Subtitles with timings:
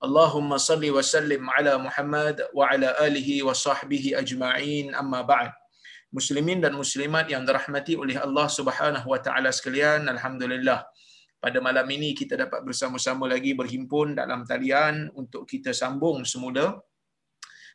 [0.00, 5.52] Allahumma salli wa sallim ala Muhammad wa ala alihi wa sahbihi ajma'in amma ba'd.
[6.10, 10.80] Muslimin dan muslimat yang dirahmati oleh Allah Subhanahu wa taala sekalian, alhamdulillah.
[11.44, 16.80] Pada malam ini kita dapat bersama-sama lagi berhimpun dalam talian untuk kita sambung semula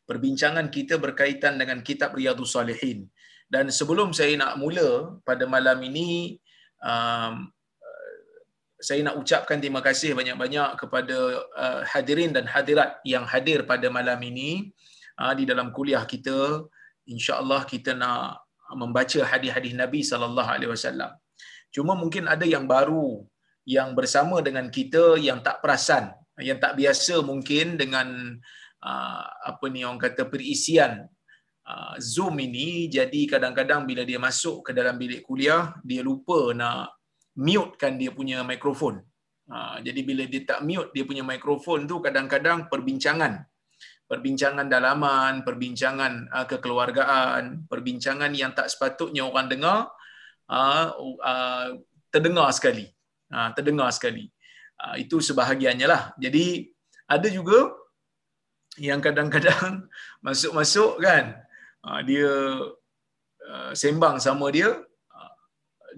[0.10, 3.10] perbincangan kita berkaitan dengan kitab Riyadhus Salihin.
[3.46, 6.42] Dan sebelum saya nak mula pada malam ini
[6.82, 7.50] um,
[8.88, 11.18] saya nak ucapkan terima kasih banyak-banyak kepada
[11.64, 14.52] uh, hadirin dan hadirat yang hadir pada malam ini
[15.22, 16.38] uh, di dalam kuliah kita.
[17.14, 18.46] Insya-Allah kita nak
[18.82, 21.12] membaca hadis-hadis Nabi sallallahu alaihi wasallam.
[21.74, 23.26] Cuma mungkin ada yang baru
[23.66, 26.14] yang bersama dengan kita yang tak perasan,
[26.50, 28.38] yang tak biasa mungkin dengan
[28.86, 31.10] uh, apa ni orang kata perisian
[31.66, 36.94] uh, Zoom ini jadi kadang-kadang bila dia masuk ke dalam bilik kuliah dia lupa nak
[37.40, 39.04] mute kan dia punya mikrofon.
[39.46, 43.46] Ha, jadi bila dia tak mute dia punya mikrofon tu kadang-kadang perbincangan
[44.06, 49.90] perbincangan dalaman, perbincangan uh, kekeluargaan, perbincangan yang tak sepatutnya orang dengar
[50.50, 51.68] uh, uh,
[52.14, 52.90] terdengar sekali.
[53.58, 54.32] Terdengar sekali.
[54.96, 56.14] Itu sebahagiannya lah.
[56.16, 56.72] Jadi
[57.10, 57.74] ada juga
[58.80, 59.90] yang kadang-kadang
[60.26, 61.42] masuk-masuk kan
[62.06, 62.32] dia
[63.44, 64.72] uh, sembang sama dia
[65.12, 65.34] uh,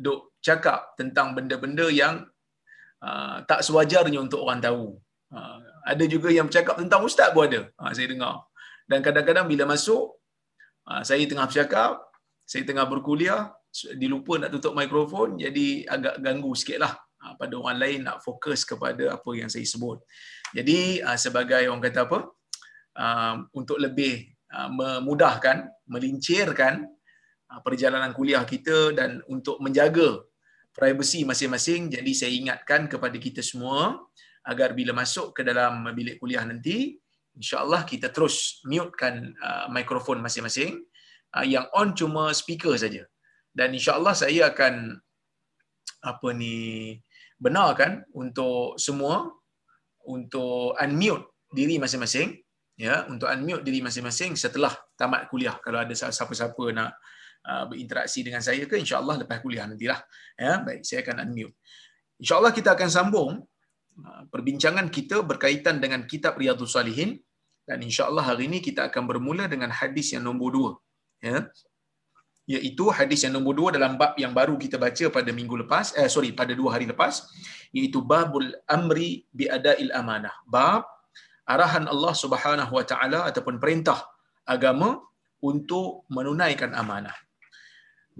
[0.01, 2.23] duk cakap tentang benda-benda yang
[3.03, 4.95] uh, tak sewajarnya untuk orang tahu.
[5.27, 7.67] Uh, ada juga yang bercakap tentang ustaz pun ada.
[7.75, 8.47] Uh, saya dengar.
[8.87, 10.15] Dan kadang-kadang bila masuk,
[10.87, 11.99] uh, saya tengah bercakap,
[12.47, 13.51] saya tengah berkuliah,
[13.99, 18.63] dilupa nak tutup mikrofon, jadi agak ganggu sikit lah uh, pada orang lain nak fokus
[18.63, 19.99] kepada apa yang saya sebut.
[20.55, 22.19] Jadi uh, sebagai orang kata apa,
[22.97, 26.87] uh, untuk lebih uh, memudahkan, melincirkan
[27.51, 30.23] uh, perjalanan kuliah kita dan untuk menjaga
[30.77, 31.89] privacy masing-masing.
[31.89, 33.97] Jadi saya ingatkan kepada kita semua
[34.45, 36.95] agar bila masuk ke dalam bilik kuliah nanti,
[37.33, 40.85] insya-Allah kita terus mutekan uh, mikrofon masing-masing.
[41.33, 43.03] Uh, yang on cuma speaker saja.
[43.49, 44.95] Dan insya-Allah saya akan
[46.05, 46.93] apa ni
[47.41, 49.33] benarkan untuk semua
[50.05, 52.37] untuk unmute diri masing-masing
[52.77, 56.93] ya untuk unmute diri masing-masing setelah tamat kuliah kalau ada siapa-siapa nak
[57.71, 59.99] berinteraksi dengan saya ke insya-Allah lepas kuliah nantilah.
[60.35, 61.55] Ya, baik saya akan unmute.
[62.19, 63.31] Insya-Allah kita akan sambung
[64.03, 67.11] uh, perbincangan kita berkaitan dengan kitab Riyadhus Salihin
[67.67, 70.71] dan insya-Allah hari ini kita akan bermula dengan hadis yang nombor dua.
[71.19, 71.39] Ya.
[72.47, 76.07] Iaitu hadis yang nombor dua dalam bab yang baru kita baca pada minggu lepas, eh
[76.07, 77.27] sorry pada dua hari lepas,
[77.75, 80.31] iaitu babul amri bi adail amanah.
[80.47, 80.87] Bab
[81.43, 83.99] arahan Allah Subhanahu wa taala ataupun perintah
[84.47, 84.95] agama
[85.43, 87.26] untuk menunaikan amanah.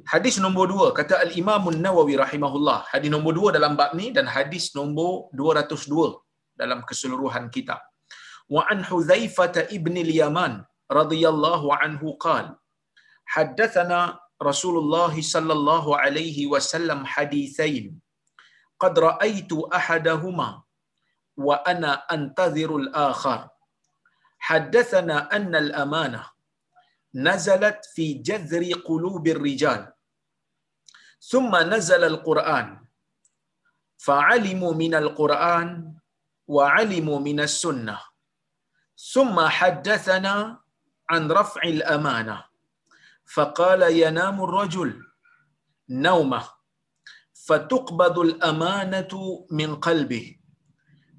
[0.06, 2.86] Hadis nombor dua, kata Al-Imam Nawawi rahimahullah.
[2.94, 6.14] Hadis nombor dua dalam bab ni dan hadis nombor 202
[6.54, 7.82] dalam keseluruhan kitab.
[8.46, 12.56] Wa an Hudzaifah ibn al-Yaman radhiyallahu anhu qala
[13.36, 17.98] haddatsana Rasulullah sallallahu alaihi wasallam hadithain
[18.82, 20.50] qad ra'aitu ahadahuma
[21.48, 23.50] wa ana antadhiru al-akhar
[24.50, 26.26] haddatsana anna al-amanah
[27.16, 29.94] نزلت في جذر قلوب الرجال.
[31.22, 32.86] ثم نزل القرآن.
[33.98, 35.94] فعلموا من القرآن
[36.48, 38.00] وعلموا من السنة.
[39.14, 40.60] ثم حدثنا
[41.10, 42.46] عن رفع الأمانة.
[43.26, 45.04] فقال ينام الرجل.
[45.90, 46.50] نومة.
[47.34, 49.14] فتقبض الأمانة
[49.52, 50.40] من قلبه.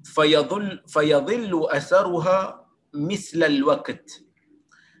[0.03, 4.28] فيظل, فيظل أثرها مثل الوقت.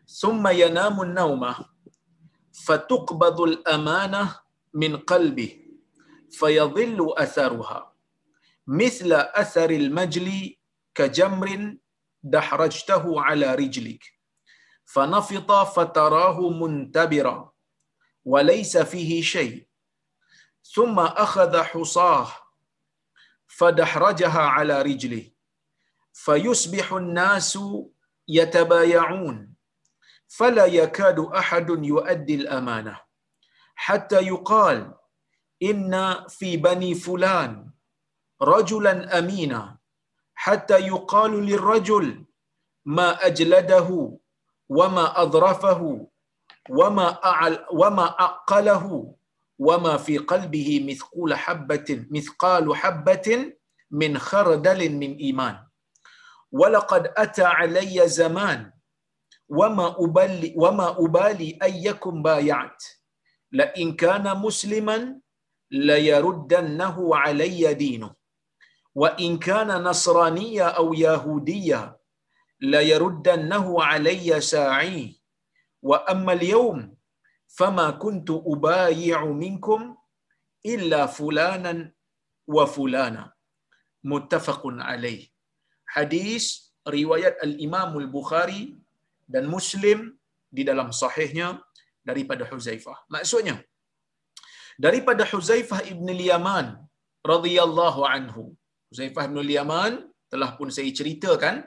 [0.09, 1.55] ثم ينام النوم
[2.65, 4.39] فتقبض الأمانة
[4.73, 5.65] من قلبه
[6.31, 7.93] فيظل أثرها.
[8.67, 10.59] مثل أثر المجلي
[10.95, 11.77] كجمر
[12.23, 14.03] دحرجته على رجلك
[14.85, 17.51] فنفط فتراه منتبرا
[18.25, 19.67] وليس فيه شيء.
[20.63, 22.27] ثم أخذ حصاه
[23.47, 25.31] فدحرجها على رجله
[26.13, 27.59] فيصبح الناس
[28.27, 29.48] يتبايعون.
[30.29, 33.01] فلا يكاد أحد يؤدي الأمانة.
[33.75, 34.93] حتى يقال
[35.63, 37.69] إن في بني فلان
[38.41, 39.77] رجلا أمينا
[40.35, 42.25] حتى يقال للرجل
[42.85, 44.17] ما أجلده
[44.69, 46.07] وما أظرفه
[46.69, 47.07] وما
[47.71, 49.15] وما أعقله
[49.59, 53.53] وما في قلبه مثقال حبة مثقال حبة
[53.91, 55.67] من خردل من إيمان.
[56.51, 58.71] ولقد أتى علي زمان
[59.49, 62.83] وما أبالي وما أبالي أيكم بايعت.
[63.51, 65.19] لئن كان مسلما
[65.71, 68.15] ليردنه علي دينه.
[68.95, 71.97] وإن كان نصرانيا أو يهوديا
[72.61, 75.21] ليردنه علي ساعي
[75.81, 76.95] وأما اليوم
[77.47, 79.97] فما كنت أبايع منكم
[80.65, 81.91] إلا فلانا
[82.47, 83.33] وفلانا.
[84.03, 85.39] متفق عليه.
[85.89, 88.77] hadis riwayat al-Imam al-Bukhari
[89.33, 90.17] dan Muslim
[90.57, 91.61] di dalam sahihnya
[92.09, 92.97] daripada Huzaifah.
[93.13, 93.55] Maksudnya
[94.85, 96.67] daripada Huzaifah ibn al-Yaman
[97.21, 98.43] radhiyallahu anhu.
[98.89, 99.91] Huzaifah ibn al-Yaman
[100.33, 101.61] telah pun saya ceritakan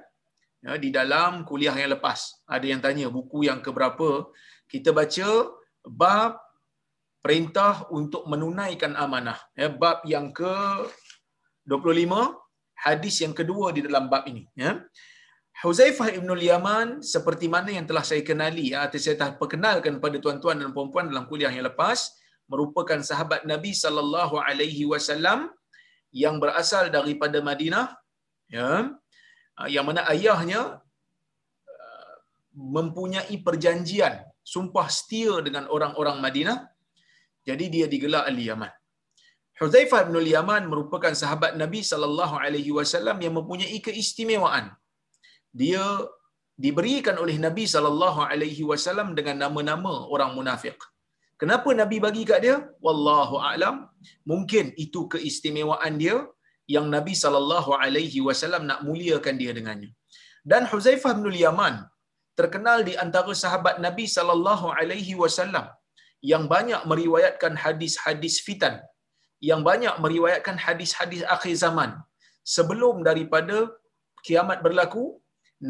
[0.66, 2.42] ya, di dalam kuliah yang lepas.
[2.50, 4.26] Ada yang tanya buku yang keberapa
[4.66, 5.30] kita baca
[5.86, 6.42] bab
[7.22, 9.38] perintah untuk menunaikan amanah.
[9.54, 10.50] Ya, bab yang ke
[11.70, 12.42] 25
[12.74, 14.82] hadis yang kedua di dalam bab ini ya
[15.62, 20.16] Huzaifah ibn Yaman seperti mana yang telah saya kenali ya, atau saya telah perkenalkan pada
[20.24, 22.18] tuan-tuan dan puan-puan dalam kuliah yang lepas
[22.52, 25.38] merupakan sahabat Nabi sallallahu alaihi wasallam
[26.22, 27.86] yang berasal daripada Madinah
[28.56, 28.90] ya
[29.74, 30.60] yang mana ayahnya
[31.78, 32.14] uh,
[32.76, 34.14] mempunyai perjanjian
[34.52, 36.58] sumpah setia dengan orang-orang Madinah
[37.48, 38.72] jadi dia digelar Al-Yaman
[39.62, 44.74] Hudzaifah bin Yaman merupakan sahabat Nabi sallallahu alaihi wasallam yang mempunyai keistimewaan.
[45.60, 45.84] Dia
[46.64, 50.78] diberikan oleh Nabi sallallahu alaihi wasallam dengan nama-nama orang munafik.
[51.40, 52.56] Kenapa Nabi bagi kat dia?
[52.86, 53.76] Wallahu a'lam.
[54.30, 56.16] Mungkin itu keistimewaan dia
[56.74, 59.90] yang Nabi sallallahu alaihi wasallam nak muliakan dia dengannya.
[60.50, 61.74] Dan Hudzaifah bin Yaman
[62.40, 65.66] terkenal di antara sahabat Nabi sallallahu alaihi wasallam
[66.30, 68.74] yang banyak meriwayatkan hadis-hadis fitan
[69.50, 71.90] yang banyak meriwayatkan hadis-hadis akhir zaman
[72.54, 73.56] sebelum daripada
[74.26, 75.04] kiamat berlaku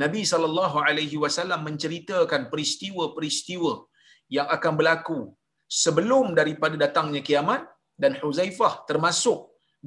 [0.03, 3.73] Nabi sallallahu alaihi wasallam menceritakan peristiwa-peristiwa
[4.37, 5.19] yang akan berlaku
[5.83, 7.63] sebelum daripada datangnya kiamat
[8.03, 9.39] dan Huzaifah termasuk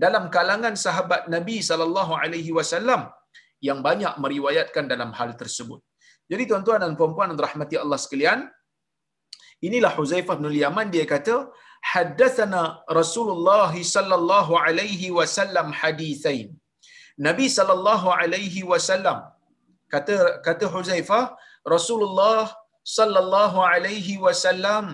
[0.03, 3.01] dalam kalangan sahabat Nabi sallallahu alaihi wasallam
[3.67, 5.81] yang banyak meriwayatkan dalam hal tersebut.
[6.31, 8.39] Jadi tuan-tuan dan puan-puan yang dirahmati Allah sekalian,
[9.67, 11.35] inilah Huzaifah bin Yaman dia kata
[11.93, 12.61] haddatsana
[12.99, 16.47] Rasulullah sallallahu alaihi wasallam hadithain.
[17.27, 19.17] Nabi sallallahu alaihi wasallam
[19.93, 20.15] kata
[20.47, 21.25] kata Huzaifah
[21.75, 22.43] Rasulullah
[22.97, 24.85] sallallahu alaihi wasallam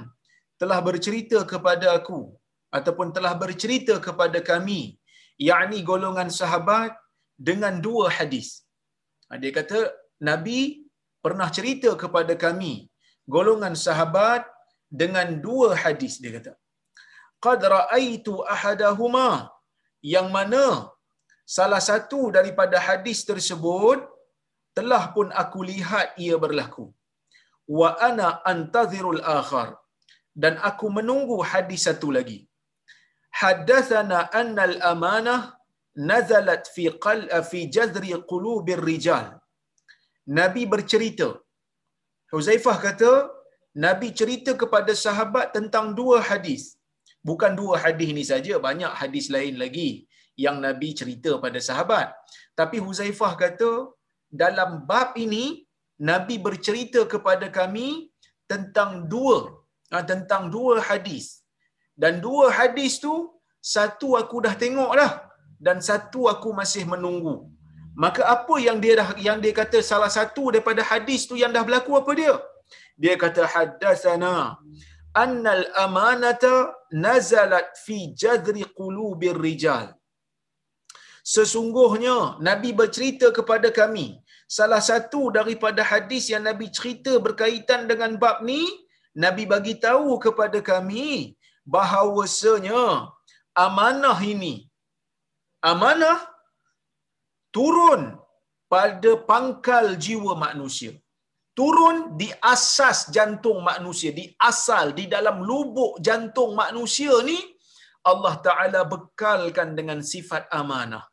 [0.61, 2.21] telah bercerita kepada aku
[2.77, 4.81] ataupun telah bercerita kepada kami
[5.49, 6.91] yakni golongan sahabat
[7.47, 8.49] dengan dua hadis.
[9.27, 9.79] Ha, dia kata
[10.29, 10.59] Nabi
[11.25, 12.73] pernah cerita kepada kami
[13.35, 14.43] golongan sahabat
[15.01, 16.53] dengan dua hadis dia kata
[17.45, 19.29] qad raaitu ahadahuma
[20.13, 20.65] yang mana
[21.57, 23.99] salah satu daripada hadis tersebut
[24.77, 26.85] telah pun aku lihat ia berlaku.
[27.79, 29.69] Wa ana antazirul akhar.
[30.43, 32.39] Dan aku menunggu hadis satu lagi.
[33.41, 35.41] Hadatsana anna al amanah
[36.11, 39.25] nazalat fi qal fi jazri qulubir rijal.
[40.39, 41.29] Nabi bercerita.
[42.33, 43.11] Huzaifah kata
[43.85, 46.63] nabi cerita kepada sahabat tentang dua hadis.
[47.29, 49.89] Bukan dua hadis ini saja banyak hadis lain lagi
[50.43, 52.07] yang nabi cerita pada sahabat.
[52.59, 53.71] Tapi Huzaifah kata
[54.31, 55.67] dalam bab ini
[56.09, 57.87] nabi bercerita kepada kami
[58.51, 59.37] tentang dua
[59.91, 61.25] ha, tentang dua hadis.
[62.01, 63.13] Dan dua hadis tu
[63.75, 65.13] satu aku dah tengok dah
[65.65, 67.35] dan satu aku masih menunggu.
[68.03, 71.63] Maka apa yang dia dah yang dia kata salah satu daripada hadis tu yang dah
[71.67, 72.33] berlaku apa dia?
[73.01, 74.35] Dia kata haddatsana
[75.23, 76.53] annal amanata
[77.05, 79.87] nazalat fi jadri qulubir rijal.
[81.33, 84.05] Sesungguhnya nabi bercerita kepada kami
[84.57, 88.61] salah satu daripada hadis yang nabi cerita berkaitan dengan bab ni
[89.23, 91.11] nabi bagi tahu kepada kami
[91.75, 92.83] bahawasanya
[93.65, 94.55] amanah ini
[95.71, 96.19] amanah
[97.55, 98.03] turun
[98.73, 100.93] pada pangkal jiwa manusia.
[101.59, 107.35] Turun di asas jantung manusia di asal di dalam lubuk jantung manusia ni
[108.11, 111.03] Allah taala bekalkan dengan sifat amanah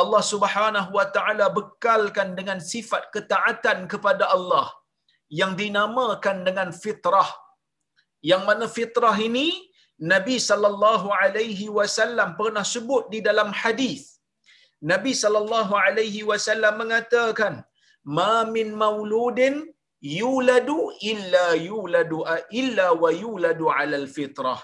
[0.00, 4.66] Allah Subhanahu wa taala bekalkan dengan sifat ketaatan kepada Allah
[5.40, 7.30] yang dinamakan dengan fitrah.
[8.30, 9.48] Yang mana fitrah ini
[10.12, 14.02] Nabi sallallahu alaihi wasallam pernah sebut di dalam hadis.
[14.92, 17.54] Nabi sallallahu alaihi wasallam mengatakan
[18.18, 19.54] ma min mauludin
[20.20, 20.76] yuladu
[21.12, 22.18] illa yuladu
[22.60, 24.60] illa wa yuladu ala al-fitrah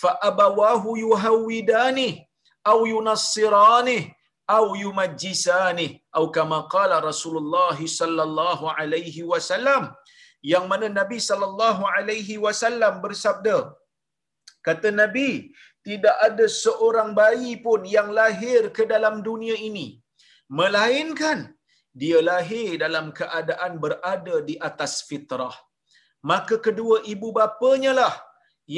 [0.00, 2.08] fa abawahu yuhawidani
[2.72, 3.98] aw yunassirani
[4.56, 5.86] aw yumajjisani
[6.18, 9.84] aw kama qala Rasulullah sallallahu alaihi wasallam
[10.52, 13.58] yang mana Nabi sallallahu alaihi wasallam bersabda
[14.68, 15.30] kata Nabi
[15.88, 19.86] tidak ada seorang bayi pun yang lahir ke dalam dunia ini
[20.58, 21.38] melainkan
[22.00, 25.54] dia lahir dalam keadaan berada di atas fitrah.
[26.30, 28.14] Maka kedua ibu bapanya lah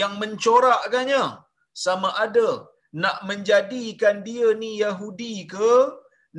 [0.01, 1.23] yang mencorakkannya
[1.85, 2.49] sama ada
[3.05, 5.73] nak menjadikan dia ni Yahudi ke?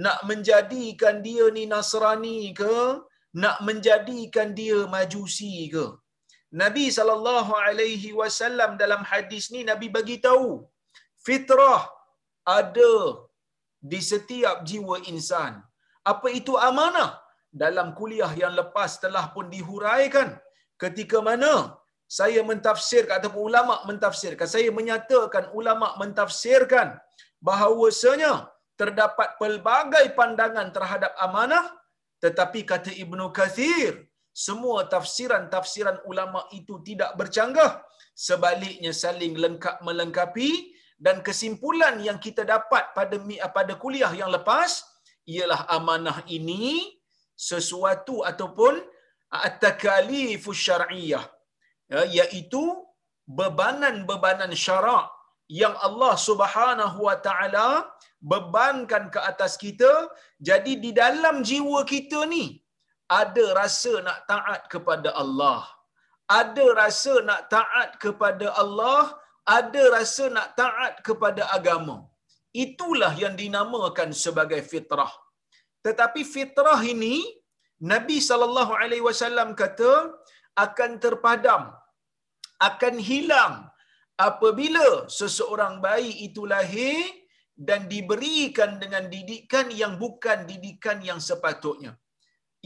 [0.06, 2.78] Nak menjadikan dia ni Nasrani ke?
[3.44, 5.86] Nak menjadikan dia Majusi ke?
[6.62, 10.50] Nabi sallallahu alaihi wasallam dalam hadis ni Nabi bagi tahu
[11.26, 11.82] fitrah
[12.58, 12.94] ada
[13.92, 15.54] di setiap jiwa insan.
[16.12, 17.12] Apa itu amanah?
[17.64, 20.30] Dalam kuliah yang lepas telah pun dihuraikan.
[20.84, 21.54] Ketika mana
[22.08, 27.00] saya mentafsirkan ataupun ulama mentafsirkan, saya menyatakan ulama mentafsirkan
[27.42, 31.66] bahawasanya terdapat pelbagai pandangan terhadap amanah
[32.24, 37.84] tetapi kata Ibnu Kathir semua tafsiran-tafsiran ulama itu tidak bercanggah.
[38.16, 43.20] Sebaliknya saling lengkap melengkapi dan kesimpulan yang kita dapat pada
[43.52, 44.88] pada kuliah yang lepas
[45.28, 46.96] ialah amanah ini
[47.36, 48.80] sesuatu ataupun
[49.28, 51.26] at-takalifus syar'iyyah
[51.94, 52.64] ya, iaitu
[53.40, 55.06] bebanan-bebanan syarak
[55.62, 57.68] yang Allah Subhanahu wa taala
[58.34, 59.92] bebankan ke atas kita
[60.50, 62.46] jadi di dalam jiwa kita ni
[63.20, 65.62] ada rasa nak taat kepada Allah
[66.42, 69.02] ada rasa nak taat kepada Allah
[69.58, 71.98] ada rasa nak taat kepada agama.
[72.66, 75.12] Itulah yang dinamakan sebagai fitrah.
[75.86, 77.16] Tetapi fitrah ini
[77.94, 79.92] Nabi sallallahu alaihi wasallam kata
[80.66, 81.64] akan terpadam,
[82.70, 83.54] akan hilang
[84.28, 87.02] apabila seseorang bayi itu lahir
[87.68, 91.92] dan diberikan dengan didikan yang bukan didikan yang sepatutnya.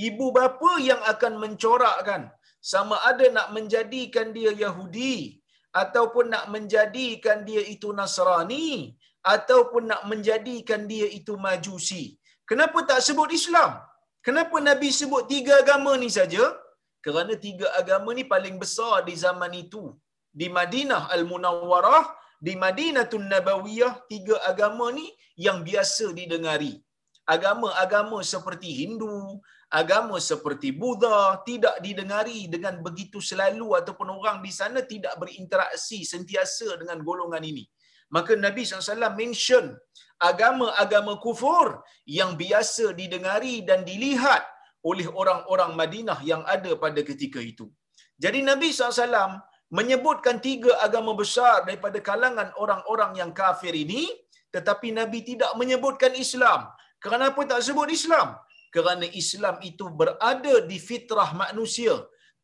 [0.08, 2.24] Ibu bapa yang akan mencorakkan
[2.72, 5.16] sama ada nak menjadikan dia Yahudi
[5.82, 8.70] ataupun nak menjadikan dia itu Nasrani
[9.34, 12.04] ataupun nak menjadikan dia itu Majusi.
[12.50, 13.72] Kenapa tak sebut Islam?
[14.28, 16.46] Kenapa Nabi sebut tiga agama ni saja?
[17.08, 19.84] Kerana tiga agama ni paling besar di zaman itu.
[20.40, 22.04] Di Madinah Al-Munawwarah,
[22.48, 25.08] di Madinah Tun Nabawiyah, tiga agama ni
[25.46, 26.74] yang biasa didengari.
[27.36, 29.40] Agama-agama seperti Hindu,
[29.72, 36.76] agama seperti Buddha tidak didengari dengan begitu selalu ataupun orang di sana tidak berinteraksi sentiasa
[36.76, 37.64] dengan golongan ini.
[38.12, 39.76] Maka Nabi SAW mention
[40.30, 44.44] agama-agama kufur yang biasa didengari dan dilihat
[44.90, 47.66] oleh orang-orang Madinah yang ada pada ketika itu.
[48.24, 49.38] Jadi Nabi SAW
[49.78, 54.04] menyebutkan tiga agama besar daripada kalangan orang-orang yang kafir ini
[54.56, 56.62] tetapi Nabi tidak menyebutkan Islam.
[57.06, 58.28] Kenapa tak sebut Islam?
[58.76, 61.94] kerana Islam itu berada di fitrah manusia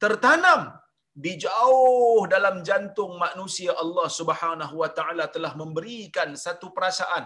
[0.04, 0.62] tertanam
[1.24, 7.26] di jauh dalam jantung manusia Allah Subhanahu wa taala telah memberikan satu perasaan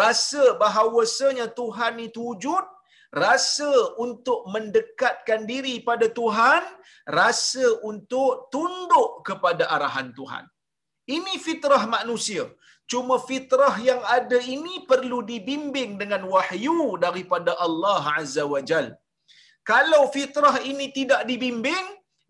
[0.00, 2.64] rasa bahawasanya Tuhan itu wujud
[3.10, 6.62] rasa untuk mendekatkan diri pada Tuhan
[7.10, 10.46] rasa untuk tunduk kepada arahan Tuhan
[11.10, 12.46] ini fitrah manusia
[12.92, 18.86] Cuma fitrah yang ada ini perlu dibimbing dengan wahyu daripada Allah Azza wa Jal.
[19.70, 21.84] Kalau fitrah ini tidak dibimbing,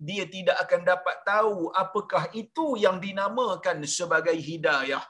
[0.08, 5.00] dia tidak akan dapat tahu apakah itu yang dinamakan sebagai hidayah.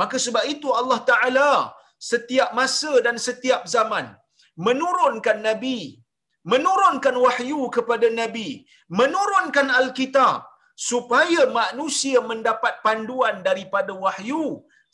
[0.00, 1.50] Maka sebab itu Allah Ta'ala
[2.00, 4.08] setiap masa dan setiap zaman
[4.66, 5.78] menurunkan Nabi,
[6.52, 8.48] menurunkan wahyu kepada Nabi,
[9.00, 10.46] menurunkan Alkitab
[10.88, 14.44] supaya manusia mendapat panduan daripada wahyu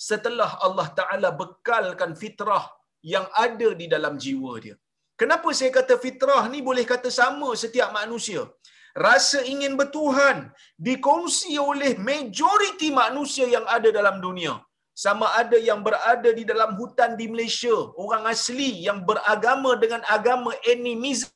[0.08, 2.64] setelah Allah Ta'ala bekalkan fitrah
[3.12, 4.76] yang ada di dalam jiwa dia.
[5.20, 8.42] Kenapa saya kata fitrah ni boleh kata sama setiap manusia?
[9.06, 10.38] Rasa ingin bertuhan
[10.86, 14.54] dikongsi oleh majoriti manusia yang ada dalam dunia.
[15.02, 20.52] Sama ada yang berada di dalam hutan di Malaysia, orang asli yang beragama dengan agama
[20.72, 21.30] animism.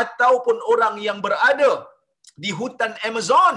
[0.00, 1.70] Ataupun orang yang berada
[2.44, 3.56] di hutan Amazon,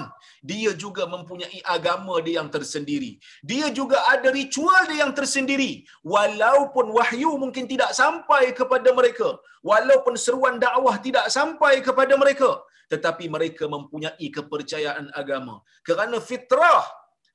[0.51, 3.11] dia juga mempunyai agama dia yang tersendiri.
[3.51, 5.71] Dia juga ada ritual dia yang tersendiri.
[6.13, 9.29] Walaupun wahyu mungkin tidak sampai kepada mereka,
[9.71, 12.51] walaupun seruan dakwah tidak sampai kepada mereka,
[12.91, 15.55] tetapi mereka mempunyai kepercayaan agama.
[15.87, 16.83] Kerana fitrah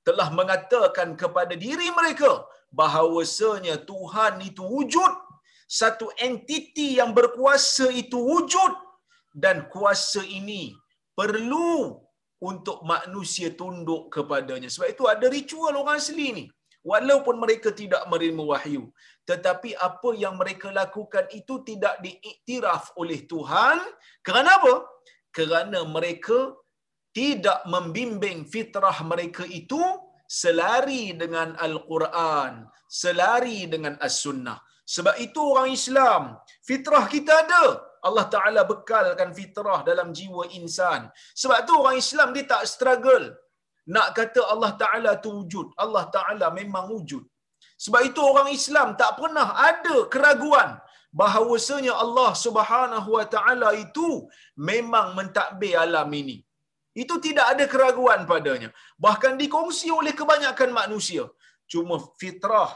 [0.07, 2.33] telah mengatakan kepada diri mereka
[2.81, 5.13] bahawasanya Tuhan itu wujud
[5.67, 8.73] satu entiti yang berkuasa itu wujud
[9.45, 10.77] dan kuasa ini
[11.19, 11.99] perlu
[12.39, 14.69] untuk manusia tunduk kepadanya.
[14.71, 16.47] Sebab itu ada ritual orang asli ni.
[16.87, 18.83] Walaupun mereka tidak menerima wahyu.
[19.27, 23.83] Tetapi apa yang mereka lakukan itu tidak diiktiraf oleh Tuhan.
[24.23, 24.75] Kerana apa?
[25.37, 26.39] Kerana mereka
[27.19, 29.83] tidak membimbing fitrah mereka itu
[30.39, 32.53] selari dengan Al-Quran,
[33.03, 34.59] selari dengan As-Sunnah.
[34.95, 36.23] Sebab itu orang Islam,
[36.69, 37.65] fitrah kita ada.
[38.07, 41.01] Allah Ta'ala bekalkan fitrah dalam jiwa insan.
[41.41, 43.25] Sebab tu orang Islam dia tak struggle.
[43.95, 45.67] Nak kata Allah Ta'ala tu wujud.
[45.85, 47.25] Allah Ta'ala memang wujud.
[47.85, 50.71] Sebab itu orang Islam tak pernah ada keraguan
[51.13, 54.27] bahawasanya Allah Subhanahu Wa Ta'ala itu
[54.59, 56.43] memang mentadbir alam ini.
[56.97, 58.73] Itu tidak ada keraguan padanya.
[58.97, 61.29] Bahkan dikongsi oleh kebanyakan manusia.
[61.69, 62.73] Cuma fitrah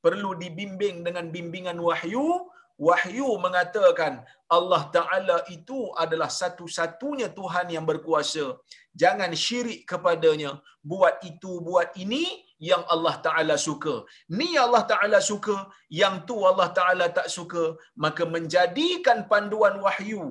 [0.00, 2.48] perlu dibimbing dengan bimbingan wahyu.
[2.78, 4.22] Wahyu mengatakan
[4.56, 8.56] Allah Ta'ala itu adalah satu-satunya Tuhan yang berkuasa.
[8.94, 10.62] Jangan syirik kepadanya.
[10.80, 13.94] Buat itu, buat ini yang Allah Ta'ala suka.
[14.38, 15.56] Ni Allah Ta'ala suka,
[16.00, 17.64] yang tu Allah Ta'ala tak suka.
[18.04, 20.24] Maka menjadikan panduan wahyu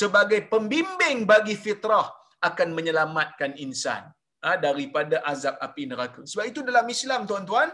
[0.00, 2.08] sebagai pembimbing bagi fitrah
[2.48, 4.02] akan menyelamatkan insan
[4.44, 6.22] ha, daripada azab api neraka.
[6.30, 7.68] Sebab itu dalam Islam tuan-tuan,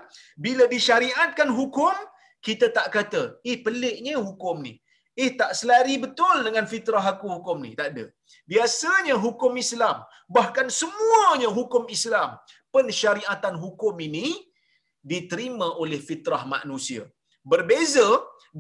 [0.46, 1.94] bila disyariatkan hukum,
[2.46, 4.74] kita tak kata, eh peliknya hukum ni.
[5.22, 7.70] Eh tak selari betul dengan fitrah aku hukum ni.
[7.78, 8.04] Tak ada.
[8.52, 10.04] Biasanya hukum Islam,
[10.36, 12.36] bahkan semuanya hukum Islam,
[12.74, 14.26] pensyariatan hukum ini
[15.12, 17.04] diterima oleh fitrah manusia.
[17.52, 18.06] Berbeza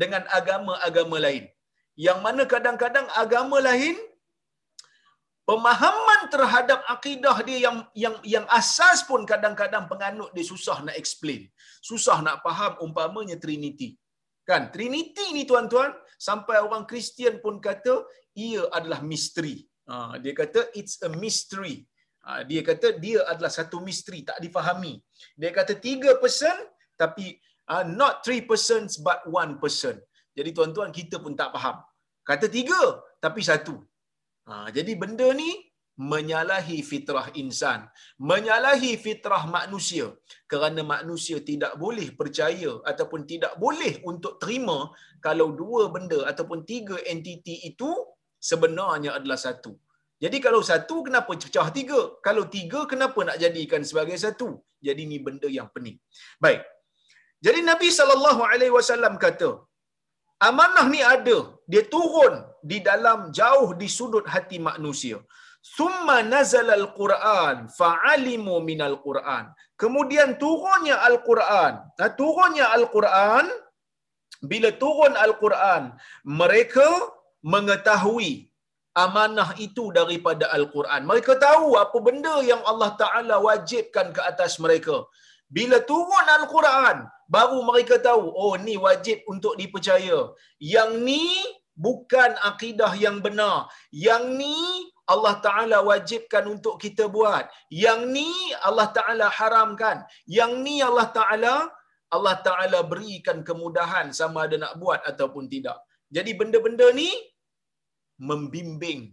[0.02, 1.44] dengan agama-agama lain.
[2.06, 3.96] Yang mana kadang-kadang agama lain
[5.48, 11.48] pemahaman terhadap akidah dia yang yang yang asas pun kadang-kadang penganut dia susah nak explain.
[11.90, 13.96] Susah nak faham umpamanya Trinity.
[14.46, 14.70] Kan?
[14.74, 15.90] Trinity ni tuan-tuan,
[16.26, 18.06] sampai orang Kristian pun kata
[18.38, 19.66] ia adalah misteri.
[19.90, 21.82] Ha, dia kata it's a mystery.
[22.26, 24.94] Ha, dia kata dia adalah satu misteri, tak difahami.
[25.40, 26.56] Dia kata tiga person
[27.02, 27.38] tapi
[27.72, 29.96] uh, not three persons but one person.
[30.38, 31.78] Jadi tuan-tuan kita pun tak faham.
[32.30, 32.80] Kata tiga
[33.24, 33.78] tapi satu.
[34.50, 35.50] Ha, jadi benda ni
[35.96, 37.80] menyalahi fitrah insan,
[38.30, 40.06] menyalahi fitrah manusia
[40.50, 44.92] kerana manusia tidak boleh percaya ataupun tidak boleh untuk terima
[45.26, 47.90] kalau dua benda ataupun tiga entiti itu
[48.50, 49.72] sebenarnya adalah satu.
[50.24, 52.00] Jadi kalau satu kenapa pecah tiga?
[52.26, 54.48] Kalau tiga kenapa nak jadikan sebagai satu?
[54.86, 55.98] Jadi ni benda yang pening.
[56.44, 56.62] Baik.
[57.46, 59.50] Jadi Nabi sallallahu alaihi wasallam kata,
[60.48, 61.38] amanah ni ada,
[61.72, 62.34] dia turun
[62.70, 65.18] di dalam jauh di sudut hati manusia.
[65.76, 69.44] Summa nazal al-Quran fa'alimu min al-Quran.
[69.82, 71.72] Kemudian turunnya al-Quran.
[71.98, 73.46] Nah, turunnya al-Quran
[74.50, 75.82] bila turun al-Quran,
[76.40, 76.88] mereka
[77.54, 78.32] mengetahui
[79.04, 81.02] amanah itu daripada al-Quran.
[81.10, 84.96] Mereka tahu apa benda yang Allah Taala wajibkan ke atas mereka.
[85.56, 86.96] Bila turun al-Quran,
[87.34, 90.20] baru mereka tahu, oh ni wajib untuk dipercaya.
[90.74, 91.24] Yang ni
[91.86, 93.70] bukan akidah yang benar.
[94.06, 94.58] Yang ni
[95.06, 97.46] Allah Ta'ala wajibkan untuk kita buat.
[97.70, 98.30] Yang ni
[98.68, 100.02] Allah Ta'ala haramkan.
[100.26, 101.54] Yang ni Allah Ta'ala
[102.16, 105.78] Allah Ta'ala berikan kemudahan sama ada nak buat ataupun tidak.
[106.16, 107.10] Jadi benda-benda ni
[108.30, 109.12] membimbing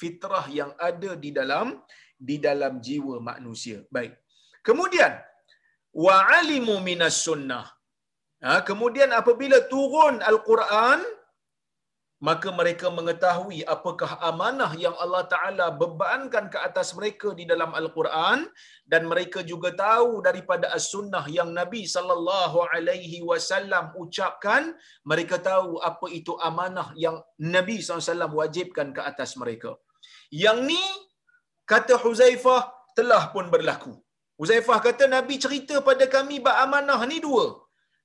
[0.00, 1.80] fitrah yang ada di dalam
[2.28, 3.78] di dalam jiwa manusia.
[3.94, 4.14] Baik.
[4.68, 5.12] Kemudian
[6.04, 7.66] wa'alimu minas sunnah.
[8.42, 11.00] Ha, kemudian apabila turun Al-Quran,
[12.26, 18.46] maka mereka mengetahui apakah amanah yang Allah Taala bebankan ke atas mereka di dalam Al-Quran.
[18.92, 24.70] Dan mereka juga tahu daripada as-sunnah yang Nabi sallallahu alaihi wasallam ucapkan
[25.10, 27.18] mereka tahu apa itu amanah yang
[27.54, 29.72] Nabi SAW wajibkan ke atas mereka.
[30.44, 30.84] Yang ni
[31.72, 32.62] kata Huzaifah
[32.98, 33.94] telah pun berlaku.
[34.40, 37.46] Huzaifah kata Nabi cerita pada kami bab amanah ni dua.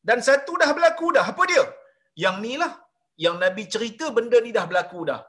[0.08, 1.26] Dan satu dah berlaku dah.
[1.32, 1.64] Apa dia?
[2.26, 2.74] Yang ni lah
[3.26, 5.22] yang Nabi cerita benda ni dah berlaku dah.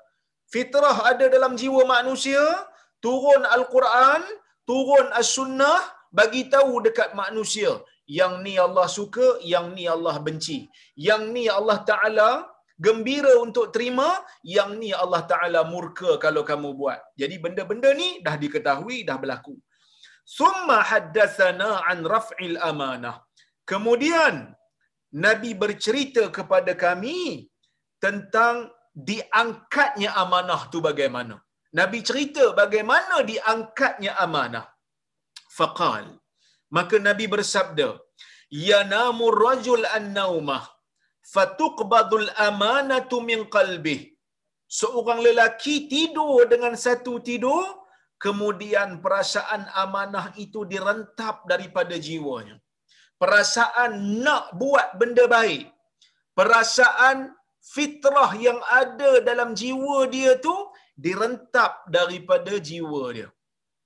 [0.53, 2.43] Fitrah ada dalam jiwa manusia,
[3.05, 4.23] turun Al-Quran,
[4.69, 5.79] turun As-Sunnah,
[6.19, 7.73] bagi tahu dekat manusia.
[8.19, 10.59] Yang ni Allah suka, yang ni Allah benci.
[11.09, 12.29] Yang ni Allah Ta'ala
[12.87, 14.09] gembira untuk terima,
[14.57, 17.01] yang ni Allah Ta'ala murka kalau kamu buat.
[17.21, 19.57] Jadi benda-benda ni dah diketahui, dah berlaku.
[20.39, 23.17] Summa haddathana an raf'il amanah.
[23.69, 24.35] Kemudian,
[25.25, 27.48] Nabi bercerita kepada kami
[28.05, 28.57] tentang
[29.11, 31.37] diangkatnya amanah tu bagaimana.
[31.79, 34.67] Nabi cerita bagaimana diangkatnya amanah.
[35.59, 36.07] Faqal.
[36.77, 37.89] Maka Nabi bersabda,
[38.69, 40.65] "Yanamu rajul an-naumah
[41.35, 44.01] fatuqbadul amanatu min qalbih
[44.79, 47.65] seorang lelaki tidur dengan satu tidur
[48.25, 52.57] kemudian perasaan amanah itu direntap daripada jiwanya
[53.21, 53.93] perasaan
[54.25, 55.65] nak buat benda baik
[56.39, 57.17] perasaan
[57.75, 60.55] fitrah yang ada dalam jiwa dia tu
[61.07, 63.29] direntap daripada jiwa dia.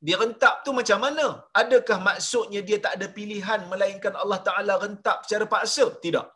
[0.08, 1.26] Direntap tu macam mana?
[1.60, 5.86] Adakah maksudnya dia tak ada pilihan melainkan Allah Taala rentap secara paksa?
[6.04, 6.26] Tidak.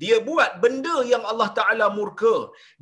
[0.00, 2.34] Dia buat benda yang Allah Taala murka.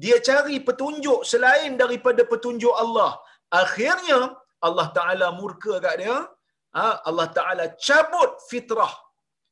[0.02, 3.12] Dia cari petunjuk selain daripada petunjuk Allah.
[3.61, 4.20] Akhirnya
[4.66, 6.16] Allah Taala murka kat dia.
[6.76, 8.94] Ha, Allah Taala cabut fitrah.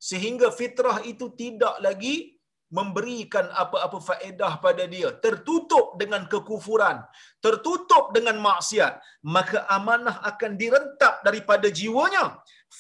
[0.09, 2.34] Sehingga fitrah itu tidak lagi
[2.71, 5.09] memberikan apa-apa faedah pada dia.
[5.25, 7.03] Tertutup dengan kekufuran
[7.45, 8.93] tertutup dengan maksiat
[9.37, 12.25] maka amanah akan direntap daripada jiwanya.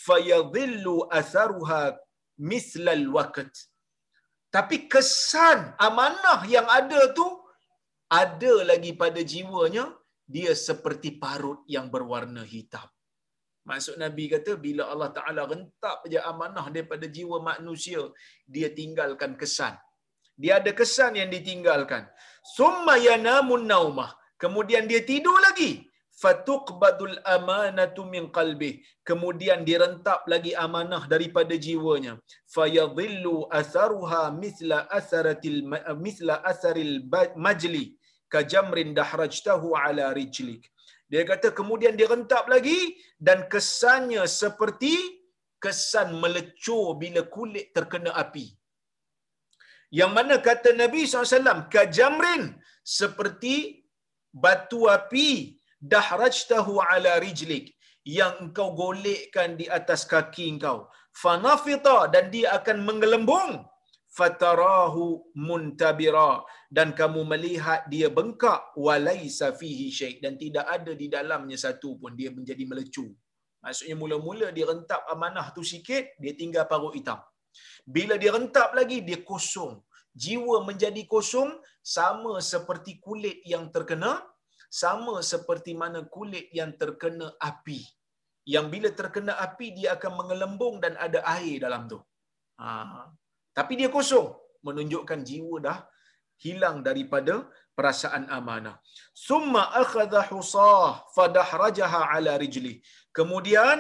[0.07, 1.83] Fayadhillu atharuha
[2.40, 3.53] mislal waqt.
[4.55, 7.27] Tapi kesan amanah yang ada tu
[8.23, 9.90] ada lagi pada jiwanya
[10.35, 12.87] dia seperti parut yang berwarna hitam
[13.70, 18.03] Maksud Nabi kata bila Allah Taala rentap je amanah daripada jiwa manusia,
[18.55, 19.74] dia tinggalkan kesan.
[20.42, 22.05] Dia ada kesan yang ditinggalkan.
[22.57, 24.11] Summa yanamun naumah.
[24.42, 25.72] Kemudian dia tidur lagi.
[26.22, 28.72] Fatuqbadul amanatu min qalbi.
[29.09, 32.12] Kemudian direntap lagi amanah daripada jiwanya.
[32.55, 35.61] Fayadhillu atharuha mithla atharatil
[36.05, 36.94] mithla atharil
[37.46, 37.85] majli
[38.35, 40.62] kajamrin dahrajtahu ala rijlik.
[41.12, 44.95] Dia kata kemudian direntap lagi dan kesannya seperti
[45.64, 48.47] kesan melecur bila kulit terkena api.
[49.99, 52.43] Yang mana kata Nabi SAW, kajamrin
[52.83, 53.55] seperti
[54.45, 55.61] batu api
[55.93, 57.73] dahrajtahu ala rijlik
[58.05, 60.88] yang engkau golekkan di atas kaki engkau.
[61.23, 63.53] Fanafita dan dia akan menggelembung.
[64.16, 65.07] Fatarahu
[65.46, 66.33] muntabira
[66.77, 72.14] dan kamu melihat dia bengkak walaisa fihi syai dan tidak ada di dalamnya satu pun
[72.20, 73.07] dia menjadi melecu.
[73.64, 77.18] Maksudnya mula-mula dia rentap amanah tu sikit, dia tinggal parut hitam.
[77.96, 79.74] Bila dia rentap lagi, dia kosong.
[80.22, 81.50] Jiwa menjadi kosong
[81.96, 84.12] sama seperti kulit yang terkena,
[84.70, 87.81] sama seperti mana kulit yang terkena api.
[88.55, 91.98] Yang bila terkena api, dia akan mengelembung dan ada air dalam tu.
[92.61, 93.11] Ha.
[93.59, 94.29] Tapi dia kosong.
[94.67, 95.79] Menunjukkan jiwa dah
[96.45, 97.35] hilang daripada
[97.77, 98.77] perasaan amanah.
[99.27, 102.75] Summa akhadha husah fadahrajaha ala rijli.
[103.19, 103.79] Kemudian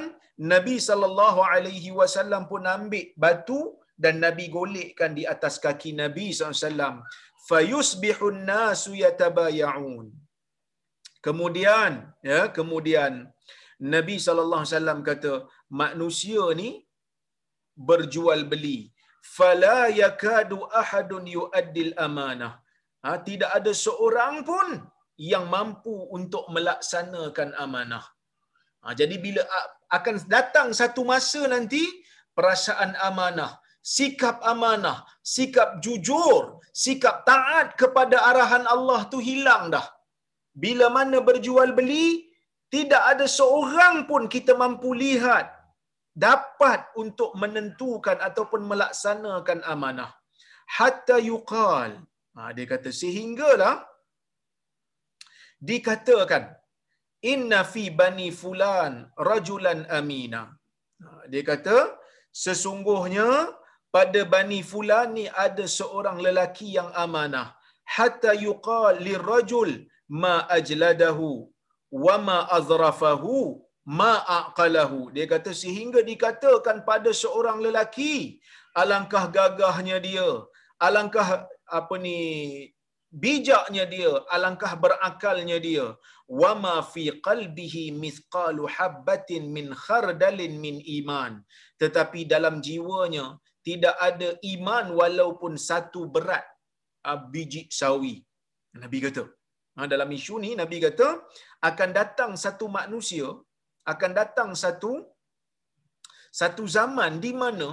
[0.52, 3.60] Nabi sallallahu alaihi wasallam pun ambil batu
[4.02, 7.02] dan Nabi golekkan di atas kaki Nabi SAW.
[7.48, 10.06] Fayusbihun nasu yatabaya'un.
[11.26, 11.92] Kemudian,
[12.30, 13.12] ya, kemudian
[13.94, 15.34] Nabi SAW kata,
[15.82, 16.70] manusia ni
[17.88, 18.78] berjual beli.
[19.24, 22.52] Fala yakadu ahadun yu'addil amanah.
[23.04, 24.68] Ha, tidak ada seorang pun
[25.32, 28.04] yang mampu untuk melaksanakan amanah.
[28.84, 29.42] Ha, jadi bila
[29.96, 31.82] akan datang satu masa nanti,
[32.36, 33.50] perasaan amanah,
[33.96, 34.98] sikap amanah,
[35.34, 39.86] sikap jujur, sikap taat kepada arahan Allah tu hilang dah.
[40.64, 42.08] Bila mana berjual beli,
[42.74, 45.46] tidak ada seorang pun kita mampu lihat
[46.14, 50.10] dapat untuk menentukan ataupun melaksanakan amanah.
[50.76, 51.98] Hatta yuqal.
[52.34, 53.74] Ha, dia kata sehinggalah
[55.70, 56.44] dikatakan
[57.32, 60.42] inna fi bani fulan rajulan amina.
[61.02, 61.78] Ha, dia kata
[62.44, 63.28] sesungguhnya
[63.94, 67.54] pada Bani Fulan ni ada seorang lelaki yang amanah.
[67.86, 69.86] Hatta yuqal lirajul
[70.22, 71.46] ma ajladahu
[72.04, 75.12] wa ma azrafahu ma aqalahu.
[75.14, 78.40] Dia kata sehingga dikatakan pada seorang lelaki
[78.82, 80.28] alangkah gagahnya dia,
[80.86, 81.28] alangkah
[81.78, 82.18] apa ni
[83.12, 85.86] bijaknya dia, alangkah berakalnya dia.
[86.40, 91.32] Wa ma fi qalbihi mithqalu habbatin min khardalin min iman.
[91.76, 93.26] Tetapi dalam jiwanya
[93.60, 96.44] tidak ada iman walaupun satu berat
[97.08, 98.24] uh, biji sawi.
[98.82, 99.24] Nabi kata.
[99.74, 101.08] Ha, dalam isu ni Nabi kata
[101.68, 103.26] akan datang satu manusia,
[103.92, 104.92] akan datang satu
[106.40, 107.68] satu zaman di mana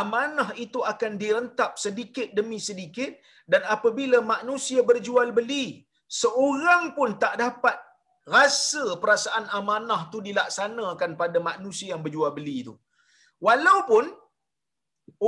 [0.00, 3.12] amanah itu akan direntap sedikit demi sedikit
[3.52, 5.66] dan apabila manusia berjual beli,
[6.20, 7.76] seorang pun tak dapat
[8.28, 12.74] rasa perasaan amanah tu dilaksanakan pada manusia yang berjual beli itu.
[13.46, 14.04] Walaupun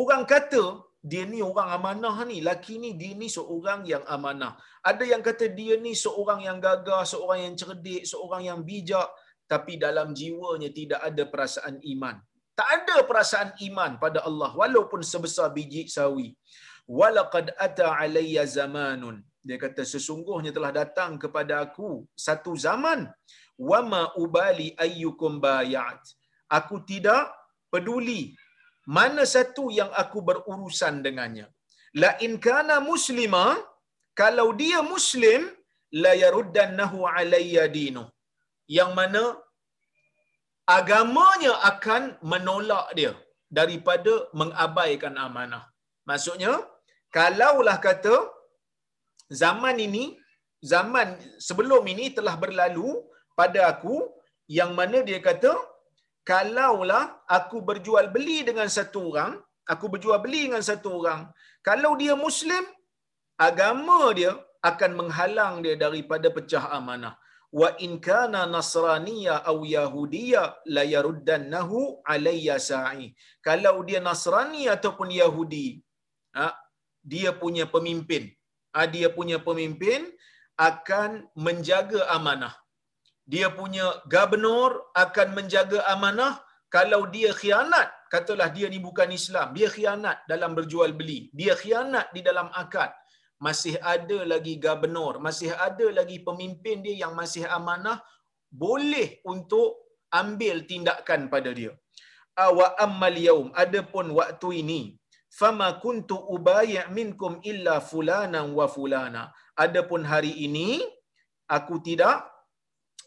[0.01, 0.65] orang kata
[1.01, 4.53] dia ni orang amanah ni, laki ni dia ni seorang yang amanah.
[4.91, 9.09] Ada yang kata dia ni seorang yang gagah, seorang yang cerdik, seorang yang bijak,
[9.53, 12.17] tapi dalam jiwanya tidak ada perasaan iman.
[12.59, 16.29] Tak ada perasaan iman pada Allah walaupun sebesar biji sawi.
[16.99, 19.17] walaqad ata alayya zamanun.
[19.49, 21.91] Dia kata sesungguhnya telah datang kepada aku
[22.27, 23.01] satu zaman.
[23.71, 26.01] Wama ubali ayyukum bayat.
[26.59, 27.23] Aku tidak
[27.73, 28.23] peduli
[28.99, 31.47] mana satu yang aku berurusan dengannya.
[32.03, 33.45] La in kana muslima
[34.21, 35.43] kalau dia muslim
[36.05, 38.05] la yaruddannahu alayya dinu
[38.79, 39.23] yang mana
[40.77, 42.03] agamanya akan
[42.33, 43.13] menolak dia
[43.59, 45.65] daripada mengabaikan amanah.
[46.09, 46.53] Maksudnya
[47.17, 48.17] kalaulah kata
[49.43, 50.05] zaman ini
[50.73, 51.09] zaman
[51.47, 52.89] sebelum ini telah berlalu
[53.39, 53.97] pada aku
[54.59, 55.53] yang mana dia kata
[56.31, 57.05] kalaulah
[57.39, 59.33] aku berjual beli dengan satu orang
[59.73, 61.21] aku berjual beli dengan satu orang
[61.69, 62.65] kalau dia muslim
[63.49, 64.33] agama dia
[64.71, 67.15] akan menghalang dia daripada pecah amanah
[67.59, 70.43] wa in kana nasraniya aw yahudiya
[70.75, 71.79] la yaruddannahu
[72.15, 73.07] alayya sa'i.
[73.49, 75.69] Kalau dia nasrani ataupun yahudi
[76.39, 76.55] ha,
[77.13, 78.25] dia punya pemimpin
[78.75, 80.07] ha, dia punya pemimpin
[80.71, 81.11] akan
[81.47, 82.55] menjaga amanah.
[83.33, 84.71] Dia punya gubernur
[85.05, 86.35] akan menjaga amanah
[86.77, 87.89] kalau dia khianat.
[88.11, 91.21] Katalah dia ni bukan Islam dia khianat dalam berjual beli.
[91.41, 92.91] Dia khianat di dalam akad
[93.47, 97.99] masih ada lagi gubernur masih ada lagi pemimpin dia yang masih amanah
[98.63, 99.69] boleh untuk
[100.21, 101.73] ambil tindakan pada dia.
[102.47, 103.49] Awa ammal yaum.
[103.63, 104.81] Adapun waktu ini
[105.41, 109.23] fama kuntu ubayy' minkum illa fulana wa fulana.
[109.65, 110.69] Adapun hari ini
[111.57, 112.27] aku tidak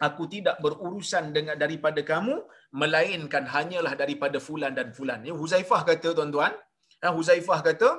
[0.08, 2.36] aku tidak berurusan dengan daripada kamu
[2.82, 5.20] melainkan hanyalah daripada fulan dan fulan.
[5.28, 6.54] Ya Huzaifah kata tuan-tuan
[7.04, 7.90] ha, Huzaifah kata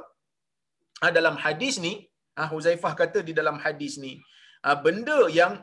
[1.00, 1.94] ha, dalam hadis ni
[2.36, 4.14] ha, Huzaifah kata di dalam hadis ni
[4.84, 5.54] benda yang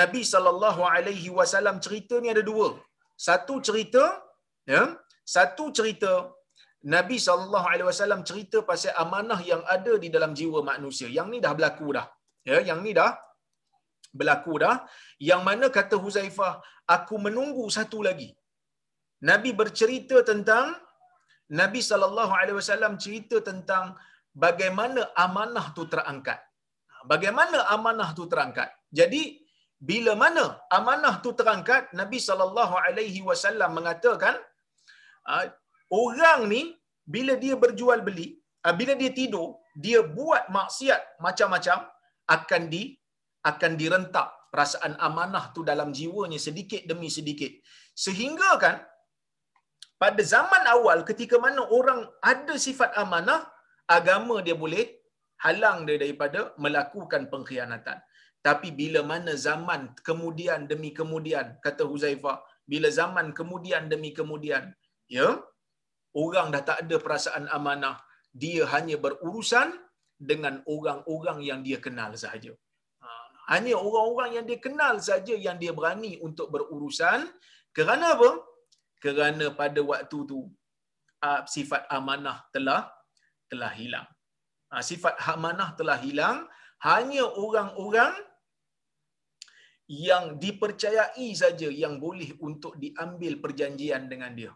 [0.00, 2.68] Nabi sallallahu alaihi wasallam cerita ni ada dua.
[3.26, 4.04] Satu cerita
[4.72, 4.82] ya
[5.34, 6.12] satu cerita
[6.94, 11.08] Nabi sallallahu alaihi wasallam cerita pasal amanah yang ada di dalam jiwa manusia.
[11.16, 12.06] Yang ni dah berlaku dah
[12.50, 13.12] ya yang ni dah
[14.18, 14.76] berlaku dah.
[15.30, 16.52] Yang mana kata Huzaifah
[16.96, 18.30] aku menunggu satu lagi.
[19.30, 20.66] Nabi bercerita tentang
[21.60, 23.84] Nabi sallallahu alaihi wasallam cerita tentang
[24.44, 26.40] bagaimana amanah tu terangkat?
[27.12, 28.70] Bagaimana amanah tu terangkat?
[28.98, 29.22] Jadi
[29.90, 30.44] bila mana
[30.78, 34.34] amanah tu terangkat Nabi sallallahu alaihi wasallam mengatakan
[35.32, 35.46] ah,
[36.02, 36.62] orang ni
[37.14, 38.28] bila dia berjual beli
[38.66, 39.48] ah, bila dia tidur
[39.84, 41.78] dia buat maksiat macam-macam
[42.36, 42.82] akan di
[43.50, 47.52] akan direntak perasaan amanah tu dalam jiwanya sedikit demi sedikit.
[48.04, 48.76] Sehingga kan
[50.02, 52.00] pada zaman awal ketika mana orang
[52.32, 53.40] ada sifat amanah
[53.98, 54.84] agama dia boleh
[55.44, 57.98] halang dia daripada melakukan pengkhianatan.
[58.46, 62.36] Tapi bila mana zaman kemudian demi kemudian kata Huzaifah
[62.70, 64.64] bila zaman kemudian demi kemudian
[65.16, 65.28] ya
[66.22, 67.96] orang dah tak ada perasaan amanah
[68.42, 69.68] dia hanya berurusan
[70.30, 72.52] dengan orang-orang yang dia kenal sahaja.
[73.50, 77.26] Hanya orang-orang yang dia kenal saja yang dia berani untuk berurusan.
[77.74, 78.30] Kerana apa?
[79.02, 80.38] Kerana pada waktu tu
[81.28, 82.86] ah, sifat amanah telah
[83.52, 84.06] telah hilang
[84.72, 86.38] ah, sifat amanah telah hilang
[86.90, 88.14] hanya orang-orang
[89.90, 94.52] yang dipercayai saja yang boleh untuk diambil perjanjian dengan dia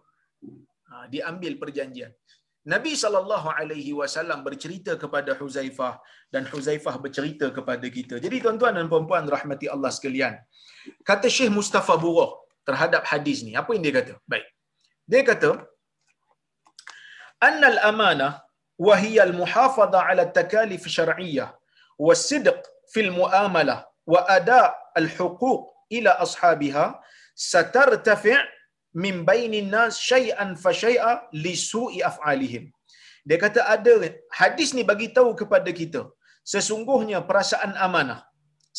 [0.92, 2.12] ah, diambil perjanjian
[2.72, 5.94] Nabi sallallahu alaihi wasallam bercerita kepada Huzaifah
[6.32, 8.16] dan Huzaifah bercerita kepada kita.
[8.24, 10.32] Jadi tuan-tuan dan puan-puan rahmati Allah sekalian.
[11.04, 12.32] Kata Syekh Mustafa Burah
[12.68, 14.14] terhadap hadis ni, apa yang dia kata?
[14.24, 14.48] Baik.
[15.04, 15.50] Dia kata
[17.48, 18.32] annal amanah
[22.06, 22.60] wa sidq
[22.92, 23.78] fil muamalah
[24.12, 25.62] wa ada' al huquq
[25.96, 26.86] ila ashabiha
[27.52, 28.40] satartafi'
[29.02, 31.12] min bainin nas syai'an fa syai'a
[31.44, 32.64] li su'i af'alihim.
[33.28, 33.94] Dia kata ada
[34.40, 36.02] hadis ni bagi tahu kepada kita
[36.52, 38.20] sesungguhnya perasaan amanah,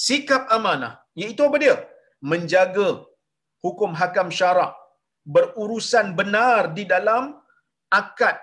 [0.08, 1.76] sikap amanah iaitu apa dia?
[2.32, 2.90] Menjaga
[3.66, 4.74] hukum hakam syarak,
[5.36, 7.24] berurusan benar di dalam
[8.00, 8.38] akad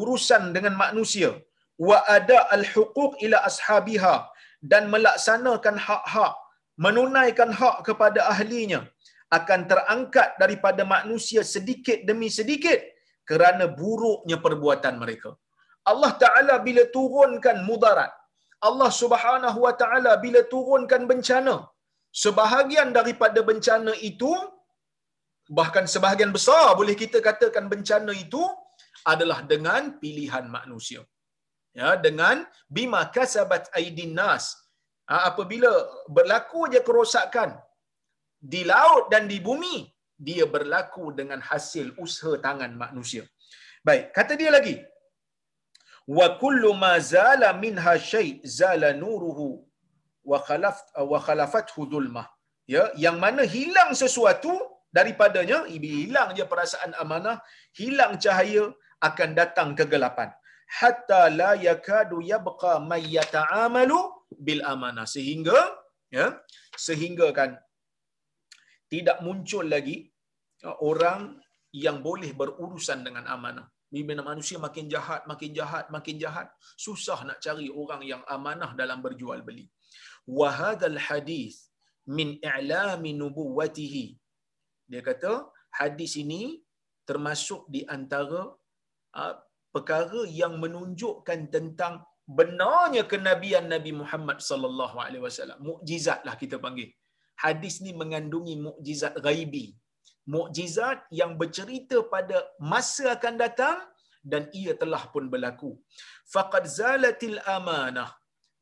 [0.00, 1.30] urusan dengan manusia
[1.88, 4.14] wa ada al huquq ila ashabiha
[4.72, 6.34] dan melaksanakan hak-hak
[6.84, 8.80] menunaikan hak kepada ahlinya
[9.38, 12.80] akan terangkat daripada manusia sedikit demi sedikit
[13.30, 15.30] kerana buruknya perbuatan mereka.
[15.90, 18.12] Allah Taala bila turunkan mudarat,
[18.68, 21.56] Allah Subhanahu Wa Taala bila turunkan bencana,
[22.22, 24.32] sebahagian daripada bencana itu
[25.58, 28.42] bahkan sebahagian besar boleh kita katakan bencana itu
[29.12, 31.02] adalah dengan pilihan manusia.
[31.78, 32.36] Ya, dengan
[32.76, 34.44] bima kasabat aidin nas.
[35.10, 35.70] Ha, apabila
[36.16, 37.50] berlaku je kerosakan
[38.52, 39.76] di laut dan di bumi
[40.28, 43.24] dia berlaku dengan hasil usaha tangan manusia.
[43.86, 44.76] Baik, kata dia lagi.
[46.18, 49.48] wa kullu ma zala minha syai zala nuruhu
[50.30, 50.78] wa khalaf
[51.12, 52.26] wa khalafathu dhulmah
[52.74, 54.54] ya yang mana hilang sesuatu
[54.96, 57.36] daripadanya hilang je perasaan amanah
[57.80, 58.64] hilang cahaya
[59.08, 60.30] akan datang kegelapan
[60.78, 63.98] hatta la yakadu yabqa may yata'amalu
[64.46, 65.58] bil amanah sehingga
[66.16, 66.26] ya
[66.86, 67.50] sehingga kan
[68.92, 69.96] tidak muncul lagi
[70.66, 71.20] uh, orang
[71.84, 76.46] yang boleh berurusan dengan amanah bila manusia makin jahat, makin jahat, makin jahat,
[76.78, 79.66] susah nak cari orang yang amanah dalam berjual beli.
[80.38, 81.74] Wahadal hadis
[82.06, 84.06] min i'lami nubuwatihi.
[84.86, 86.62] Dia kata hadis ini
[87.02, 88.46] termasuk di antara
[89.74, 91.94] perkara yang menunjukkan tentang
[92.38, 95.58] benarnya kenabian Nabi Muhammad sallallahu alaihi wasallam.
[95.70, 96.90] Mukjizat lah kita panggil.
[97.44, 99.66] Hadis ni mengandungi mukjizat ghaibi.
[100.34, 102.38] Mukjizat yang bercerita pada
[102.72, 103.78] masa akan datang
[104.30, 105.70] dan ia telah pun berlaku.
[106.34, 108.10] Faqad zalatil amanah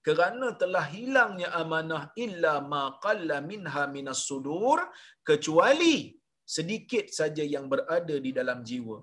[0.06, 4.78] kerana telah hilangnya amanah illa ma qalla minha minas sudur
[5.28, 6.16] kecuali
[6.48, 8.98] sedikit saja yang berada di dalam jiwa.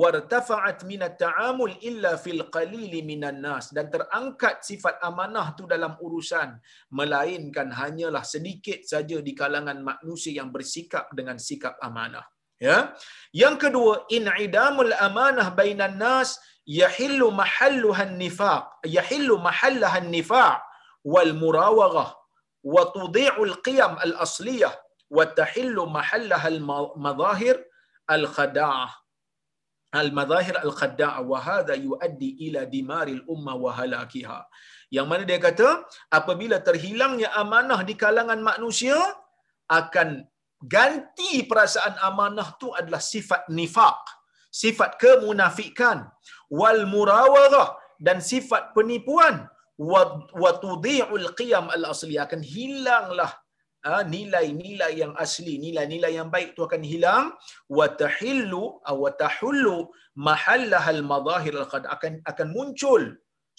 [0.00, 3.72] Wartafa'at min at-ta'amul illa fil qalil minan nas.
[3.76, 6.60] Dan terangkat sifat amanah tu dalam urusan.
[6.98, 12.28] Melainkan hanyalah sedikit saja di kalangan manusia yang bersikap dengan sikap amanah.
[12.60, 12.92] Ya?
[13.32, 16.36] Yang kedua in'idamul amanah bainan nas
[16.68, 18.84] yahillu mahalluha nifaq.
[18.84, 20.60] Yahillu mahallaha nifaq.
[21.12, 22.12] Wal murawaghah.
[22.60, 24.76] Wa tudhi'u al-qiyam al-asliyah
[26.50, 27.56] al-madahir
[28.16, 28.90] al-khada'ah
[30.02, 34.40] al-madahir al-khada'ah wa hadha yuaddi ila dimaril umma wa halakiha
[34.96, 35.68] yang mana dia kata
[36.18, 38.98] apabila terhilangnya amanah di kalangan manusia
[39.80, 40.08] akan
[40.76, 44.02] ganti perasaan amanah tu adalah sifat nifaq
[44.50, 45.98] sifat kemunafikan
[46.50, 49.46] wal murawaghah dan sifat penipuan.
[49.80, 53.32] Wa tudhi'ul qiyam al asli akan hilanglah
[54.14, 57.26] nilai-nilai yang asli nilai-nilai yang baik tu akan hilang.
[57.78, 58.62] Wa tahillu
[59.02, 59.88] wa tahullu
[60.28, 63.02] mahallahal madahir al qad akan akan muncul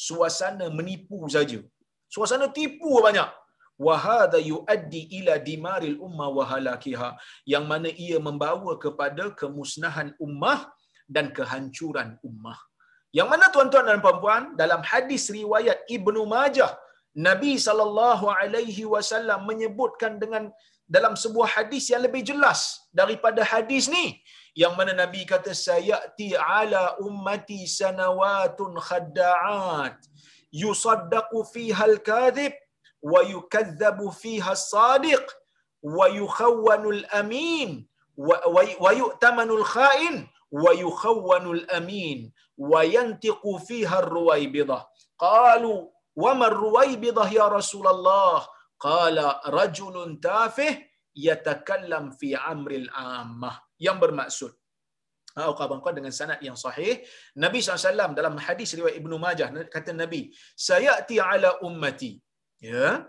[0.08, 1.60] suasana menipu saja.
[2.16, 3.30] Suasana tipu banyak.
[3.86, 7.10] Wa hadha yuaddi ila dimaril umma wa halakiha.
[7.54, 10.70] Yang mana ia membawa kepada kemusnahan ummah
[11.10, 12.60] dan kehancuran ummah.
[13.18, 16.72] Yang mana tuan-tuan dan puan-puan dalam hadis riwayat Ibnu Majah
[17.16, 20.48] Nabi sallallahu alaihi wasallam menyebutkan dengan
[20.88, 24.20] dalam sebuah hadis yang lebih jelas daripada hadis ni.
[24.56, 29.96] Yang mana Nabi kata sayati ala ummati sanawatun khadda'at.
[30.52, 32.52] Yusaddaqu fiha al-kadhib
[33.00, 35.24] wa yukazzabu fiha as-sadiq
[35.82, 44.84] wa yukhawwanu al-amin wa yu'tamanu al-kha'in wa yukhawwanu al-amin wa yantiqu fiha ar-ruwaybidah
[45.18, 48.44] qalu wa ruwaybidah ya rasulullah
[48.76, 50.74] qala rajulun tafih
[51.16, 53.56] yatakallam fi amril ammah.
[53.82, 54.52] Yang bermaksud
[55.32, 57.00] atau kawan dengan sanad yang sahih
[57.40, 60.28] Nabi SAW dalam hadis riwayat Ibnu Majah kata Nabi
[60.68, 62.20] sayati ala ummati.
[62.60, 63.08] Ya.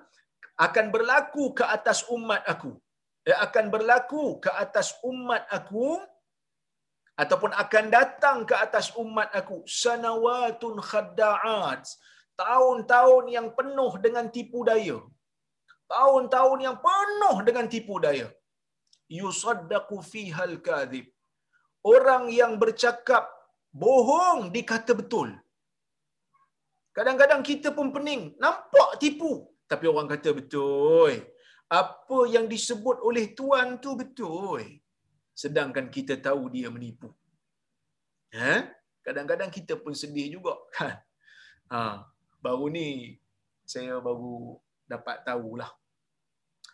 [0.54, 2.78] Akan berlaku ke atas umat aku.
[3.26, 5.98] Ya, akan berlaku ke atas umat aku
[7.18, 11.84] ataupun akan datang ke atas umat aku sanawatun khadda'at
[12.42, 14.98] tahun-tahun yang penuh dengan tipu daya.
[15.94, 18.28] Tahun-tahun yang penuh dengan tipu daya.
[19.20, 21.06] Yusaddaqu fihal kadhib.
[21.92, 23.24] Orang yang bercakap
[23.84, 25.28] bohong dikata betul.
[26.96, 29.32] Kadang-kadang kita pun pening nampak tipu
[29.70, 31.12] tapi orang kata betul.
[31.82, 34.60] Apa yang disebut oleh tuan tu betul.
[35.42, 37.08] Sedangkan kita tahu dia menipu.
[38.36, 38.68] Ha?
[39.06, 40.94] Kadang-kadang kita pun sedih juga kan?
[41.72, 42.11] Ha
[42.42, 42.86] baru ni
[43.72, 44.58] saya baru
[44.92, 45.70] dapat tahulah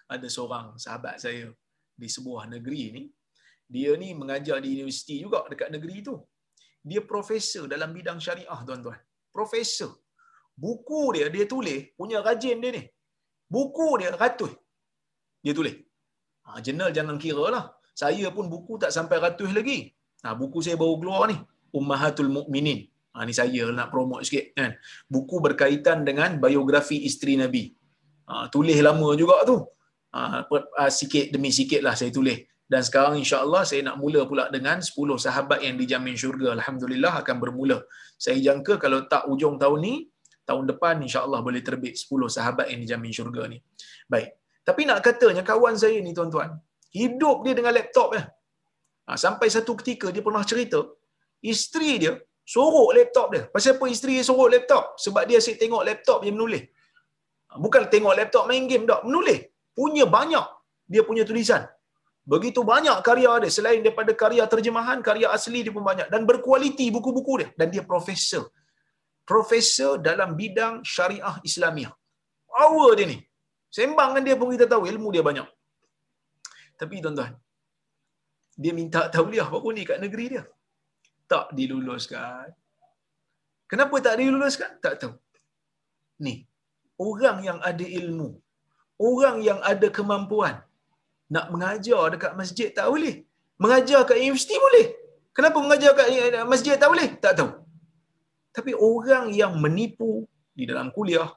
[0.08, 1.52] ada seorang sahabat saya
[2.00, 3.02] di sebuah negeri ni.
[3.74, 6.14] Dia ni mengajar di universiti juga dekat negeri tu.
[6.80, 8.96] Dia profesor dalam bidang syariah tuan-tuan.
[9.36, 9.92] Profesor.
[10.62, 12.82] Buku dia dia tulis punya rajin dia ni.
[13.54, 14.52] Buku dia ratus.
[15.44, 15.76] Dia tulis.
[16.48, 17.64] Ha, jurnal jangan kira lah.
[17.92, 19.78] Saya pun buku tak sampai ratus lagi.
[20.24, 21.36] Ha, buku saya baru keluar ni.
[21.78, 22.80] Ummahatul Mukminin
[23.18, 24.70] Ha, ni saya nak promote sikit kan.
[25.10, 27.64] Buku berkaitan dengan biografi isteri Nabi.
[28.30, 29.58] Ha, tulis lama juga tu.
[30.14, 32.38] Ha, ha, sikit demi sikit lah saya tulis.
[32.68, 34.94] Dan sekarang insya-Allah saya nak mula pula dengan 10
[35.26, 36.54] sahabat yang dijamin syurga.
[36.54, 37.78] Alhamdulillah akan bermula.
[38.24, 39.94] Saya jangka kalau tak ujung tahun ni,
[40.46, 43.58] tahun depan insya-Allah boleh terbit 10 sahabat yang dijamin syurga ni.
[44.06, 44.38] Baik.
[44.68, 46.54] Tapi nak katanya kawan saya ni tuan-tuan,
[46.92, 48.22] hidup dia dengan laptop ya.
[49.08, 50.84] Ha, sampai satu ketika dia pernah cerita,
[51.40, 52.14] isteri dia
[52.52, 53.42] Sorok laptop dia.
[53.54, 54.84] Pasal apa isteri dia sorok laptop?
[55.04, 56.62] Sebab dia asyik tengok laptop yang menulis.
[57.64, 59.00] Bukan tengok laptop main game tak.
[59.08, 59.40] Menulis.
[59.78, 60.46] Punya banyak
[60.92, 61.62] dia punya tulisan.
[62.32, 63.50] Begitu banyak karya dia.
[63.56, 66.08] Selain daripada karya terjemahan, karya asli dia pun banyak.
[66.12, 67.48] Dan berkualiti buku-buku dia.
[67.60, 68.44] Dan dia profesor.
[69.28, 71.92] Profesor dalam bidang syariah Islamiah.
[72.48, 73.18] Power dia ni.
[73.76, 75.48] Sembang dengan dia pun kita tahu ilmu dia banyak.
[76.80, 77.32] Tapi tuan-tuan,
[78.62, 80.44] dia minta tauliah baru ni kat negeri dia.
[81.32, 82.48] Tak diluluskan.
[83.70, 84.80] Kenapa tak diluluskan?
[84.84, 85.14] Tak tahu.
[86.24, 86.48] Ni,
[86.96, 88.30] orang yang ada ilmu,
[88.96, 90.64] orang yang ada kemampuan,
[91.28, 93.28] nak mengajar dekat masjid tak boleh.
[93.60, 94.86] Mengajar kat universiti boleh.
[95.36, 96.08] Kenapa mengajar kat
[96.48, 97.08] masjid tak boleh?
[97.20, 97.50] Tak tahu.
[98.56, 100.24] Tapi orang yang menipu
[100.58, 101.28] di dalam kuliah,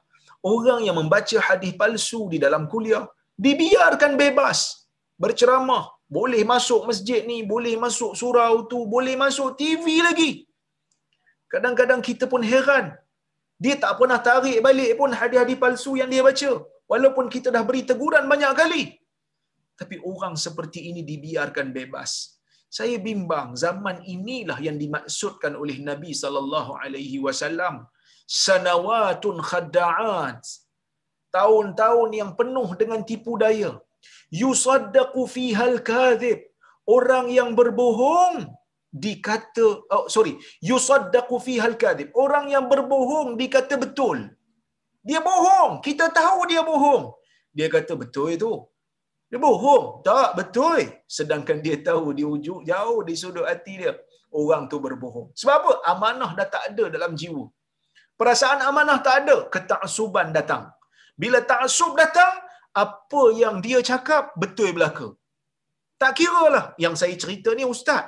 [0.42, 3.04] orang yang membaca hadis palsu di dalam kuliah,
[3.36, 4.88] dibiarkan bebas
[5.20, 10.30] berceramah, boleh masuk masjid ni, boleh masuk surau tu, boleh masuk TV lagi.
[11.52, 12.86] Kadang-kadang kita pun heran.
[13.64, 16.52] Dia tak pernah tarik balik pun hadis-hadis palsu yang dia baca.
[16.92, 18.84] Walaupun kita dah beri teguran banyak kali.
[19.80, 22.12] Tapi orang seperti ini dibiarkan bebas.
[22.76, 27.74] Saya bimbang zaman inilah yang dimaksudkan oleh Nabi sallallahu alaihi wasallam
[28.44, 30.42] sanawatun khadda'at
[31.36, 33.72] tahun-tahun yang penuh dengan tipu daya
[34.40, 36.40] yusaddaqu fiha al-kadhib
[36.96, 38.36] orang yang berbohong
[39.04, 40.32] dikata oh sorry
[40.70, 44.18] yusaddaqu fiha al-kadhib orang yang berbohong dikata betul.
[45.08, 45.72] Dia bohong.
[45.86, 47.04] Kita tahu dia bohong.
[47.56, 48.52] Dia kata betul itu.
[49.30, 49.84] Dia bohong.
[50.06, 50.78] Tak betul.
[51.16, 53.92] Sedangkan dia tahu di ujung jauh di sudut hati dia
[54.40, 55.28] orang tu berbohong.
[55.40, 55.72] Sebab apa?
[55.92, 57.44] Amanah dah tak ada dalam jiwa.
[58.20, 59.36] Perasaan amanah tak ada.
[59.54, 60.70] Ketaksuban datang.
[61.18, 62.32] Bila taksub datang
[62.84, 65.08] apa yang dia cakap betul belaka.
[66.02, 68.04] Tak kira lah yang saya cerita ni ustaz.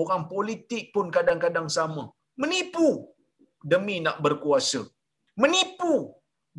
[0.00, 2.04] Orang politik pun kadang-kadang sama.
[2.42, 2.88] Menipu
[3.72, 4.82] demi nak berkuasa.
[5.42, 5.94] Menipu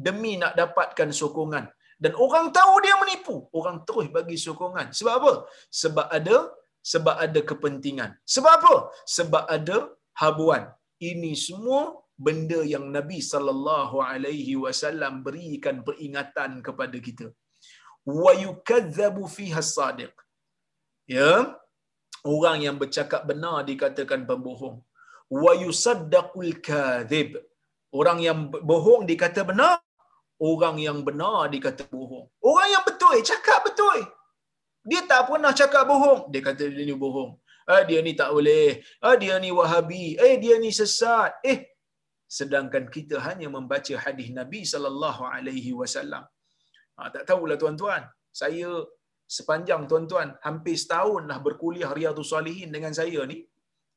[0.05, 1.65] demi nak dapatkan sokongan.
[2.03, 3.35] Dan orang tahu dia menipu.
[3.57, 4.87] Orang terus bagi sokongan.
[4.97, 5.33] Sebab apa?
[5.81, 6.37] Sebab ada
[6.91, 8.11] sebab ada kepentingan.
[8.33, 8.75] Sebab apa?
[9.15, 9.77] Sebab ada
[10.21, 10.63] habuan.
[10.99, 11.81] Ini semua
[12.25, 17.27] benda yang Nabi sallallahu alaihi wasallam berikan peringatan kepada kita.
[18.21, 20.13] Wa yukazzabu fiha as-sadiq.
[21.17, 21.31] Ya.
[22.33, 24.77] Orang yang bercakap benar dikatakan pembohong.
[25.43, 27.31] Wa yusaddaqul kadhib.
[27.99, 29.73] Orang yang bohong dikata benar,
[30.51, 32.25] orang yang benar dikata bohong.
[32.51, 33.99] Orang yang betul cakap betul.
[34.89, 36.21] Dia tak pernah cakap bohong.
[36.31, 37.31] Dia kata dia ni bohong.
[37.63, 38.83] Ah dia ni tak boleh.
[38.99, 40.19] Ah dia ni Wahabi.
[40.19, 41.39] Eh dia ni sesat.
[41.51, 41.72] Eh
[42.37, 46.23] sedangkan kita hanya membaca hadis Nabi sallallahu alaihi wasallam.
[46.97, 48.03] Ha, tak tahulah tuan-tuan.
[48.41, 48.69] Saya
[49.37, 53.37] sepanjang tuan-tuan hampir setahun lah berkuliah Riyadhus Salihin dengan saya ni.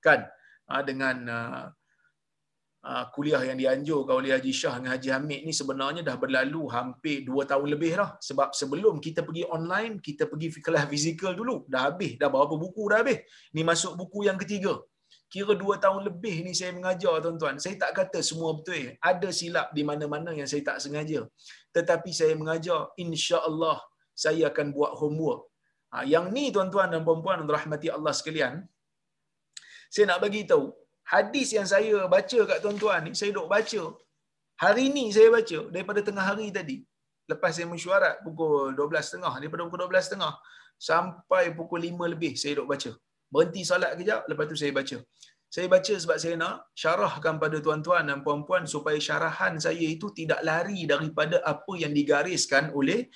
[0.07, 0.20] Kan?
[0.68, 1.64] Ha, dengan uh,
[2.91, 7.16] uh, kuliah yang dianjurkan oleh Haji Shah dengan Haji Hamid ni sebenarnya dah berlalu hampir
[7.28, 8.11] dua tahun lebih lah.
[8.28, 11.57] Sebab sebelum kita pergi online, kita pergi kelas fizikal dulu.
[11.72, 12.12] Dah habis.
[12.20, 13.24] Dah berapa buku dah habis.
[13.57, 14.76] Ni masuk buku yang ketiga
[15.33, 17.57] kira dua tahun lebih ni saya mengajar tuan-tuan.
[17.64, 18.95] Saya tak kata semua betul.
[19.11, 21.20] Ada silap di mana-mana yang saya tak sengaja.
[21.77, 23.79] Tetapi saya mengajar, insya-Allah
[24.24, 25.43] saya akan buat homework.
[25.93, 28.55] Ha, yang ni tuan-tuan dan puan-puan rahmati Allah sekalian,
[29.93, 30.66] saya nak bagi tahu,
[31.14, 33.83] hadis yang saya baca kat tuan-tuan ni, saya duk baca.
[34.62, 36.79] Hari ni saya baca daripada tengah hari tadi.
[37.31, 40.22] Lepas saya mesyuarat pukul 12.30, daripada pukul 12.30
[40.89, 42.93] sampai pukul 5 lebih saya duk baca
[43.33, 44.99] berhenti solat kejap, lepas tu saya baca.
[45.47, 50.41] Saya baca sebab saya nak syarahkan pada tuan-tuan dan puan-puan supaya syarahan saya itu tidak
[50.49, 53.07] lari daripada apa yang digariskan oleh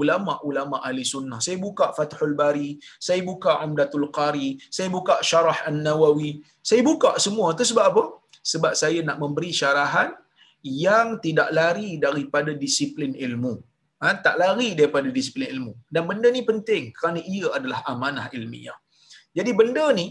[0.00, 1.42] ulama-ulama ahli sunnah.
[1.46, 6.32] Saya buka Fathul Bari, saya buka Umdatul Qari, saya buka Syarah An-Nawawi.
[6.62, 8.04] Saya buka semua tu sebab apa?
[8.52, 10.14] Sebab saya nak memberi syarahan
[10.62, 13.54] yang tidak lari daripada disiplin ilmu.
[14.00, 15.72] Ha, tak lari daripada disiplin ilmu.
[15.94, 18.78] Dan benda ni penting kerana ia adalah amanah ilmiah.
[19.38, 20.06] Jadi benda ni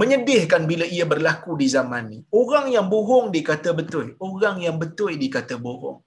[0.00, 2.18] menyedihkan bila ia berlaku di zaman ni.
[2.40, 5.98] Orang yang bohong dikata betul, orang yang betul dikata bohong.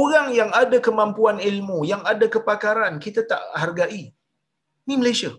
[0.00, 4.02] Orang yang ada kemampuan ilmu, yang ada kepakaran, kita tak hargai.
[4.86, 5.30] Ni Malaysia.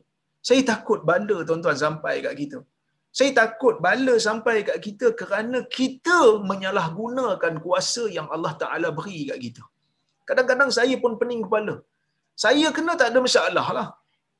[0.47, 2.59] Saya takut bala tuan-tuan sampai kat kita.
[3.17, 6.19] Saya takut bala sampai kat kita kerana kita
[6.49, 9.63] menyalahgunakan kuasa yang Allah Ta'ala beri kat kita.
[10.27, 11.75] Kadang-kadang saya pun pening kepala.
[12.43, 13.87] Saya kena tak ada masalah lah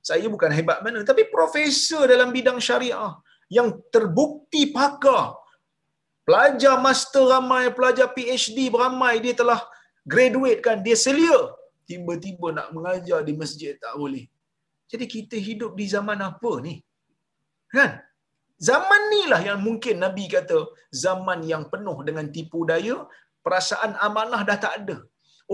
[0.07, 3.11] saya bukan hebat mana tapi profesor dalam bidang syariah
[3.57, 5.25] yang terbukti pakar.
[6.27, 9.59] Pelajar master ramai pelajar PhD beramai dia telah
[10.13, 11.39] graduate kan dia selia.
[11.89, 14.25] Tiba-tiba nak mengajar di masjid tak boleh.
[14.91, 16.75] Jadi kita hidup di zaman apa ni?
[17.75, 17.91] Kan?
[18.67, 20.59] Zaman ni lah yang mungkin Nabi kata
[21.03, 22.97] zaman yang penuh dengan tipu daya,
[23.45, 24.97] perasaan amanah dah tak ada.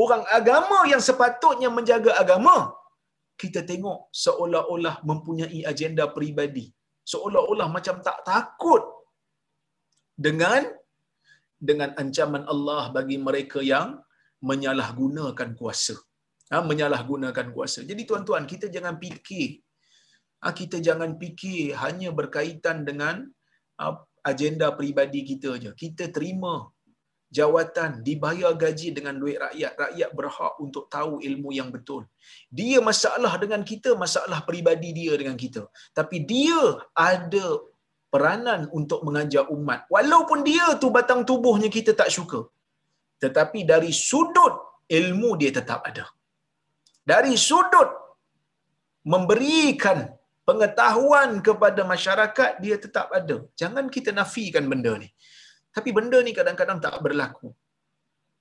[0.04, 2.56] Orang agama yang sepatutnya menjaga agama,
[3.42, 6.66] kita tengok seolah-olah mempunyai agenda peribadi.
[7.12, 8.84] Seolah-olah macam tak takut
[10.26, 10.64] dengan
[11.70, 14.00] dengan ancaman Allah bagi mereka yang
[14.50, 15.96] menyalahgunakan kuasa.
[16.52, 17.80] Ha, menyalahgunakan kuasa.
[17.90, 19.64] Jadi tuan-tuan, kita jangan fikir
[20.44, 23.24] Ha, kita jangan fikir hanya berkaitan dengan
[23.80, 23.96] ha,
[24.28, 25.72] agenda peribadi kita aja.
[25.72, 26.68] Kita terima
[27.38, 29.74] jawatan, dibayar gaji dengan duit rakyat.
[29.84, 32.02] Rakyat berhak untuk tahu ilmu yang betul.
[32.60, 35.64] Dia masalah dengan kita, masalah peribadi dia dengan kita.
[35.98, 36.62] Tapi dia
[37.12, 37.46] ada
[38.14, 39.90] peranan untuk mengajar umat.
[39.96, 42.42] Walaupun dia tu batang tubuhnya kita tak suka.
[43.24, 46.06] Tetapi dari sudut ilmu dia tetap ada.
[47.12, 47.90] Dari sudut
[49.14, 49.98] memberikan
[50.48, 53.38] pengetahuan kepada masyarakat dia tetap ada.
[53.62, 55.10] Jangan kita nafikan benda ni.
[55.76, 57.50] Tapi benda ni kadang-kadang tak berlaku.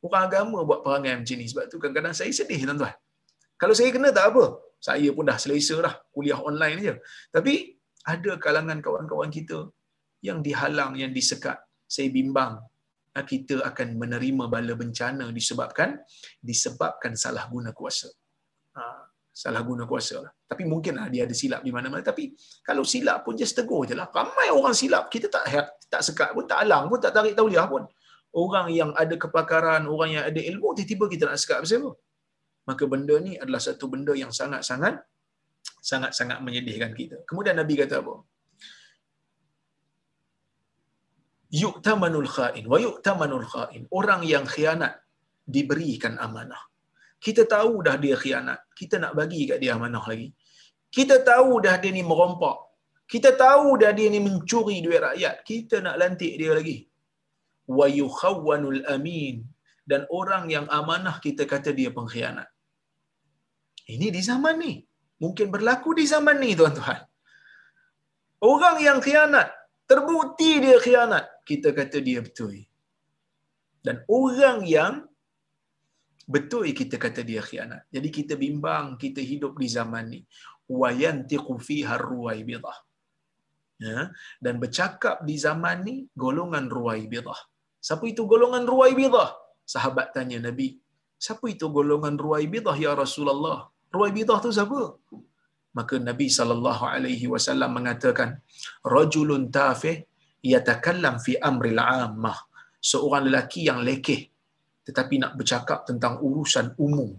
[0.04, 1.46] Orang agama buat perangai macam ni.
[1.50, 2.94] Sebab tu kadang-kadang saya sedih tuan-tuan.
[3.60, 4.44] Kalau saya kena tak apa.
[4.82, 6.94] Saya pun dah selesa dah kuliah online je.
[7.30, 7.54] Tapi
[8.12, 9.70] ada kalangan kawan-kawan kita
[10.26, 11.58] yang dihalang, yang disekat.
[11.86, 12.58] Saya bimbang
[13.14, 16.00] kita akan menerima bala bencana disebabkan
[16.40, 18.08] disebabkan salah guna kuasa.
[18.76, 19.01] Ha
[19.32, 20.32] salah guna kuasa lah.
[20.44, 22.04] Tapi mungkin lah dia ada silap di mana-mana.
[22.04, 24.12] Tapi kalau silap pun just tegur je lah.
[24.12, 25.08] Ramai orang silap.
[25.08, 25.48] Kita tak
[25.88, 27.88] tak sekat pun, tak alang pun, tak tarik tauliah pun.
[28.32, 31.90] Orang yang ada kepakaran, orang yang ada ilmu, tiba-tiba kita nak sekat pasal apa?
[32.68, 35.04] Maka benda ni adalah satu benda yang sangat-sangat
[35.82, 37.26] sangat-sangat menyedihkan kita.
[37.28, 38.14] Kemudian Nabi kata apa?
[41.52, 43.84] Yu'tamanul kha'in wa yu'tamanul kha'in.
[43.92, 45.04] Orang yang khianat
[45.44, 46.71] diberikan amanah.
[47.24, 48.60] Kita tahu dah dia khianat.
[48.78, 50.28] Kita nak bagi kat dia amanah lagi.
[50.96, 52.58] Kita tahu dah dia ni merompak.
[53.12, 55.34] Kita tahu dah dia ni mencuri duit rakyat.
[55.50, 56.78] Kita nak lantik dia lagi.
[57.78, 59.46] Wa yukhawwanul amin.
[59.90, 62.48] Dan orang yang amanah kita kata dia pengkhianat.
[63.94, 64.74] Ini di zaman ni.
[65.22, 67.00] Mungkin berlaku di zaman ni tuan-tuan.
[68.42, 69.48] Orang yang khianat.
[69.86, 71.24] Terbukti dia khianat.
[71.46, 72.58] Kita kata dia betul.
[73.86, 75.06] Dan orang yang
[76.34, 77.82] betul kita kata dia khianat.
[77.94, 80.20] Jadi kita bimbang kita hidup di zaman ni.
[80.80, 82.78] Wa yantiqu fiha ruwaibidah.
[83.82, 87.34] Ya, dan bercakap di zaman ni golongan ruwaibidah.
[87.82, 89.30] Siapa itu golongan ruwaibidah?
[89.66, 90.78] Sahabat tanya Nabi,
[91.18, 93.66] siapa itu golongan ruwaibidah ya Rasulullah?
[93.90, 94.80] Ruwaibidah tu siapa?
[95.74, 98.38] Maka Nabi sallallahu alaihi wasallam mengatakan,
[98.86, 100.06] rajulun tafih
[100.52, 102.38] yatakallam fi amril ammah.
[102.78, 104.31] Seorang lelaki yang lekeh
[104.82, 107.14] tetapi nak bercakap tentang urusan umum,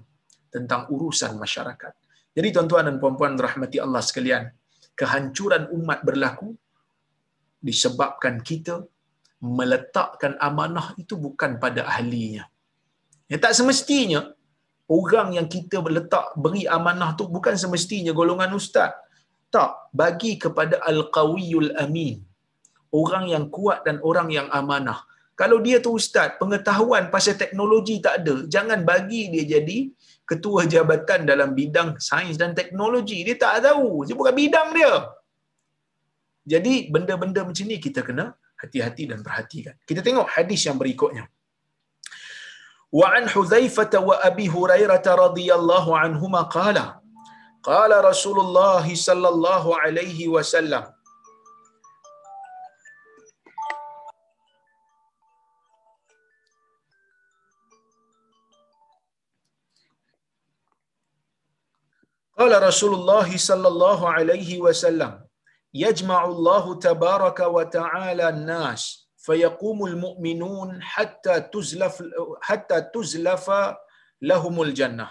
[0.51, 1.93] tentang urusan masyarakat.
[2.33, 4.49] Jadi tuan-tuan dan puan-puan rahmati Allah sekalian,
[4.99, 6.57] kehancuran umat berlaku
[7.63, 8.83] disebabkan kita
[9.43, 12.47] meletakkan amanah itu bukan pada ahlinya.
[13.31, 14.31] Ya, tak semestinya
[14.87, 18.91] orang yang kita letak beri amanah tu bukan semestinya golongan ustaz.
[19.53, 22.17] Tak, bagi kepada al-qawiyul amin.
[22.89, 25.05] Orang yang kuat dan orang yang amanah
[25.40, 29.78] Kalau dia tu ustaz, pengetahuan pasal teknologi tak ada, jangan bagi dia jadi
[30.30, 33.18] ketua jabatan dalam bidang sains dan teknologi.
[33.26, 34.92] Dia tak tahu, dia bukan bidang dia.
[36.52, 38.26] Jadi benda-benda macam ni kita kena
[38.62, 39.74] hati-hati dan perhatikan.
[39.88, 41.24] Kita tengok hadis yang berikutnya.
[42.98, 46.84] Wa an Hudzaifah wa Abi Hurairah radhiyallahu anhuma qala
[47.70, 50.82] qala Rasulullah sallallahu alaihi wasallam قال رسول الله صلى الله عليه وسلم
[62.43, 65.11] Qala Rasulullah sallallahu alaihi wasallam
[65.81, 68.81] yajma'u Allah tabaraka wa ta'ala an-nas
[69.25, 71.95] fayaqumul mu'minun hatta tuzlaf
[72.47, 73.61] hatta tuzlafa
[74.29, 75.09] lahumul jannah.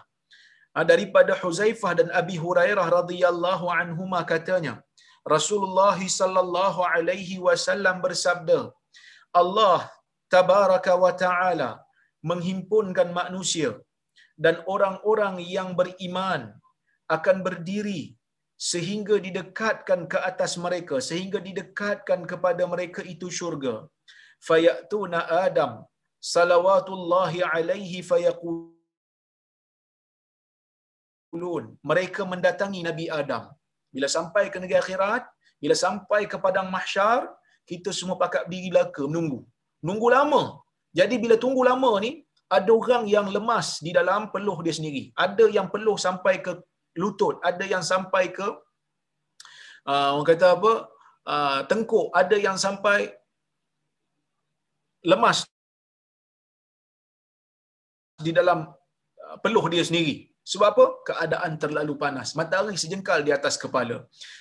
[0.77, 4.75] Ah, daripada Huzaifah dan Abi Hurairah radhiyallahu anhuma katanya,
[5.35, 8.61] Rasulullah sallallahu alaihi wasallam bersabda,
[9.43, 9.81] Allah
[10.35, 11.71] tabaraka wa ta'ala
[12.31, 13.73] menghimpunkan manusia
[14.45, 16.43] dan orang-orang yang beriman
[17.17, 18.03] akan berdiri
[18.71, 23.75] sehingga didekatkan ke atas mereka sehingga didekatkan kepada mereka itu syurga.
[24.49, 25.73] Fayatuna adam
[26.35, 28.75] salawatullahi alaihi fayaqulun.
[31.91, 33.45] Mereka mendatangi nabi adam.
[33.95, 35.23] Bila sampai ke negeri akhirat
[35.63, 37.21] bila sampai ke padang mahsyar
[37.71, 39.41] kita semua pakat diri belaka menunggu.
[39.83, 40.43] Menunggu lama.
[40.99, 42.11] Jadi bila tunggu lama ni
[42.57, 45.03] ada orang yang lemas di dalam peluh dia sendiri.
[45.27, 46.53] Ada yang peluh sampai ke
[47.01, 48.49] lutut, ada yang sampai ke
[49.89, 50.73] uh, orang kata apa?
[51.27, 53.11] uh, tengkuk, ada yang sampai
[55.03, 55.47] lemas
[58.23, 58.71] di dalam
[59.27, 60.31] uh, peluh dia sendiri.
[60.43, 60.87] Sebab apa?
[61.09, 62.35] Keadaan terlalu panas.
[62.35, 63.97] Matahari sejengkal di atas kepala.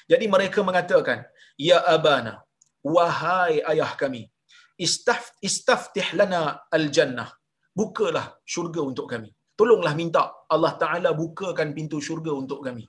[0.09, 1.21] Jadi mereka mengatakan,
[1.61, 2.41] Ya Abana,
[2.81, 4.25] wahai ayah kami,
[4.81, 7.29] istaf, istaftih lana al-jannah.
[7.77, 9.29] Bukalah syurga untuk kami.
[9.61, 12.85] Tolonglah minta Allah Ta'ala bukakan pintu syurga untuk kami.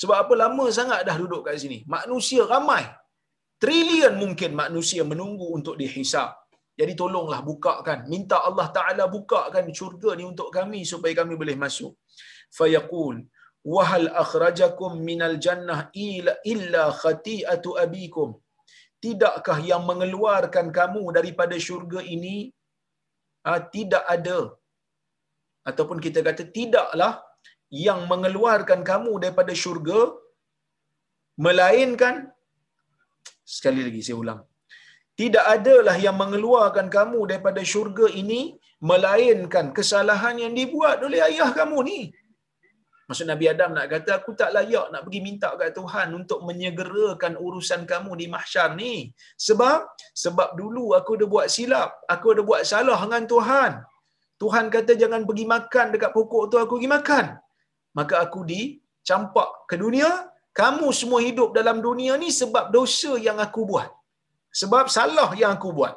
[0.00, 1.78] Sebab apa lama sangat dah duduk kat sini.
[1.94, 2.84] Manusia ramai.
[3.62, 6.30] Trilion mungkin manusia menunggu untuk dihisap.
[6.80, 7.98] Jadi tolonglah bukakan.
[8.12, 11.92] Minta Allah Ta'ala bukakan syurga ni untuk kami supaya kami boleh masuk.
[12.58, 13.16] Fayaqul,
[13.74, 18.30] wahal akhrajakum minal jannah illa, illa khati'atu abikum.
[19.04, 22.36] Tidakkah yang mengeluarkan kamu daripada syurga ini
[23.48, 24.38] ha, tidak ada
[25.70, 27.12] ataupun kita kata tidaklah
[27.86, 30.00] yang mengeluarkan kamu daripada syurga
[31.46, 32.14] melainkan
[33.56, 34.40] sekali lagi saya ulang
[35.20, 38.40] tidak adalah yang mengeluarkan kamu daripada syurga ini
[38.90, 42.00] melainkan kesalahan yang dibuat oleh ayah kamu ni
[43.08, 47.38] Maksud Nabi Adam nak kata aku tak layak nak pergi minta kat Tuhan untuk menyegerakan
[47.38, 48.94] urusan kamu di mahsyar ni.
[49.46, 53.72] Sebab sebab dulu aku ada buat silap, aku ada buat salah dengan Tuhan.
[54.42, 57.26] Tuhan kata jangan pergi makan dekat pokok tu aku pergi makan.
[57.98, 60.10] Maka aku dicampak ke dunia,
[60.60, 63.88] kamu semua hidup dalam dunia ni sebab dosa yang aku buat.
[64.60, 65.94] Sebab salah yang aku buat.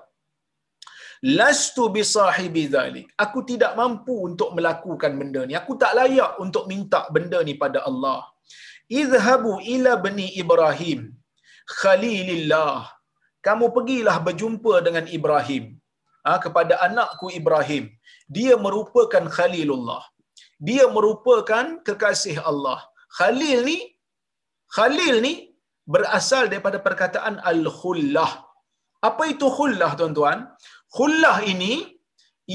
[1.39, 3.07] Lastu bisahibi dhalik.
[3.23, 5.53] Aku tidak mampu untuk melakukan benda ni.
[5.61, 8.19] Aku tak layak untuk minta benda ni pada Allah.
[9.01, 10.99] Izhabu ila bani Ibrahim.
[11.79, 12.79] Khalilillah.
[13.47, 15.63] Kamu pergilah berjumpa dengan Ibrahim.
[16.25, 17.83] Ha, kepada anakku Ibrahim.
[18.37, 20.03] Dia merupakan Khalilullah.
[20.67, 22.79] Dia merupakan kekasih Allah.
[23.17, 23.79] Khalil ni,
[24.75, 25.33] Khalil ni
[25.93, 28.31] berasal daripada perkataan Al-Khullah.
[29.09, 30.39] Apa itu khullah tuan-tuan?
[30.95, 31.73] Khullah ini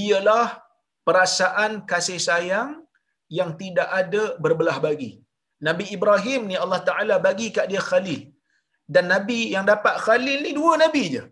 [0.03, 0.47] ialah
[1.07, 2.71] perasaan kasih sayang
[3.39, 5.11] yang tidak ada berbelah bagi.
[5.67, 8.23] Nabi Ibrahim ni Allah Taala bagi kat dia Khalil.
[8.95, 11.23] Dan nabi yang dapat Khalil ni dua nabi je.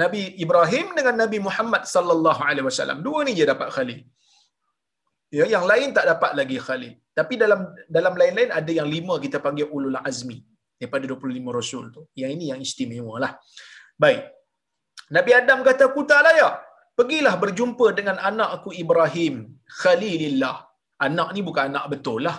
[0.00, 2.98] Nabi Ibrahim dengan Nabi Muhammad sallallahu alaihi wasallam.
[3.06, 4.00] Dua ni je dapat Khalil.
[5.38, 6.94] Ya, yang lain tak dapat lagi Khalil.
[7.18, 7.60] Tapi dalam
[7.96, 10.38] dalam lain-lain ada yang lima kita panggil ulul azmi
[10.80, 12.02] daripada 25 rasul tu.
[12.22, 13.32] Yang ini yang istimewa lah.
[14.02, 14.22] Baik.
[15.16, 16.54] Nabi Adam kata aku tak layak.
[16.98, 19.34] Pergilah berjumpa dengan anak aku Ibrahim
[19.80, 20.56] Khalilillah.
[21.06, 22.36] Anak ni bukan anak betul lah.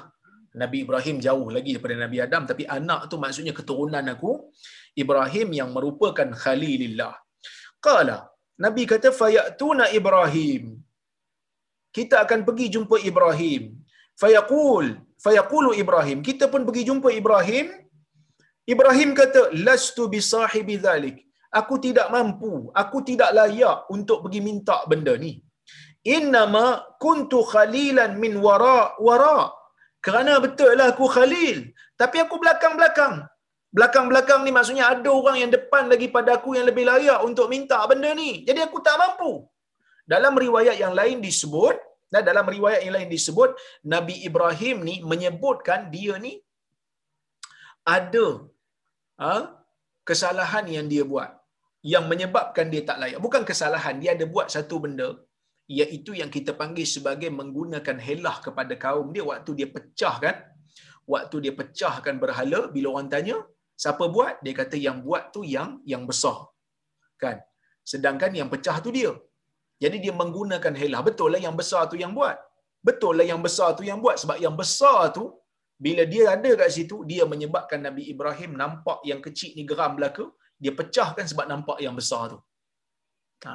[0.62, 4.32] Nabi Ibrahim jauh lagi daripada Nabi Adam tapi anak tu maksudnya keturunan aku
[4.94, 7.23] Ibrahim yang merupakan Khalilillah.
[7.88, 8.18] Qala
[8.66, 10.64] Nabi kata fayatuna Ibrahim.
[11.98, 13.64] Kita akan pergi jumpa Ibrahim.
[14.22, 14.86] Fayaqul
[15.26, 16.20] fayaqulu Ibrahim.
[16.28, 17.68] Kita pun pergi jumpa Ibrahim.
[18.74, 21.18] Ibrahim kata lastu bisahibi dhalik
[21.60, 25.34] aku tidak mampu, aku tidak layak untuk pergi minta benda ni.
[26.16, 26.66] Innama
[27.04, 29.40] kuntu khalilan min wara wara.
[30.06, 31.58] Kerana betul lah aku khalil,
[32.02, 33.24] tapi aku belakang-belakang.
[33.78, 37.80] Belakang-belakang ni maksudnya ada orang yang depan lagi pada aku yang lebih layak untuk minta
[37.92, 38.32] benda ni.
[38.48, 39.32] Jadi aku tak mampu.
[40.14, 41.76] Dalam riwayat yang lain disebut,
[42.14, 43.50] dan dalam riwayat yang lain disebut,
[43.94, 46.34] Nabi Ibrahim ni menyebutkan dia ni
[47.98, 48.28] ada
[49.22, 49.34] ha,
[50.10, 51.32] kesalahan yang dia buat
[51.94, 53.20] yang menyebabkan dia tak layak.
[53.26, 55.10] Bukan kesalahan, dia ada buat satu benda
[55.78, 60.36] iaitu yang kita panggil sebagai menggunakan helah kepada kaum dia waktu dia pecahkan
[61.14, 63.38] waktu dia pecahkan berhala bila orang tanya
[63.82, 64.34] siapa buat?
[64.46, 66.38] Dia kata yang buat tu yang yang besar.
[67.24, 67.38] Kan?
[67.92, 69.12] Sedangkan yang pecah tu dia.
[69.84, 71.02] Jadi dia menggunakan helah.
[71.08, 72.38] Betul lah yang besar tu yang buat.
[72.88, 74.16] Betul lah yang besar tu yang buat.
[74.24, 75.26] Sebab yang besar tu
[75.86, 80.26] bila dia ada kat situ dia menyebabkan Nabi Ibrahim nampak yang kecil ni geram belaka
[80.64, 82.40] dia pecahkan sebab nampak yang besar tu.
[83.44, 83.54] Ha,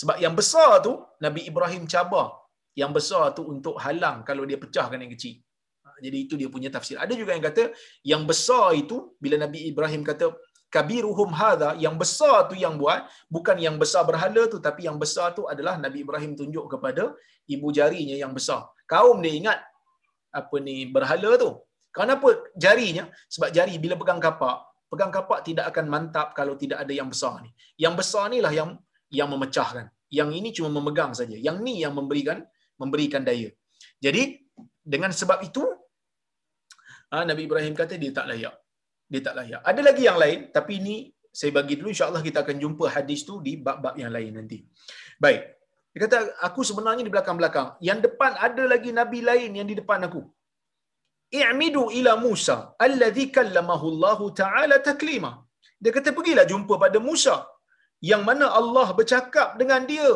[0.00, 0.92] sebab yang besar tu
[1.24, 2.26] Nabi Ibrahim cabar
[2.80, 5.34] yang besar tu untuk halang kalau dia pecahkan yang kecil.
[6.02, 6.96] Jadi itu dia punya tafsir.
[6.98, 7.62] Ada juga yang kata
[8.02, 10.34] yang besar itu bila Nabi Ibrahim kata
[10.74, 15.30] kabiruhum hadha yang besar tu yang buat bukan yang besar berhala tu tapi yang besar
[15.38, 17.14] tu adalah Nabi Ibrahim tunjuk kepada
[17.46, 18.66] ibu jarinya yang besar.
[18.90, 19.58] Kaum dia ingat
[20.34, 21.50] apa ni berhala tu.
[21.94, 23.06] Kenapa jarinya?
[23.30, 27.42] Sebab jari bila pegang kapak pegang kapak tidak akan mantap kalau tidak ada yang besar
[27.42, 27.50] ni.
[27.74, 28.78] Yang besar ni lah yang
[29.10, 29.90] yang memecahkan.
[30.06, 31.34] Yang ini cuma memegang saja.
[31.34, 32.46] Yang ni yang memberikan
[32.78, 33.50] memberikan daya.
[33.98, 34.38] Jadi
[34.86, 35.66] dengan sebab itu
[37.14, 38.54] ha, Nabi Ibrahim kata dia tak layak.
[39.12, 39.60] Dia tak layak.
[39.70, 40.96] Ada lagi yang lain tapi ini
[41.38, 44.58] saya bagi dulu insya-Allah kita akan jumpa hadis tu di bab-bab yang lain nanti.
[45.24, 45.42] Baik.
[45.94, 47.68] Dia kata aku sebenarnya di belakang-belakang.
[47.88, 50.22] Yang depan ada lagi nabi lain yang di depan aku
[51.42, 52.56] i'midu ila Musa
[52.86, 55.32] alladhi kallamahu Allah Ta'ala taklima.
[55.82, 57.36] Dia kata pergilah jumpa pada Musa
[58.10, 60.10] yang mana Allah bercakap dengan dia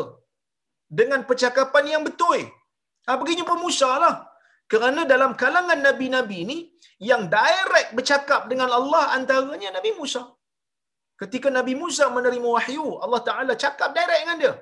[0.98, 2.40] dengan percakapan yang betul.
[3.06, 4.14] Ha, pergi jumpa Musa lah.
[4.72, 6.58] Kerana dalam kalangan Nabi-Nabi ni,
[7.08, 10.22] yang direct bercakap dengan Allah antaranya Nabi Musa.
[11.20, 14.54] Ketika Nabi Musa menerima wahyu, Allah Ta'ala cakap direct dengan dia.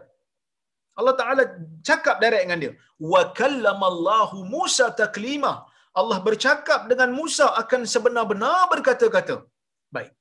[1.01, 1.43] Allah Ta'ala
[1.89, 2.73] cakap direct dengan dia.
[3.13, 5.53] Wa kallamallahu Musa taklima.
[6.01, 9.37] Allah bercakap dengan Musa akan sebenar-benar berkata-kata.
[9.97, 10.13] Baik.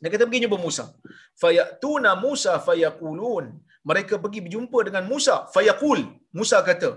[0.00, 0.84] Dia kata pergi jumpa Musa.
[1.42, 3.46] Fayatuna Musa fayaqulun.
[3.90, 5.36] Mereka pergi berjumpa dengan Musa.
[5.54, 6.00] Fayaqul.
[6.38, 6.90] Musa kata,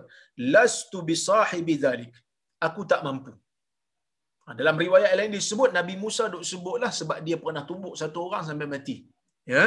[0.53, 2.13] Lastu bisahibi dhalik.
[2.67, 3.31] Aku tak mampu.
[4.43, 8.43] Ha, dalam riwayat lain disebut Nabi Musa duk sebutlah sebab dia pernah tumbuk satu orang
[8.47, 8.95] sampai mati.
[9.53, 9.63] Ya.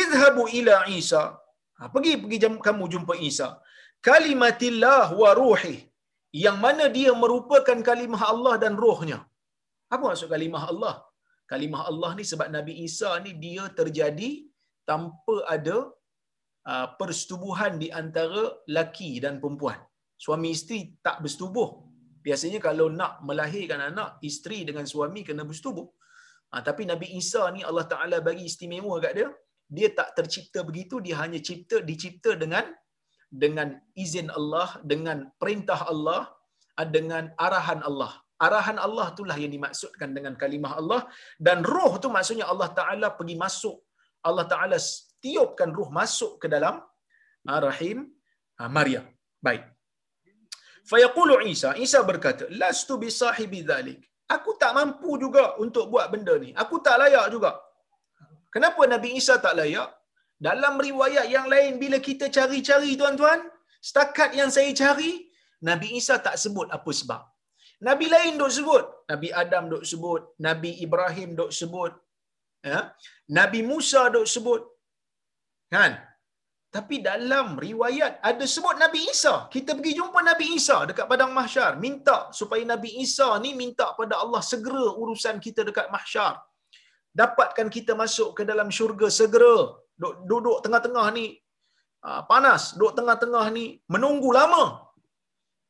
[0.00, 1.22] Idhabu ila Isa.
[1.78, 3.48] Ha, pergi pergi jam, kamu jumpa Isa.
[4.08, 5.76] Kalimatillah wa ruhi.
[6.44, 9.18] Yang mana dia merupakan kalimah Allah dan rohnya.
[9.94, 10.94] Apa maksud kalimah Allah?
[11.52, 14.30] Kalimah Allah ni sebab Nabi Isa ni dia terjadi
[14.90, 15.76] tanpa ada
[16.70, 18.44] uh, persetubuhan di antara
[18.76, 19.78] laki dan perempuan.
[20.16, 21.68] Suami isteri tak bersetubuh.
[22.24, 25.86] Biasanya kalau nak melahirkan anak, isteri dengan suami kena bersetubuh.
[26.54, 29.28] Ha, tapi Nabi Isa ni Allah Taala bagi istimewa kat dia.
[29.76, 32.64] Dia tak tercipta begitu, dia hanya cipta dicipta dengan
[33.42, 36.30] dengan izin Allah, dengan perintah Allah,
[36.78, 38.12] ah, dengan arahan Allah.
[38.46, 41.00] Arahan Allah itulah yang dimaksudkan dengan kalimah Allah
[41.46, 43.76] dan roh tu maksudnya Allah Taala pergi masuk.
[44.28, 44.78] Allah Taala
[45.24, 46.78] tiupkan roh masuk ke dalam
[47.50, 48.06] ah, rahim
[48.62, 49.06] ah, Maryam.
[49.42, 49.73] Baik.
[50.90, 54.00] Fayaqulu Isa, Isa berkata, "Lastu bisahibi dhalik."
[54.34, 56.50] Aku tak mampu juga untuk buat benda ni.
[56.62, 57.52] Aku tak layak juga.
[58.54, 59.88] Kenapa Nabi Isa tak layak?
[60.46, 63.40] Dalam riwayat yang lain bila kita cari-cari tuan-tuan,
[63.88, 65.12] setakat yang saya cari,
[65.68, 67.22] Nabi Isa tak sebut apa sebab.
[67.88, 71.92] Nabi lain dok sebut, Nabi Adam dok sebut, Nabi Ibrahim dok sebut,
[72.70, 72.80] ya.
[73.38, 74.62] Nabi Musa dok sebut.
[75.74, 75.92] Kan?
[76.74, 79.34] Tapi dalam riwayat ada sebut Nabi Isa.
[79.54, 84.14] Kita pergi jumpa Nabi Isa dekat padang mahsyar, minta supaya Nabi Isa ni minta pada
[84.22, 86.34] Allah segera urusan kita dekat mahsyar.
[87.20, 89.56] Dapatkan kita masuk ke dalam syurga segera.
[90.30, 91.26] Duduk tengah-tengah ni
[92.08, 93.64] ah, panas, duduk tengah-tengah ni
[93.94, 94.64] menunggu lama.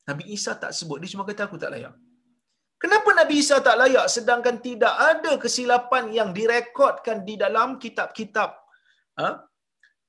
[0.08, 1.92] Nabi Isa tak sebut, dia cuma kata aku tak layak.
[2.80, 8.50] Kenapa Nabi Isa tak layak sedangkan tidak ada kesilapan yang direkodkan di dalam kitab-kitab
[9.20, 9.28] ha?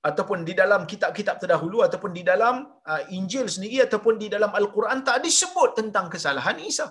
[0.10, 2.56] Ataupun di dalam kitab-kitab terdahulu ataupun di dalam
[2.92, 6.88] uh, Injil sendiri ataupun di dalam Al-Quran tak disebut tentang kesalahan Isa.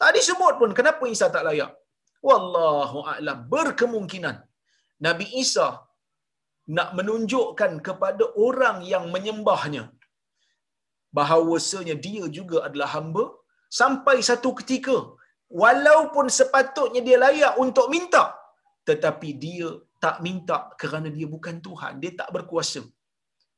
[0.00, 1.72] Tak disebut pun kenapa Isa tak layak.
[2.28, 4.36] Wallahu a'lam berkemungkinan
[5.06, 5.68] Nabi Isa
[6.76, 9.84] nak menunjukkan kepada orang yang menyembahnya
[11.16, 13.24] bahawasanya dia juga adalah hamba
[13.80, 14.96] sampai satu ketika
[15.62, 18.24] walaupun sepatutnya dia layak untuk minta
[18.88, 19.70] tetapi dia
[20.04, 21.92] tak minta kerana dia bukan Tuhan.
[22.02, 22.82] Dia tak berkuasa.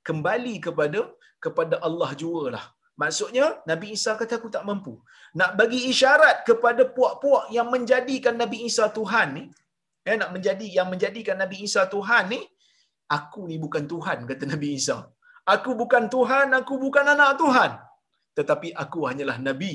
[0.08, 1.00] Kembali kepada
[1.44, 2.64] kepada Allah jualah
[3.02, 4.94] maksudnya Nabi Isa kata aku tak mampu.
[5.38, 9.44] Nak bagi isyarat kepada puak-puak yang menjadikan Nabi Isa Tuhan ni
[10.10, 12.40] eh nak menjadi yang menjadikan Nabi Isa Tuhan ni
[13.18, 14.98] aku ni bukan Tuhan kata Nabi Isa.
[15.54, 17.72] Aku bukan Tuhan aku bukan anak Tuhan.
[18.38, 19.74] Tetapi aku hanyalah nabi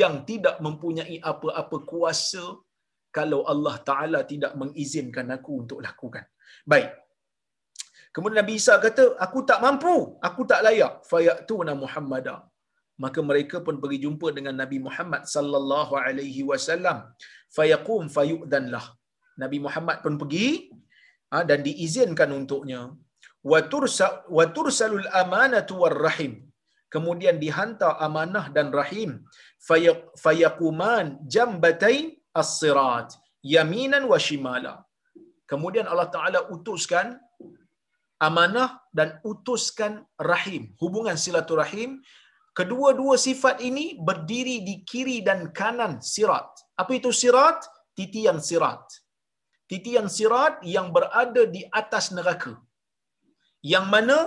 [0.00, 2.44] yang tidak mempunyai apa-apa kuasa
[3.16, 6.24] kalau Allah Ta'ala tidak mengizinkan aku untuk lakukan.
[6.72, 6.90] Baik.
[8.14, 9.94] Kemudian Nabi Isa kata, aku tak mampu,
[10.28, 10.92] aku tak layak.
[11.10, 12.38] Fayatuna Muhammadah.
[13.02, 16.98] Maka mereka pun pergi jumpa dengan Nabi Muhammad sallallahu alaihi wasallam.
[17.56, 18.86] Fayaqum fayu'danlah.
[19.42, 20.48] Nabi Muhammad pun pergi
[21.34, 22.80] ha, dan diizinkan untuknya.
[23.50, 26.34] Wa tursalul amanatu war rahim.
[26.94, 29.10] Kemudian dihantar amanah dan rahim.
[30.24, 33.10] Fayaquman jambatain as-sirat
[33.54, 34.74] yaminan wa shimala.
[35.50, 37.06] Kemudian Allah Taala utuskan
[38.26, 38.68] amanah
[38.98, 39.92] dan utuskan
[40.32, 41.90] rahim, hubungan silaturahim.
[42.58, 46.48] Kedua-dua sifat ini berdiri di kiri dan kanan sirat.
[46.82, 47.58] Apa itu sirat?
[47.98, 48.84] Titian sirat.
[49.70, 52.52] Titian sirat yang berada di atas neraka.
[53.72, 54.18] Yang mana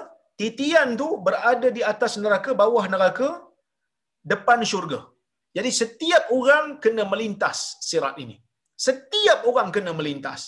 [0.42, 3.30] titian tu berada di atas neraka, bawah neraka,
[4.32, 5.00] depan syurga.
[5.58, 8.38] Jadi setiap orang kena melintas sirat ini.
[8.88, 10.42] Setiap orang kena melintas.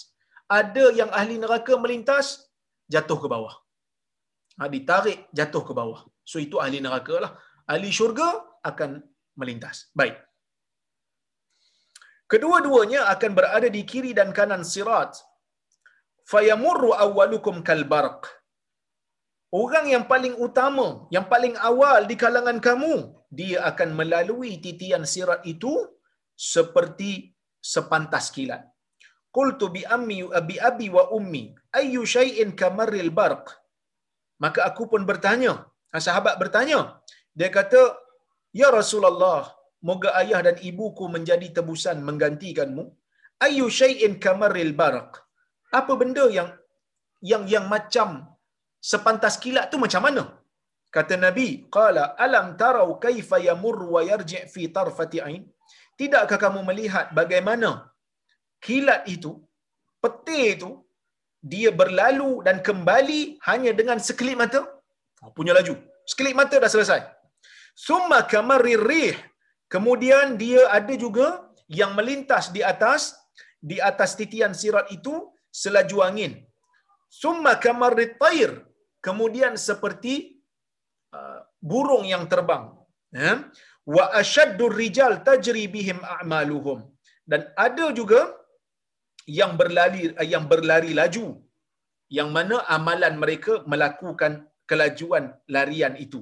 [0.46, 2.28] Ada yang ahli neraka melintas,
[2.94, 3.56] jatuh ke bawah.
[4.62, 6.02] Ha, ditarik, jatuh ke bawah.
[6.32, 7.32] So itu ahli neraka lah.
[7.74, 8.30] Ahli syurga
[8.70, 9.02] akan
[9.42, 9.90] melintas.
[10.00, 10.18] Baik.
[12.30, 15.18] Kedua-duanya akan berada di kiri dan kanan sirat.
[16.30, 18.30] Fayamurru awwalukum kalbarq.
[19.50, 22.94] Orang yang paling utama, yang paling awal di kalangan kamu,
[23.34, 25.74] dia akan melalui titian sirat itu
[26.54, 27.34] seperti
[27.72, 28.64] sepantas kilat.
[29.38, 30.20] qultu bi ammi
[30.50, 31.42] bi abi wa ummi
[31.80, 33.46] ayyu shay'in kamarril barq?
[34.44, 35.54] Maka aku pun bertanya
[36.06, 36.80] sahabat bertanya
[37.38, 37.82] dia kata
[38.60, 39.42] ya rasulullah
[39.90, 42.86] moga ayah dan ibuku menjadi tebusan menggantikanmu.
[43.46, 45.10] Ayyu shay'in kamarril barq?
[45.80, 46.50] Apa benda yang
[47.32, 48.10] yang yang macam
[48.92, 50.24] sepantas kilat tu macam mana?
[50.96, 55.44] Kata nabi qala alam tarau kaifa yamur wa yarji' fi tarfati ain?
[56.00, 57.70] Tidakkah kamu melihat bagaimana
[58.66, 59.32] kilat itu
[60.04, 60.72] petir itu
[61.52, 64.62] dia berlalu dan kembali hanya dengan sekelip mata?
[65.24, 65.76] Oh, punya laju.
[66.10, 67.02] Sekelip mata dah selesai.
[67.86, 69.16] Summa kamarir rih.
[69.74, 71.28] Kemudian dia ada juga
[71.80, 73.14] yang melintas di atas
[73.70, 75.16] di atas titian sirat itu
[75.62, 76.34] selaju angin.
[77.22, 78.52] Summa kamarit tair
[79.08, 80.14] kemudian seperti
[81.18, 81.40] uh,
[81.72, 82.66] burung yang terbang
[83.22, 83.34] ya.
[83.96, 86.80] Wa ashaddur rijal tajri bihim a'maluhum.
[87.32, 88.22] Dan ada juga
[89.40, 90.02] yang berlari
[90.34, 91.26] yang berlari laju
[92.18, 94.34] yang mana amalan mereka melakukan
[94.70, 95.26] kelajuan
[95.56, 96.22] larian itu.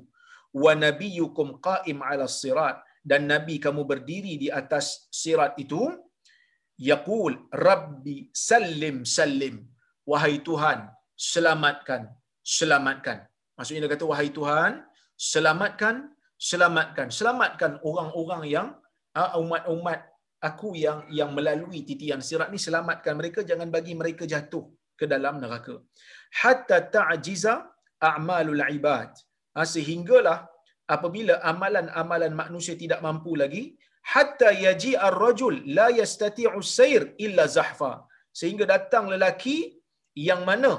[0.64, 2.78] Wa nabiyyukum qa'im 'ala sirat.
[3.10, 4.86] Dan nabi kamu berdiri di atas
[5.20, 5.82] sirat itu
[6.90, 7.36] yaqul
[7.68, 8.18] rabbi
[8.48, 9.56] sallim sallim.
[10.12, 10.80] Wahai tuhan
[11.32, 12.02] selamatkan
[12.56, 13.18] selamatkan.
[13.58, 14.74] Maksudnya dia kata wahai tuhan
[15.32, 15.96] selamatkan
[16.50, 17.08] selamatkan.
[17.20, 18.68] Selamatkan orang-orang yang
[19.20, 20.00] ah, umat-umat
[20.50, 24.66] aku yang yang melalui titian sirat ni selamatkan mereka jangan bagi mereka jatuh
[25.00, 25.76] ke dalam neraka.
[26.42, 27.54] Hatta ta'jiza
[28.10, 29.12] a'malul ibad.
[29.58, 30.38] Ha, sehinggalah
[30.96, 33.64] apabila amalan-amalan manusia tidak mampu lagi
[34.14, 37.94] hatta yaji ar-rajul la yastati'u sayr illa zahfa.
[38.40, 39.58] Sehingga datang lelaki
[40.30, 40.72] yang mana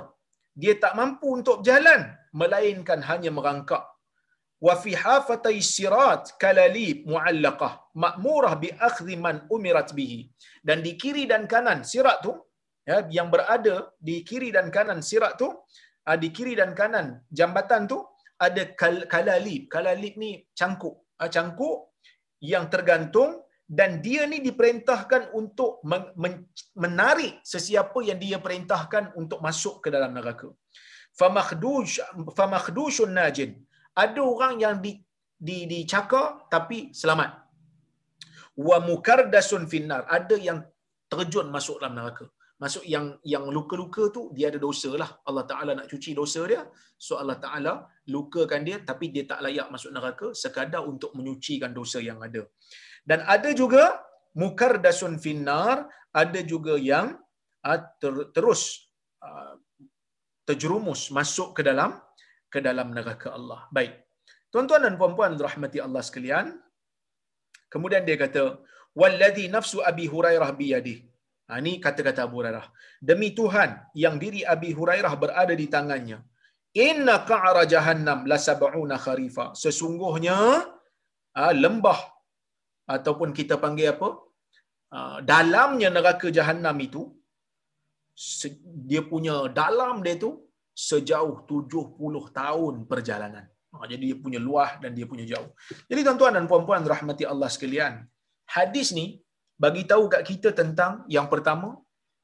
[0.62, 2.02] dia tak mampu untuk berjalan
[2.40, 3.84] melainkan hanya merangkak.
[4.66, 7.72] Wa fi hafatai sirat kalalib muallaqah
[8.04, 10.20] ma'murah bi akhdhi man umirat bihi.
[10.68, 12.32] Dan di kiri dan kanan sirat tu
[12.90, 13.76] ya yang berada
[14.08, 15.48] di kiri dan kanan sirat tu
[16.08, 17.06] ah, di kiri dan kanan
[17.38, 17.98] jambatan tu
[18.46, 20.96] ada kal- kalalib kalalib ni cangkuk.
[21.22, 21.78] Ah, cangkuk
[22.52, 23.30] yang tergantung
[23.68, 26.44] dan dia ni diperintahkan untuk men- men-
[26.84, 30.48] menarik sesiapa yang dia perintahkan untuk masuk ke dalam neraka.
[31.20, 32.00] Famakhdhush
[32.38, 33.52] famakhdhushun najin.
[34.04, 34.92] Ada orang yang di
[35.48, 37.30] di dicakar tapi selamat.
[38.68, 40.02] Wa mukardasun finnar.
[40.18, 40.58] Ada yang
[41.12, 42.24] terjun masuk dalam neraka.
[42.62, 45.10] Masuk yang yang luka-luka tu dia ada dosa lah.
[45.28, 46.62] Allah Taala nak cuci dosa dia.
[47.06, 47.72] So Allah Taala
[48.14, 52.42] lukakan dia tapi dia tak layak masuk neraka sekadar untuk menyucikan dosa yang ada
[53.08, 53.84] dan ada juga
[54.40, 55.88] mukardasun finnar
[56.22, 57.16] ada juga yang
[58.00, 58.60] ter, terus
[59.24, 59.54] uh,
[60.48, 61.90] terjerumus masuk ke dalam
[62.52, 63.60] ke dalam neraka Allah.
[63.76, 63.92] Baik.
[64.52, 66.46] Tuan-tuan dan puan-puan rahmati Allah sekalian.
[67.72, 68.56] Kemudian dia kata,
[69.00, 71.04] "Wallazi nafsu Abi Hurairah biyadi."
[71.48, 72.64] Ha, ini kata-kata Abu Hurairah.
[73.00, 73.70] Demi Tuhan
[74.04, 76.18] yang diri Abi Hurairah berada di tangannya.
[76.76, 79.52] Inna qa'ra jahannam la sab'una kharifa.
[79.56, 80.64] Sesungguhnya
[81.36, 82.17] lembah
[82.94, 84.08] ataupun kita panggil apa?
[84.94, 84.98] Ha,
[85.32, 87.02] dalamnya neraka jahannam itu
[88.90, 90.30] dia punya dalam dia tu
[90.88, 93.44] sejauh 70 tahun perjalanan.
[93.72, 95.50] Ha, jadi dia punya luah dan dia punya jauh.
[95.90, 97.94] Jadi tuan-tuan dan puan-puan rahmati Allah sekalian,
[98.56, 99.06] hadis ni
[99.64, 101.68] bagi tahu kat kita tentang yang pertama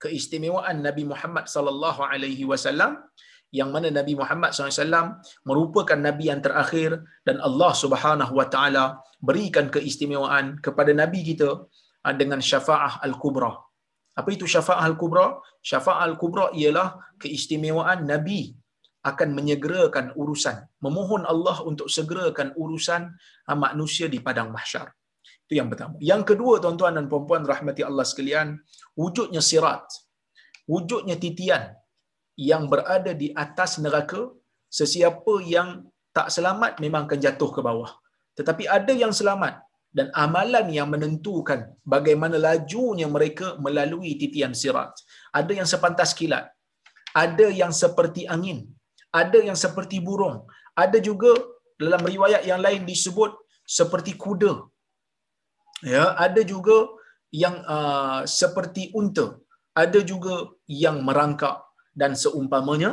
[0.03, 2.93] keistimewaan Nabi Muhammad sallallahu alaihi wasallam
[3.55, 8.85] yang mana Nabi Muhammad SAW merupakan Nabi yang terakhir dan Allah Subhanahu Wa Taala
[9.29, 11.51] berikan keistimewaan kepada Nabi kita
[12.03, 13.55] ha, dengan syafaah al-kubra.
[14.19, 15.39] Apa itu syafaah al-kubra?
[15.71, 18.41] Syafaah al-kubra ialah keistimewaan Nabi
[19.07, 23.03] akan menyegerakan urusan, memohon Allah untuk segerakan urusan
[23.47, 24.91] ha, manusia di padang mahsyar.
[25.47, 25.95] Itu yang pertama.
[26.03, 28.59] Yang kedua, tuan-tuan dan puan-puan rahmati Allah sekalian,
[28.99, 29.87] wujudnya sirat,
[30.67, 31.84] wujudnya titian
[32.37, 34.31] yang berada di atas neraka,
[34.79, 37.91] sesiapa yang tak selamat memang akan jatuh ke bawah.
[38.39, 39.63] Tetapi ada yang selamat
[39.95, 44.91] dan amalan yang menentukan bagaimana lajunya mereka melalui titian sirat.
[45.31, 46.51] Ada yang sepantas kilat,
[47.15, 48.67] ada yang seperti angin,
[49.15, 50.43] ada yang seperti burung,
[50.75, 51.35] ada juga
[51.79, 53.31] dalam riwayat yang lain disebut
[53.79, 54.53] seperti kuda.
[55.87, 56.91] Ya, ada juga
[57.31, 59.39] yang uh, seperti unta,
[59.75, 61.64] ada juga yang merangkak
[62.01, 62.91] dan seumpamanya.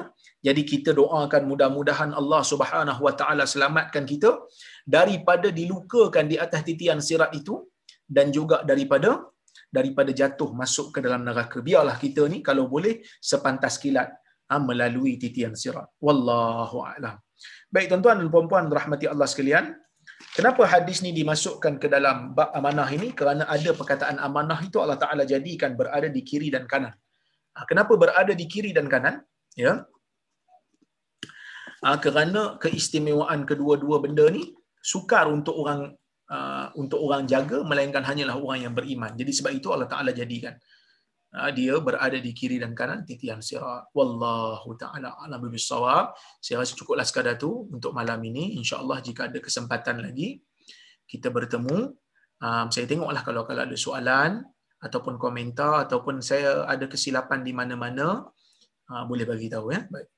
[0.48, 4.32] Jadi kita doakan mudah-mudahan Allah Subhanahu Wa Taala selamatkan kita
[4.96, 7.56] daripada dilukakan di atas titian sirat itu
[8.18, 9.12] dan juga daripada
[9.78, 11.58] daripada jatuh masuk ke dalam neraka.
[11.68, 12.96] Biarlah kita ni kalau boleh
[13.32, 14.10] sepantas kilat
[14.50, 15.88] ha, melalui titian sirat.
[16.06, 17.16] Wallahu a'lam.
[17.74, 19.66] Baik tuan-tuan dan puan-puan rahmati Allah sekalian,
[20.32, 23.12] Kenapa hadis ni dimasukkan ke dalam bab amanah ini?
[23.20, 26.96] Kerana ada perkataan amanah itu Allah Taala jadikan berada di kiri dan kanan.
[27.56, 29.22] Ha, kenapa berada di kiri dan kanan?
[29.58, 29.84] Ya.
[31.84, 35.94] Ha, kerana keistimewaan kedua-dua benda ni sukar untuk orang
[36.32, 39.14] uh, untuk orang jaga melainkan hanyalah orang yang beriman.
[39.14, 40.56] Jadi sebab itu Allah Taala jadikan
[41.36, 43.92] uh, dia berada di kiri dan kanan titian sirat.
[43.96, 46.16] Wallahu taala alam bisawab.
[46.44, 48.60] Saya rasa cukuplah sekadar tu untuk malam ini.
[48.60, 50.40] Insya-Allah jika ada kesempatan lagi
[51.08, 51.96] kita bertemu.
[52.42, 54.42] Um, saya tengoklah kalau kalau ada soalan
[54.82, 58.26] ataupun komentar ataupun saya ada kesilapan di mana-mana
[58.90, 59.86] uh, boleh bagi tahu ya.
[59.94, 60.10] Baik.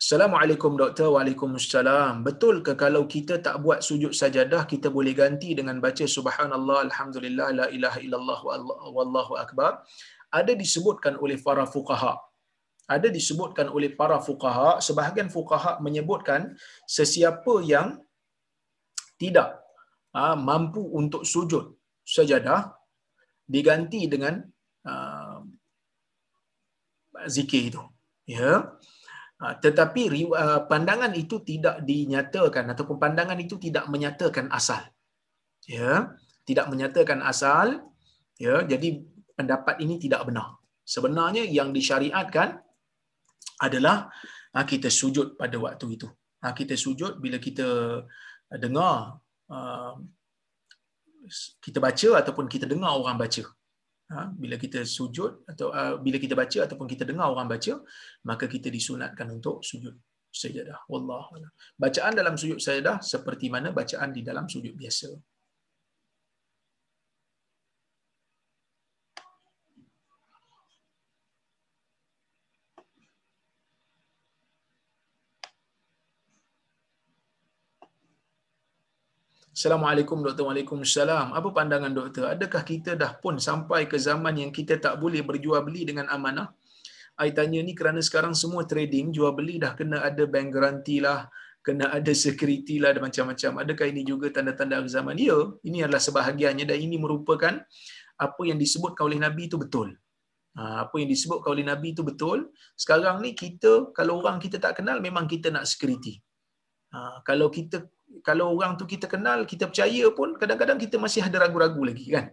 [0.00, 1.12] Assalamualaikum doktor.
[1.14, 2.24] Waalaikumsalam.
[2.26, 7.48] Betul ke kalau kita tak buat sujud sajadah kita boleh ganti dengan baca subhanallah alhamdulillah
[7.54, 8.40] la ilaha illallah
[8.96, 9.84] wallahu akbar?
[10.32, 12.16] Ada disebutkan oleh para fuqaha.
[12.90, 16.58] Ada disebutkan oleh para fuqaha, sebahagian fuqaha menyebutkan
[16.90, 18.02] sesiapa yang
[19.14, 19.59] tidak
[20.14, 22.74] ha, mampu untuk sujud sajadah
[23.46, 24.42] diganti dengan
[24.86, 25.42] uh,
[27.26, 27.82] zikir itu.
[28.26, 28.78] Ya.
[29.40, 30.30] Ha, tetapi
[30.68, 34.84] pandangan itu tidak dinyatakan ataupun pandangan itu tidak menyatakan asal.
[35.64, 37.80] Ya, tidak menyatakan asal.
[38.40, 39.04] Ya, jadi
[39.36, 40.60] pendapat ini tidak benar.
[40.84, 42.60] Sebenarnya yang disyariatkan
[43.60, 44.08] adalah
[44.52, 46.08] kita sujud pada waktu itu.
[46.40, 48.00] Kita sujud bila kita
[48.56, 49.20] dengar
[51.60, 53.44] kita baca ataupun kita dengar orang baca.
[54.10, 57.78] Ha, bila kita sujud atau uh, bila kita baca ataupun kita dengar orang baca
[58.26, 59.94] maka kita disunatkan untuk sujud
[60.34, 61.38] sajadah wallahu
[61.78, 65.14] bacaan dalam sujud sajadah seperti mana bacaan di dalam sujud biasa
[79.60, 80.48] Assalamualaikum doktor.
[80.48, 81.36] Waalaikumsalam.
[81.36, 82.32] Apa pandangan doktor?
[82.32, 86.48] Adakah kita dah pun sampai ke zaman yang kita tak boleh berjual beli dengan amanah?
[87.12, 91.28] Saya tanya ni kerana sekarang semua trading, jual beli dah kena ada bank garanti lah,
[91.60, 93.60] kena ada security lah dan macam-macam.
[93.60, 95.20] Adakah ini juga tanda-tanda zaman?
[95.20, 97.60] Ya, ini adalah sebahagiannya dan ini merupakan
[98.16, 99.92] apa yang disebutkan oleh Nabi itu betul.
[100.56, 102.48] Ha, apa yang disebutkan oleh Nabi itu betul.
[102.80, 106.16] Sekarang ni kita, kalau orang kita tak kenal, memang kita nak security.
[106.96, 107.84] Ha, kalau kita
[108.26, 112.26] kalau orang tu kita kenal, kita percaya pun kadang-kadang kita masih ada ragu-ragu lagi kan.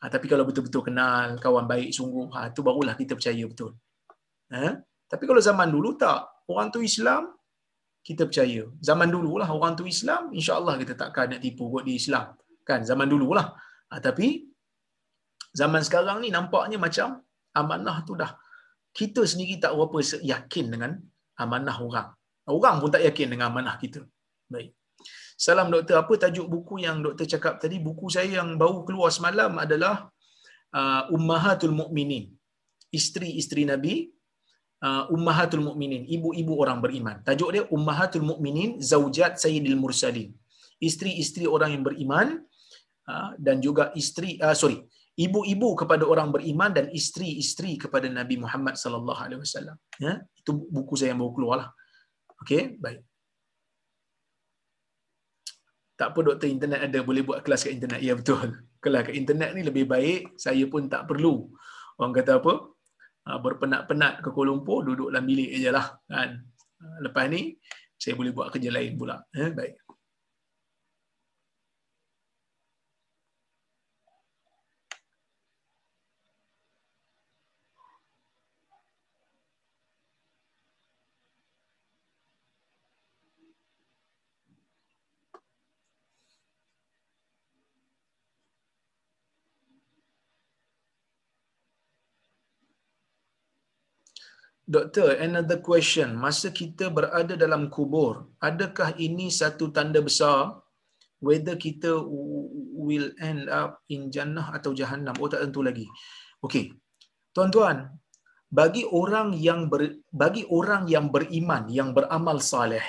[0.00, 3.74] Ha, tapi kalau betul-betul kenal, kawan baik sungguh, ha, tu barulah kita percaya betul.
[4.52, 4.80] Ha?
[5.08, 6.20] Tapi kalau zaman dulu tak.
[6.46, 7.34] Orang tu Islam,
[8.06, 8.70] kita percaya.
[8.78, 12.38] Zaman dulu lah orang tu Islam, insya-Allah kita takkan nak tipu buat di Islam.
[12.62, 13.50] Kan zaman dululah.
[13.90, 14.46] Ha, tapi
[15.50, 17.18] zaman sekarang ni nampaknya macam
[17.56, 18.30] amanah tu dah
[18.96, 20.90] kita sendiri tak berapa yakin dengan
[21.36, 22.08] amanah orang.
[22.48, 24.00] Orang pun tak yakin dengan amanah kita.
[24.48, 24.72] Baik.
[25.36, 27.76] Salam doktor, apa tajuk buku yang doktor cakap tadi?
[27.76, 30.08] Buku saya yang baru keluar semalam adalah
[30.72, 32.32] uh, Ummahatul Mukminin.
[32.88, 34.08] Isteri-isteri Nabi,
[34.80, 37.20] uh, Ummahatul Mukminin, ibu-ibu orang beriman.
[37.20, 40.32] Tajuk dia Ummahatul Mukminin, Zaujat Sayyidil Mursalin.
[40.80, 42.40] Isteri-isteri orang yang beriman
[43.04, 44.88] uh, dan juga isteri uh, sorry,
[45.20, 49.76] ibu-ibu kepada orang beriman dan isteri-isteri kepada Nabi Muhammad sallallahu alaihi wasallam.
[50.00, 51.68] Ya, itu buku saya yang baru keluarlah.
[52.40, 53.04] Okey, baik
[55.96, 58.00] tak apa doktor internet ada boleh buat kelas kat internet.
[58.04, 58.60] Ya betul.
[58.84, 61.48] Kelas kat internet ni lebih baik saya pun tak perlu.
[61.96, 62.54] Orang kata apa?
[63.26, 66.38] Ha, berpenat-penat ke Kuala Lumpur duduk dalam bilik je lah kan?
[66.78, 67.56] Ha, lepas ni
[67.96, 69.24] saya boleh buat kerja lain pula.
[69.32, 69.85] Eh, baik
[94.66, 96.18] Doktor, another question.
[96.18, 100.58] Masa kita berada dalam kubur, adakah ini satu tanda besar
[101.22, 102.02] whether kita
[102.74, 105.14] will end up in jannah atau jahannam?
[105.22, 105.86] Oh, tak tentu lagi.
[106.42, 106.74] Okey.
[107.30, 107.94] Tuan-tuan,
[108.50, 112.82] bagi orang yang ber, bagi orang yang beriman, yang beramal saleh,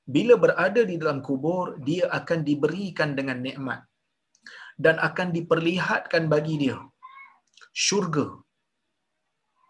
[0.00, 3.84] bila berada di dalam kubur, dia akan diberikan dengan nikmat
[4.80, 6.80] dan akan diperlihatkan bagi dia
[7.76, 8.32] syurga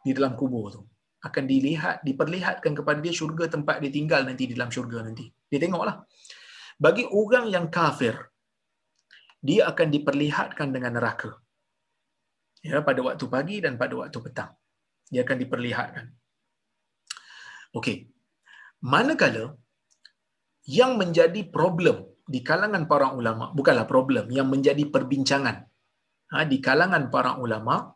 [0.06, 0.82] di dalam kubur tu
[1.26, 5.26] akan dilihat diperlihatkan kepada dia syurga tempat dia tinggal nanti di dalam syurga nanti.
[5.50, 5.96] Dia tengoklah.
[6.84, 8.14] Bagi orang yang kafir
[9.48, 11.30] dia akan diperlihatkan dengan neraka.
[12.66, 14.50] Ya, pada waktu pagi dan pada waktu petang.
[15.12, 16.06] Dia akan diperlihatkan.
[17.76, 17.96] Okey.
[18.92, 19.44] manakala
[20.78, 21.96] yang menjadi problem
[22.26, 25.56] di kalangan para ulama bukanlah problem yang menjadi perbincangan
[26.32, 27.94] ha, di kalangan para ulama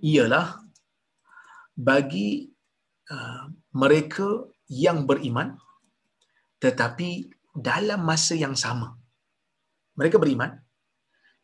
[0.00, 0.46] ialah
[1.88, 2.28] bagi
[3.14, 3.44] uh,
[3.82, 4.28] mereka
[4.68, 5.56] yang beriman
[6.60, 8.88] tetapi dalam masa yang sama.
[9.96, 10.52] Mereka beriman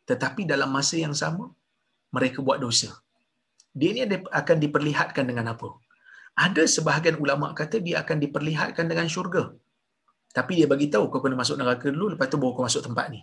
[0.09, 1.51] tetapi dalam masa yang sama
[2.15, 2.89] mereka buat dosa.
[3.79, 4.01] Dia ni
[4.41, 5.69] akan diperlihatkan dengan apa?
[6.37, 9.43] Ada sebahagian ulama kata dia akan diperlihatkan dengan syurga.
[10.37, 13.09] Tapi dia bagi tahu kau kena masuk neraka dulu lepas tu baru kau masuk tempat
[13.13, 13.21] ni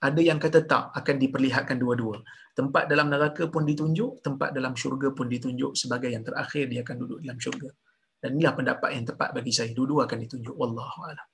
[0.00, 2.20] ada yang kata tak akan diperlihatkan dua-dua.
[2.56, 6.96] Tempat dalam neraka pun ditunjuk tempat dalam syurga pun ditunjuk sebagai yang terakhir dia akan
[6.96, 7.68] duduk dalam syurga.
[8.16, 9.70] Dan inilah pendapat yang tepat bagi saya.
[9.76, 10.54] Dua-dua akan ditunjuk.
[10.56, 11.28] Wallahu a'lam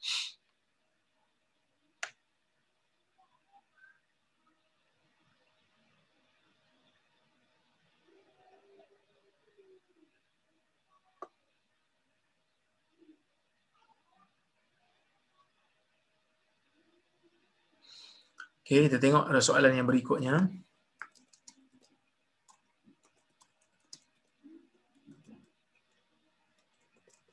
[18.63, 20.47] Okey, kita tengok ada soalan yang berikutnya.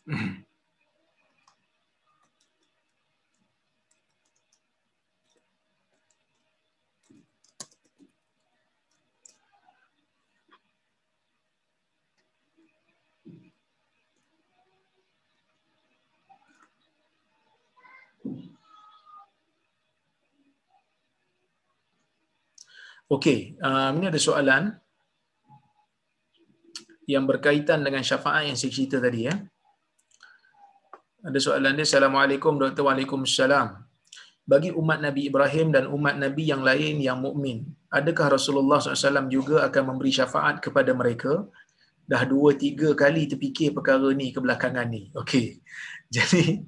[23.10, 24.70] Okey, um, ini ada soalan
[27.10, 29.34] yang berkaitan dengan syafaat yang saya cerita tadi ya.
[31.26, 32.86] Ada soalan dia, Assalamualaikum Dr.
[32.86, 33.82] Waalaikumsalam.
[34.46, 39.66] Bagi umat Nabi Ibrahim dan umat Nabi yang lain yang mukmin, adakah Rasulullah SAW juga
[39.66, 41.50] akan memberi syafaat kepada mereka?
[42.06, 45.10] Dah dua, tiga kali terfikir perkara ni kebelakangan ni.
[45.18, 45.58] Okey.
[46.14, 46.62] Jadi,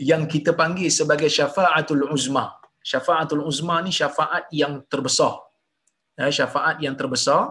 [0.00, 2.48] yang kita panggil sebagai syafaatul uzma.
[2.80, 5.51] Syafaatul uzma ni syafaat yang terbesar
[6.30, 7.42] syafaat yang terbesar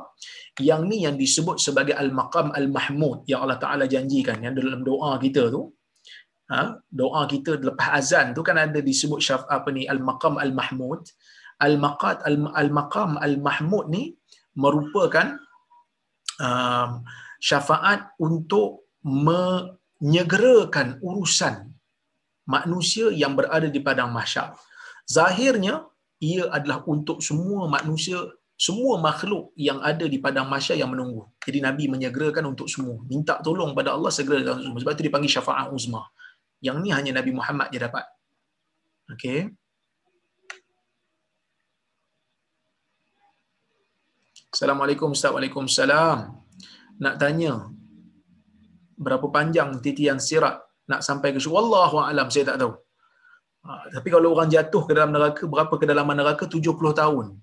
[0.59, 5.47] yang ni yang disebut sebagai al-maqam al-mahmud yang Allah Taala janjikan yang dalam doa kita
[5.55, 5.71] tu.
[6.51, 11.01] Ha, doa kita lepas azan tu kan ada disebut syaf apa ni al-maqam al-mahmud.
[11.63, 14.03] Al-maqat al-maqam al-mahmud ni
[14.59, 15.39] merupakan
[16.43, 16.89] um,
[17.39, 21.71] syafaat untuk menyegerakan urusan
[22.43, 24.53] manusia yang berada di padang mahsyar.
[25.07, 25.87] Zahirnya
[26.21, 28.19] ia adalah untuk semua manusia
[28.61, 31.25] semua makhluk yang ada di padang mahsyar yang menunggu.
[31.41, 33.01] Jadi Nabi menyegerakan untuk semua.
[33.09, 34.79] Minta tolong pada Allah segera untuk semua.
[34.85, 36.05] Sebab itu dipanggil syafaat uzma.
[36.61, 38.05] Yang ni hanya Nabi Muhammad je dapat.
[39.17, 39.49] Okey.
[44.53, 45.33] Assalamualaikum Ustaz.
[45.33, 46.29] Waalaikumsalam.
[47.01, 47.65] Nak tanya,
[48.93, 51.65] berapa panjang titian sirat nak sampai ke syurga?
[51.65, 52.77] Wallahu a'lam, saya tak tahu.
[53.65, 56.45] Ha, tapi kalau orang jatuh ke dalam neraka, berapa kedalaman neraka?
[56.45, 57.41] 70 tahun.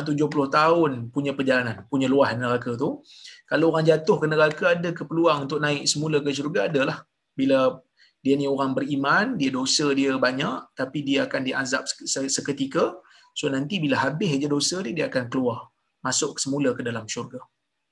[0.00, 3.04] 70 ha, tahun punya perjalanan, punya luah neraka tu.
[3.44, 7.04] Kalau orang jatuh ke neraka ada ke peluang untuk naik semula ke syurga adalah
[7.36, 7.76] bila
[8.24, 12.96] dia ni orang beriman, dia dosa dia banyak tapi dia akan diazab seketika.
[13.36, 15.68] So nanti bila habis je dosa dia dia akan keluar,
[16.00, 17.44] masuk semula ke dalam syurga.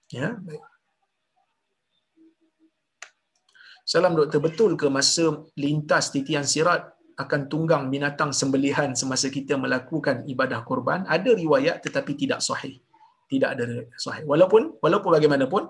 [0.08, 0.64] Ya, baik.
[3.84, 10.24] Salam doktor, betul ke masa lintas titian sirat akan tunggang binatang sembelihan semasa kita melakukan
[10.24, 12.80] ibadah korban ada riwayat tetapi tidak sahih.
[13.30, 14.26] Tidak ada sahih.
[14.26, 15.62] Walaupun walaupun bagaimanapun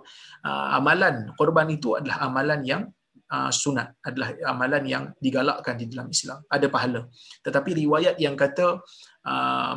[0.46, 2.82] uh, amalan korban itu adalah amalan yang
[3.28, 4.00] uh, sunat.
[4.00, 6.40] Adalah amalan yang digalakkan di dalam Islam.
[6.48, 7.04] Ada pahala.
[7.44, 8.80] Tetapi riwayat yang kata
[9.28, 9.76] uh,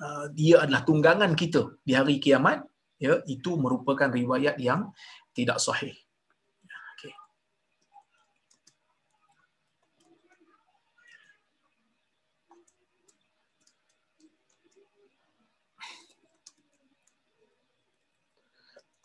[0.00, 2.64] uh, dia adalah tunggangan kita di hari kiamat
[3.00, 4.92] ya itu merupakan riwayat yang
[5.32, 5.96] tidak sahih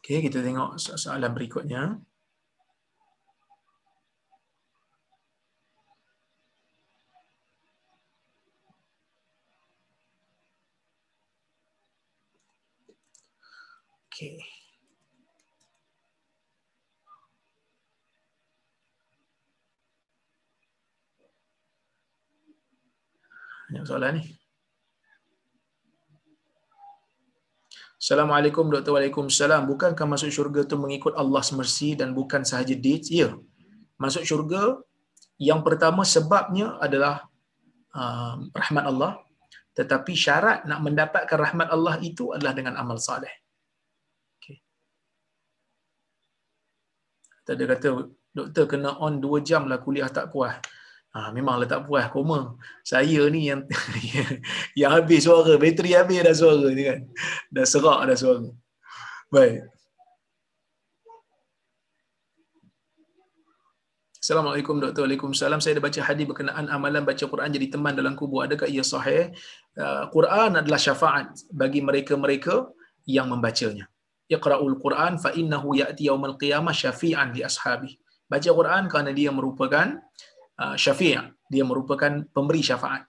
[0.05, 1.97] Okey, kita tengok soalan berikutnya.
[14.13, 14.37] Okey.
[23.73, 24.44] Banyak soalan ni.
[28.05, 28.93] Assalamualaikum Dr.
[28.93, 29.65] Waalaikumsalam.
[29.65, 33.09] Bukankah masuk syurga tu mengikut Allah semersi dan bukan sahaja deeds?
[33.09, 33.33] Ya.
[33.97, 34.77] Masuk syurga
[35.41, 37.25] yang pertama sebabnya adalah
[37.97, 39.11] uh, rahmat Allah.
[39.73, 43.33] Tetapi syarat nak mendapatkan rahmat Allah itu adalah dengan amal saleh.
[44.37, 44.61] Okay.
[47.41, 47.89] Tadi kata
[48.37, 50.61] doktor kena on 2 jam lah kuliah tak puas.
[51.15, 52.59] Ha, memanglah tak puas koma.
[52.83, 53.63] Saya ni yang
[54.79, 56.99] yang habis suara, bateri habis dah suara ni kan.
[57.55, 58.51] Dah serak dah suara.
[59.31, 59.63] Baik.
[64.19, 65.07] Assalamualaikum Dr.
[65.07, 65.63] Waalaikumsalam.
[65.63, 68.43] Saya dah baca hadis berkenaan amalan baca Quran jadi teman dalam kubur.
[68.43, 69.31] Adakah ia sahih?
[69.77, 72.67] Uh, Quran adalah syafaat bagi mereka-mereka
[73.07, 73.87] yang membacanya.
[74.27, 77.95] Iqra'ul Quran fa innahu ya'ti yaumal qiyamah syafi'an li ashabi.
[78.25, 80.01] Baca Quran kerana dia merupakan
[80.55, 81.35] syafi'.
[81.45, 83.05] Dia merupakan pemberi syafaat.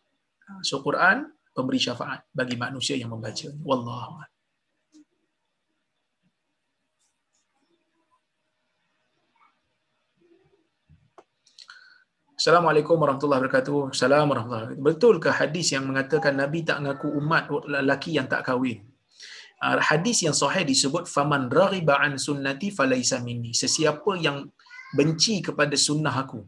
[0.47, 1.25] Uh, so Quran
[1.57, 3.49] pemberi syafaat bagi manusia yang membaca.
[3.65, 4.31] Wallahu a'lam.
[12.37, 13.97] Assalamualaikum warahmatullahi wabarakatuh.
[13.97, 14.85] Assalamualaikum warahmatullahi wabarakatuh.
[14.85, 18.85] Betulkah hadis yang mengatakan Nabi tak mengaku umat lelaki yang tak kahwin?
[19.57, 23.57] Uh, hadis yang sahih disebut faman raghiba an sunnati falaisa minni.
[23.57, 24.45] Sesiapa yang
[24.93, 26.45] benci kepada sunnah aku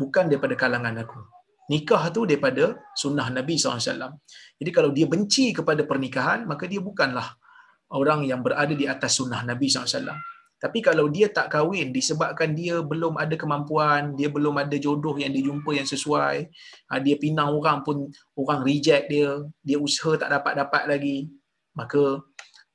[0.00, 1.20] bukan daripada kalangan aku.
[1.70, 2.64] Nikah tu daripada
[2.96, 4.16] sunnah Nabi SAW.
[4.58, 7.28] Jadi kalau dia benci kepada pernikahan, maka dia bukanlah
[7.94, 10.16] orang yang berada di atas sunnah Nabi SAW.
[10.60, 15.32] Tapi kalau dia tak kahwin disebabkan dia belum ada kemampuan, dia belum ada jodoh yang
[15.32, 16.36] dia jumpa yang sesuai,
[16.92, 21.32] ha, dia pinang orang pun orang reject dia, dia usaha tak dapat-dapat lagi,
[21.72, 22.20] maka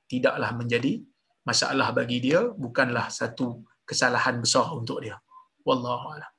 [0.10, 0.98] tidaklah menjadi
[1.46, 5.22] masalah bagi dia, bukanlah satu kesalahan besar untuk dia.
[5.62, 6.35] Wallahu a'lam.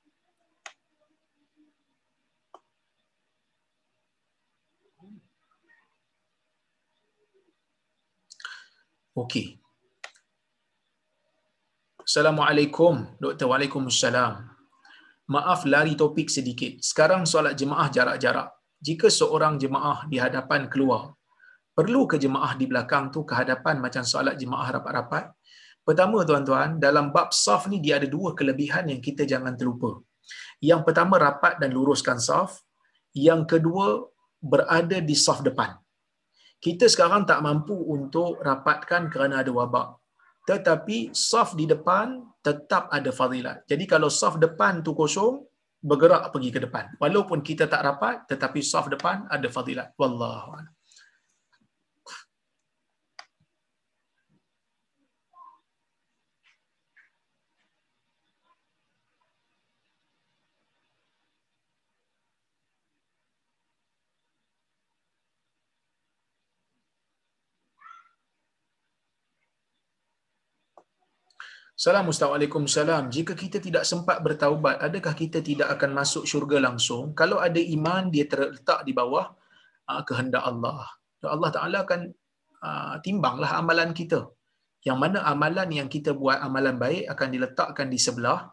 [9.16, 9.56] Okey.
[12.04, 13.16] Assalamualaikum.
[13.16, 14.44] Doktor, Waalaikumsalam.
[15.32, 16.84] Maaf lari topik sedikit.
[16.84, 18.52] Sekarang solat jemaah jarak-jarak.
[18.76, 21.16] Jika seorang jemaah di hadapan keluar,
[21.72, 25.32] perlu ke jemaah di belakang tu ke hadapan macam solat jemaah rapat-rapat?
[25.80, 29.96] Pertama tuan-tuan, dalam bab saf ni dia ada dua kelebihan yang kita jangan terlupa.
[30.60, 32.60] Yang pertama rapat dan luruskan saf.
[33.16, 34.12] Yang kedua
[34.44, 35.72] berada di saf depan.
[36.60, 39.96] Kita sekarang tak mampu untuk rapatkan kerana ada wabak.
[40.46, 43.66] Tetapi saf di depan tetap ada fadilat.
[43.66, 45.42] Jadi kalau saf depan tu kosong,
[45.82, 46.94] bergerak pergi ke depan.
[47.02, 49.94] Walaupun kita tak rapat, tetapi saf depan ada fadilat.
[49.98, 50.75] Wallahu a'lam.
[71.76, 73.12] Assalamualaikum salam.
[73.12, 77.12] Jika kita tidak sempat bertaubat, adakah kita tidak akan masuk syurga langsung?
[77.12, 79.36] Kalau ada iman, dia terletak di bawah
[79.84, 80.88] uh, kehendak Allah.
[81.20, 82.00] Allah Ta'ala akan
[82.64, 84.24] uh, timbanglah amalan kita.
[84.88, 88.48] Yang mana amalan yang kita buat, amalan baik akan diletakkan di sebelah.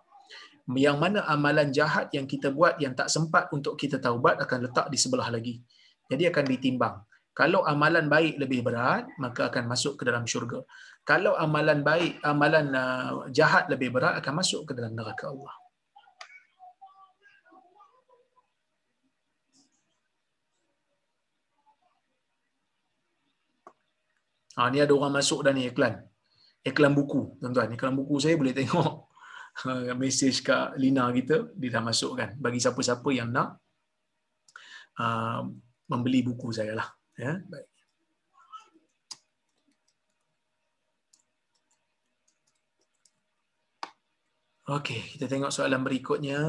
[0.67, 4.91] Yang mana amalan jahat yang kita buat yang tak sempat untuk kita taubat akan letak
[4.91, 5.63] di sebelah lagi.
[6.11, 6.99] Jadi akan ditimbang.
[7.33, 10.61] Kalau amalan baik lebih berat, maka akan masuk ke dalam syurga
[11.03, 15.55] kalau amalan baik, amalan uh, jahat lebih berat akan masuk ke dalam neraka Allah.
[24.55, 25.99] Ha, ni ada orang masuk dah ni iklan.
[26.63, 27.75] Iklan buku, tuan-tuan.
[27.75, 29.11] Iklan buku saya boleh tengok
[29.67, 32.31] uh, mesej kat Lina kita, dia dah masuk kan.
[32.39, 33.59] Bagi siapa-siapa yang nak
[35.03, 35.51] uh,
[35.91, 36.87] membeli buku saya lah.
[37.17, 37.67] Ya, baik.
[44.63, 46.39] Okey, kita tengok soalan berikutnya.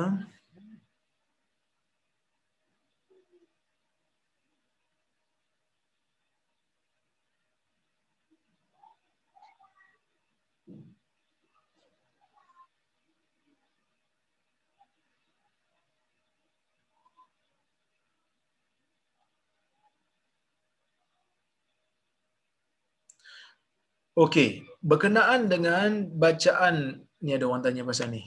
[24.15, 28.23] Okey, berkenaan dengan bacaan Ni ada orang tanya pasal ni.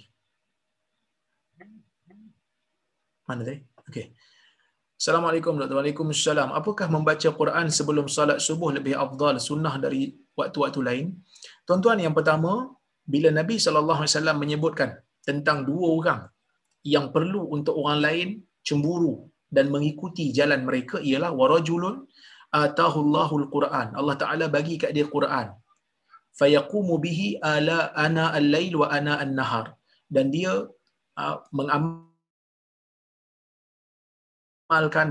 [3.29, 3.61] Mana tadi?
[3.85, 4.05] Okey.
[4.97, 6.49] Assalamualaikum warahmatullahi Waalaikumsalam.
[6.59, 11.05] Apakah membaca Quran sebelum salat subuh lebih afdal sunnah dari waktu-waktu lain?
[11.69, 12.73] Tuan-tuan yang pertama,
[13.13, 14.89] bila Nabi sallallahu alaihi wasallam menyebutkan
[15.21, 16.21] tentang dua orang
[16.95, 18.27] yang perlu untuk orang lain
[18.65, 22.01] cemburu dan mengikuti jalan mereka ialah warajulun
[22.49, 23.93] atahullahul Quran.
[23.93, 25.53] Allah Taala bagi kat dia Quran
[26.39, 29.65] fayaqumu bihi ala ana al-lail wa ana an-nahar
[30.15, 30.53] dan dia
[31.21, 32.05] uh, mengamalkan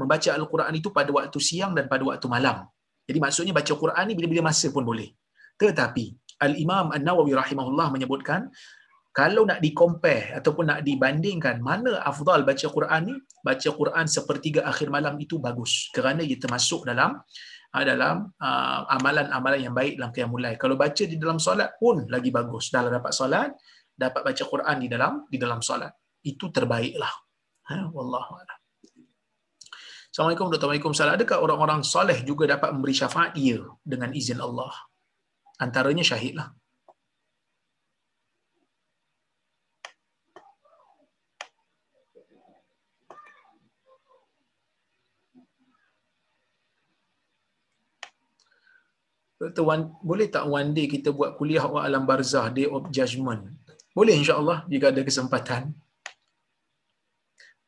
[0.02, 2.58] membaca al-Quran itu pada waktu siang dan pada waktu malam.
[3.06, 5.08] Jadi maksudnya baca Quran ni bila-bila masa pun boleh.
[5.62, 6.06] Tetapi
[6.46, 8.40] Al-Imam An-Nawawi rahimahullah menyebutkan
[9.16, 14.92] kalau nak di-compare ataupun nak dibandingkan mana afdal baca Quran ni, baca Quran sepertiga akhir
[14.96, 17.16] malam itu bagus kerana ia termasuk dalam
[17.82, 20.56] dalam uh, amalan-amalan yang baik dalam qiyamul lail.
[20.56, 22.72] Kalau baca di dalam solat pun lagi bagus.
[22.72, 23.52] Dalam dapat solat,
[23.92, 25.92] dapat baca Quran di dalam di dalam solat.
[26.24, 27.12] Itu terbaiklah.
[27.66, 28.58] Ha, wallahu a'lam.
[30.16, 30.72] Assalamualaikum Dr.
[30.72, 31.12] Waalaikumsalam.
[31.20, 33.36] Adakah orang-orang soleh juga dapat memberi syafaat?
[33.36, 34.72] Ya, dengan izin Allah.
[35.60, 36.56] Antaranya syahidlah.
[49.36, 53.52] Wan, boleh tak one day kita buat kuliah wa alam barzah, day of judgment?
[53.92, 55.76] Boleh insyaAllah jika ada kesempatan.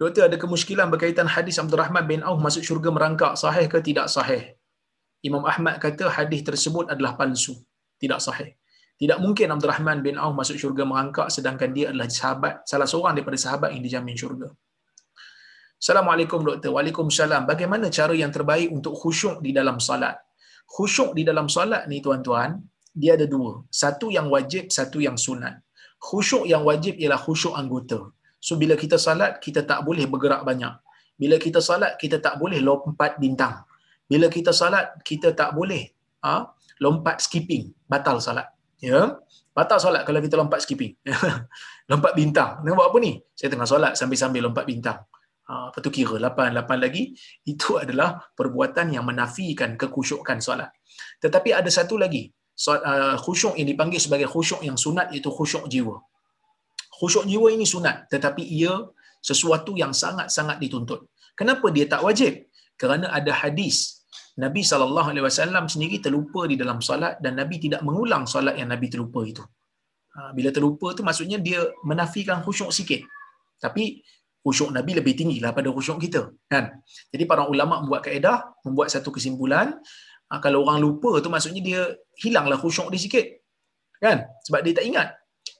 [0.00, 3.32] Doktor ada kemuskilan berkaitan hadis Abdul Rahman bin Auf masuk syurga merangkak.
[3.36, 4.54] Sahih ke tidak sahih?
[5.26, 7.58] Imam Ahmad kata hadis tersebut adalah palsu.
[7.98, 8.54] Tidak sahih.
[8.96, 13.18] Tidak mungkin Abdul Rahman bin Auf masuk syurga merangkak sedangkan dia adalah sahabat, salah seorang
[13.18, 14.48] daripada sahabat yang dijamin syurga.
[15.82, 16.70] Assalamualaikum doktor.
[16.78, 17.42] Waalaikumsalam.
[17.44, 20.27] Bagaimana cara yang terbaik untuk khusyuk di dalam salat?
[20.74, 22.50] Khusyuk di dalam solat ni tuan-tuan,
[23.00, 23.64] dia ada dua.
[23.80, 25.54] Satu yang wajib, satu yang sunat.
[25.98, 28.00] Khusyuk yang wajib ialah khusyuk anggota.
[28.38, 30.74] So bila kita salat, kita tak boleh bergerak banyak.
[31.18, 33.66] Bila kita salat, kita tak boleh lompat bintang.
[34.06, 35.90] Bila kita salat, kita tak boleh
[36.22, 37.74] ha, lompat skipping.
[37.90, 38.46] Batal salat.
[38.78, 39.18] Ya?
[39.50, 40.94] Batal solat kalau kita lompat skipping.
[41.90, 42.62] lompat bintang.
[42.62, 43.18] Nak buat apa ni?
[43.34, 45.02] Saya tengah solat sambil-sambil lompat bintang.
[45.48, 47.16] Ha, apa tu kira 8 8 lagi
[47.48, 50.68] itu adalah perbuatan yang menafikan kekhusyukan solat.
[51.24, 52.28] Tetapi ada satu lagi
[52.68, 55.96] uh, khusyuk yang dipanggil sebagai khusyuk yang sunat iaitu khusyuk jiwa.
[57.00, 58.76] Khusyuk jiwa ini sunat tetapi ia
[59.24, 61.08] sesuatu yang sangat-sangat dituntut.
[61.32, 62.44] Kenapa dia tak wajib?
[62.76, 64.04] Kerana ada hadis
[64.38, 68.70] Nabi sallallahu alaihi wasallam sendiri terlupa di dalam solat dan Nabi tidak mengulang solat yang
[68.70, 69.42] Nabi terlupa itu.
[70.14, 73.02] Ha, bila terlupa tu maksudnya dia menafikan khusyuk sikit.
[73.58, 73.98] Tapi
[74.42, 76.30] khusyuk Nabi lebih tinggi lah pada khusyuk kita.
[76.48, 76.80] Kan?
[77.12, 79.74] Jadi para ulama membuat kaedah, membuat satu kesimpulan,
[80.30, 81.80] ha, kalau orang lupa tu maksudnya dia
[82.22, 83.26] hilanglah khusyuk dia sikit.
[83.98, 84.24] Kan?
[84.46, 85.08] Sebab dia tak ingat.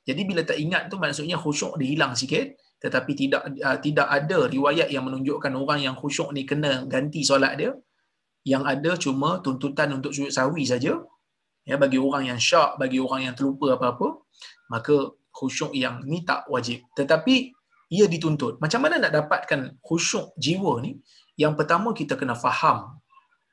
[0.09, 4.47] Jadi bila tak ingat tu maksudnya khusyuk dia hilang sikit, tetapi tidak uh, tidak ada
[4.47, 7.73] riwayat yang menunjukkan orang yang khusyuk ni kena ganti solat dia.
[8.47, 10.97] Yang ada cuma tuntutan untuk sujud sawi saja.
[11.69, 14.25] Ya bagi orang yang syak, bagi orang yang terlupa apa-apa,
[14.73, 16.81] maka khusyuk yang ni tak wajib.
[16.97, 17.53] Tetapi
[17.89, 18.61] ia dituntut.
[18.63, 21.01] Macam mana nak dapatkan khusyuk jiwa ni?
[21.41, 23.01] Yang pertama kita kena faham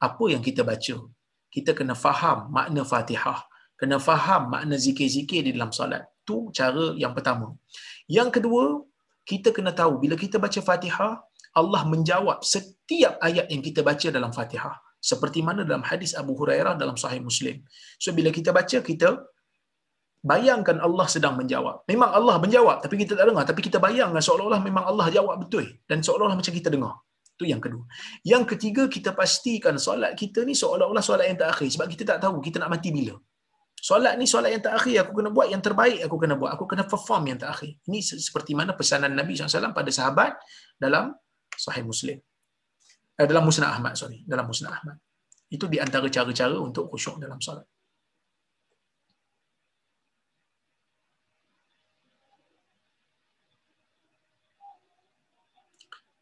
[0.07, 0.95] apa yang kita baca.
[1.56, 3.40] Kita kena faham makna Fatihah.
[3.80, 6.03] Kena faham makna zikir-zikir di dalam solat.
[6.28, 7.56] Tu cara yang pertama.
[8.12, 8.64] Yang kedua,
[9.24, 11.14] kita kena tahu bila kita baca Fatihah,
[11.56, 14.76] Allah menjawab setiap ayat yang kita baca dalam Fatihah.
[14.99, 17.62] Seperti mana dalam hadis Abu Hurairah dalam Sahih Muslim.
[18.02, 19.10] So bila kita baca, kita
[20.26, 21.85] bayangkan Allah sedang menjawab.
[21.85, 23.45] Memang Allah menjawab tapi kita tak dengar.
[23.45, 25.65] Tapi kita bayangkan seolah-olah memang Allah jawab betul.
[25.85, 26.97] Dan seolah-olah macam kita dengar.
[27.35, 27.84] Itu yang kedua.
[28.26, 31.69] Yang ketiga, kita pastikan solat kita ni seolah-olah solat yang terakhir.
[31.69, 33.14] Sebab kita tak tahu kita nak mati bila.
[33.76, 35.06] Solat ni solat yang terakhir.
[35.06, 36.52] Aku kena buat yang terbaik aku kena buat.
[36.57, 37.77] Aku kena perform yang terakhir.
[37.85, 40.31] Ini seperti mana pesanan Nabi SAW pada sahabat
[40.80, 41.14] dalam
[41.53, 42.18] Sahih Muslim.
[43.15, 44.26] Eh, dalam Musnah Ahmad, sorry.
[44.26, 44.97] Dalam Musnah Ahmad.
[45.52, 47.68] Itu di antara cara-cara untuk khusyuk dalam solat.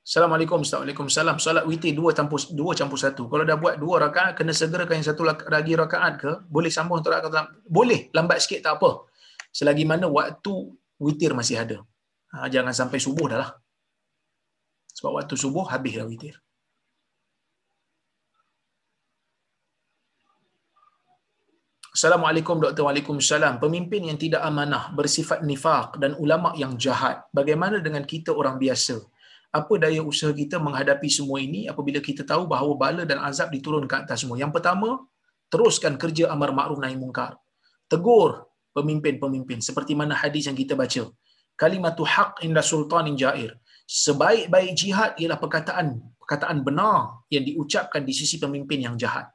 [0.04, 3.32] Assalamualaikum Assalamualaikum Salat witir dua campur dua campur satu.
[3.32, 6.32] Kalau dah buat dua rakaat kena segerakan yang satu lagi rakaat ke?
[6.52, 9.08] Boleh sambung satu rakaat boleh lambat sikit tak apa.
[9.56, 10.54] Selagi mana waktu
[11.00, 11.78] witir masih ada.
[12.36, 13.52] Ha, jangan sampai subuh dah lah.
[14.92, 16.36] Sebab waktu subuh habislah witir.
[21.96, 22.84] Assalamualaikum Dr.
[22.84, 23.64] Waalaikumsalam.
[23.64, 27.24] Pemimpin yang tidak amanah, bersifat nifaq dan ulama yang jahat.
[27.32, 29.13] Bagaimana dengan kita orang biasa?
[29.60, 34.00] Apa daya usaha kita menghadapi semua ini apabila kita tahu bahawa bala dan azab diturunkan
[34.06, 34.38] atas semua.
[34.44, 34.90] Yang pertama,
[35.54, 37.38] teruskan kerja amar ma'ruf nahi mungkar.
[37.92, 41.04] Tegur pemimpin-pemimpin seperti mana hadis yang kita baca.
[41.62, 43.54] Kalimatu haq inda sultanin jair.
[43.86, 49.30] Sebaik-baik jihad ialah perkataan perkataan benar yang diucapkan di sisi pemimpin yang jahat.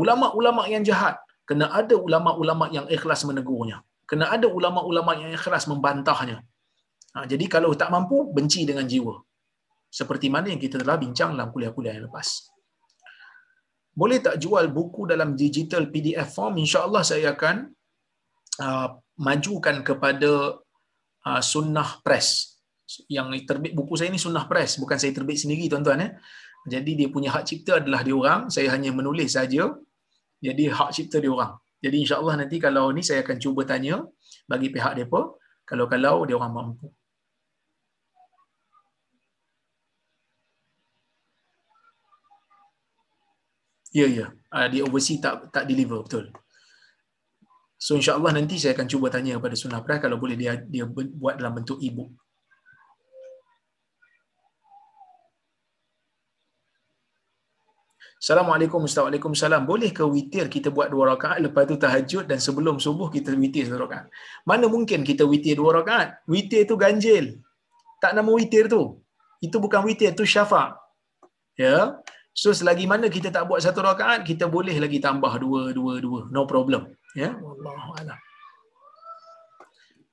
[0.00, 3.84] Ulama-ulama yang jahat kena ada ulama-ulama yang ikhlas menegurnya.
[4.08, 6.40] Kena ada ulama-ulama yang ikhlas membantahnya.
[7.12, 9.20] Ha, jadi kalau tak mampu, benci dengan jiwa
[9.92, 12.48] seperti mana yang kita telah bincang dalam kuliah-kuliah yang lepas.
[13.92, 16.56] Boleh tak jual buku dalam digital PDF form?
[16.56, 17.68] InsyaAllah saya akan
[18.64, 18.88] uh,
[19.20, 20.56] majukan kepada
[21.28, 22.56] uh, Sunnah Press.
[23.04, 26.08] Yang terbit buku saya ni Sunnah Press, bukan saya terbit sendiri tuan-tuan.
[26.08, 26.12] Eh.
[26.72, 29.68] Jadi dia punya hak cipta adalah dia orang, saya hanya menulis saja.
[30.40, 31.52] Jadi hak cipta dia orang.
[31.84, 34.00] Jadi insyaAllah nanti kalau ni saya akan cuba tanya
[34.46, 35.34] bagi pihak mereka
[35.68, 36.86] Kalau-kalau dia orang mampu.
[43.92, 44.26] Ya, ya.
[44.48, 46.32] Uh, di overseas tak tak deliver, betul.
[47.76, 51.34] So insyaAllah nanti saya akan cuba tanya kepada Sunnah Press kalau boleh dia dia buat
[51.36, 52.10] dalam bentuk e-book.
[58.22, 59.02] Assalamualaikum Ustaz.
[59.02, 59.66] Waalaikumsalam.
[59.66, 63.66] Boleh ke witir kita buat dua rakaat lepas tu tahajud dan sebelum subuh kita witir
[63.66, 64.06] satu rakaat?
[64.46, 66.22] Mana mungkin kita witir dua rakaat?
[66.30, 67.42] Witir tu ganjil.
[67.98, 69.02] Tak nama witir tu.
[69.42, 70.78] Itu bukan witir, tu syafa'.
[71.58, 71.98] Ya.
[72.32, 76.20] So selagi mana kita tak buat satu rakaat, kita boleh lagi tambah dua, dua, dua.
[76.32, 76.88] No problem.
[77.12, 77.36] Ya.
[77.36, 78.18] Wallahu a'lam.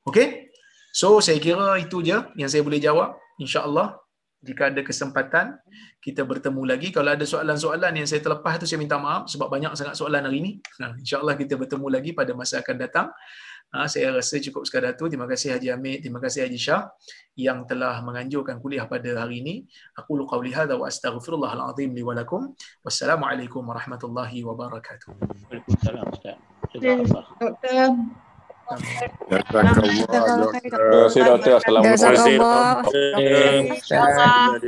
[0.03, 0.51] Okay.
[0.91, 3.15] So saya kira itu je yang saya boleh jawab.
[3.39, 3.95] InsyaAllah
[4.39, 5.59] jika ada kesempatan
[5.99, 9.75] kita bertemu lagi kalau ada soalan-soalan yang saya terlepas tu saya minta maaf sebab banyak
[9.75, 13.07] sangat soalan hari ini nah, insyaallah kita bertemu lagi pada masa akan datang
[13.73, 16.89] ha, saya rasa cukup sekadar tu terima kasih Haji Amir terima kasih Haji Shah
[17.39, 19.55] yang telah menganjurkan kuliah pada hari ini
[19.95, 22.51] aku lu qauli hadza wa astaghfirullahal azim li wa lakum
[22.83, 25.13] wassalamualaikum warahmatullahi wabarakatuh
[25.49, 26.37] Waalaikumsalam Ustaz
[26.69, 27.97] Doktor
[28.69, 28.85] Terima
[31.09, 31.57] kasih doktor.
[31.57, 32.85] Assalamualaikum.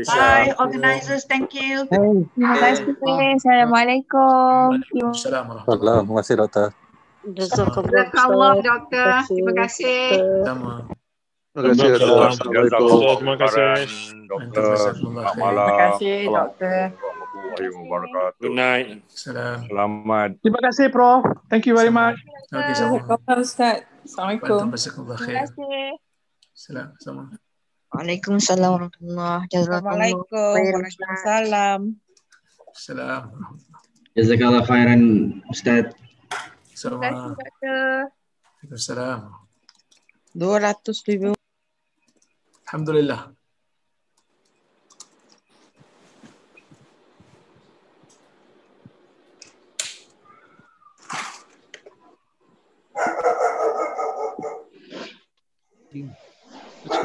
[0.10, 1.30] Bye organizers.
[1.30, 1.86] Thank you.
[1.86, 2.98] Terima kasih.
[3.38, 4.82] Assalamualaikum.
[5.14, 5.70] Assalamualaikum.
[5.70, 6.74] Terima kasih doktor.
[7.22, 9.08] Jazakallah doktor.
[9.30, 10.02] Terima kasih.
[10.42, 10.90] Sama.
[11.54, 12.26] Terima kasih doktor.
[12.34, 13.18] Assalamualaikum.
[13.22, 13.78] Terima kasih.
[14.26, 14.64] Doktor.
[14.98, 15.68] Selamat malam.
[15.70, 16.82] Terima kasih doktor.
[17.52, 18.42] Warahmatullahi wabarakatuh.
[18.42, 18.88] Good night.
[19.12, 19.58] Salam.
[19.70, 20.30] Selamat.
[20.42, 21.22] Terima kasih Prof.
[21.52, 22.18] Thank you very much.
[22.50, 22.98] Okey sama.
[23.38, 23.86] Ustaz.
[24.02, 24.74] Assalamualaikum.
[24.74, 26.02] Terima kasih.
[26.58, 26.88] Salam.
[26.98, 27.24] Sama.
[27.92, 30.52] Waalaikumsalam warahmatullahi Assalamualaikum.
[30.58, 31.80] Waalaikumsalam.
[32.74, 33.24] Salam.
[34.18, 35.02] Jazakallah khairan
[35.52, 35.94] Ustaz.
[36.82, 36.98] Sama.
[36.98, 38.02] Terima kasih doktor.
[38.66, 39.22] Waalaikumsalam.
[40.34, 41.30] 200 ribu.
[42.66, 43.22] Alhamdulillah.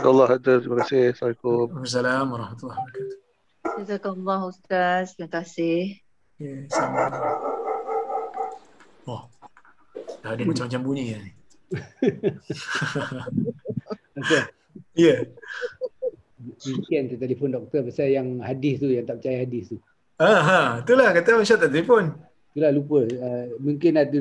[0.07, 0.63] Allah hadir.
[0.63, 1.13] Terima kasih.
[1.13, 1.53] Assalamualaikum.
[1.53, 3.19] Waalaikumsalam warahmatullahi wabarakatuh.
[3.77, 5.05] Jazakallah Ustaz.
[5.19, 6.01] Terima kasih.
[6.41, 7.56] Ya, sama.
[10.27, 11.33] Dah ada macam-macam bunyi ya ni.
[14.97, 15.29] Ya.
[16.65, 19.79] Weekend tu telefon doktor pasal yang hadis tu, yang tak percaya hadis tu.
[20.17, 22.17] Ah, ha, itulah kata Syah tak telefon.
[22.57, 23.05] Itulah lupa.
[23.05, 24.17] Uh, mungkin ada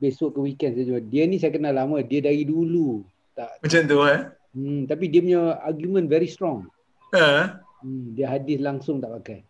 [0.00, 0.96] besok ke weekend saja.
[1.04, 2.00] Dia ni saya kenal lama.
[2.00, 3.04] Dia dari dulu.
[3.36, 4.20] Tak, Macam tu eh.
[4.56, 6.64] hmm, tapi dia punya argument very strong.
[7.12, 7.60] Ha.
[7.84, 9.40] Hmm, dia hadis langsung tak pakai.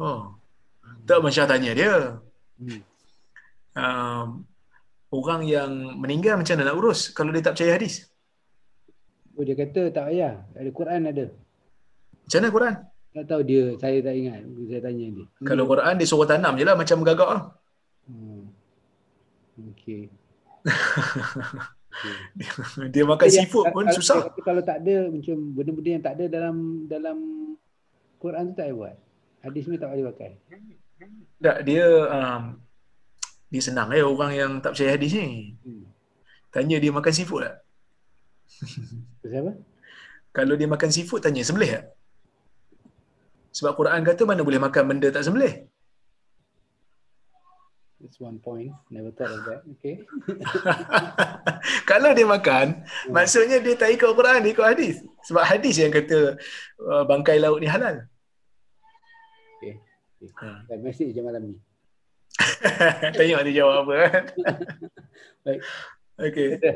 [0.00, 0.32] Oh.
[1.04, 1.94] Tak Masya tanya dia.
[2.56, 2.80] Hmm.
[3.76, 4.26] Um,
[5.14, 8.10] orang yang meninggal macam mana nak urus kalau dia tak percaya hadis?
[9.34, 10.46] Oh, dia kata tak payah.
[10.54, 11.26] Ada Quran ada.
[12.24, 12.74] Macam mana Quran?
[13.14, 14.40] Tak tahu dia, saya tak ingat.
[14.66, 15.26] Saya tanya dia.
[15.46, 17.42] Kalau Quran dia suruh tanam je lah macam gagak lah.
[18.10, 18.50] Hmm.
[19.74, 20.10] Okay.
[22.94, 24.26] dia makan Dia- seafood pun kalau, susah.
[24.26, 26.56] Kalau, kalau tak ada macam benda-benda yang tak ada dalam
[26.90, 27.16] dalam
[28.18, 28.96] Quran tu tak payah buat.
[29.44, 30.32] Hadis ni tak boleh pakai.
[31.38, 32.42] Tak, dia um,
[33.54, 35.54] dia senang eh orang yang tak percaya hadis ni.
[35.62, 35.86] Hmm.
[36.50, 37.56] Tanya dia makan seafood tak?
[39.22, 39.52] Pasal apa?
[40.34, 41.84] Kalau dia makan seafood tanya sembelih tak?
[43.54, 45.70] Sebab Quran kata mana boleh makan benda tak sembelih.
[48.02, 48.74] That's one point.
[48.90, 49.62] Never thought of that.
[49.78, 50.02] Okay.
[51.90, 53.14] Kalau dia makan, Hmm.
[53.14, 54.98] maksudnya dia tak ikut Quran, dia ikut hadis.
[55.30, 56.34] Sebab hadis yang kata
[56.82, 58.02] uh, bangkai laut ni halal.
[59.62, 59.78] Okay.
[60.42, 60.66] Ha.
[60.68, 61.56] Dan message je malam ni.
[63.18, 63.94] Tengok dia jawab apa.
[64.10, 64.24] kan?
[65.44, 65.60] Baik.
[66.18, 66.72] Kata,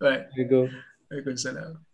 [0.00, 0.20] Baik.
[0.30, 0.66] Assalamualaikum.
[1.10, 1.89] Waalaikumsalam.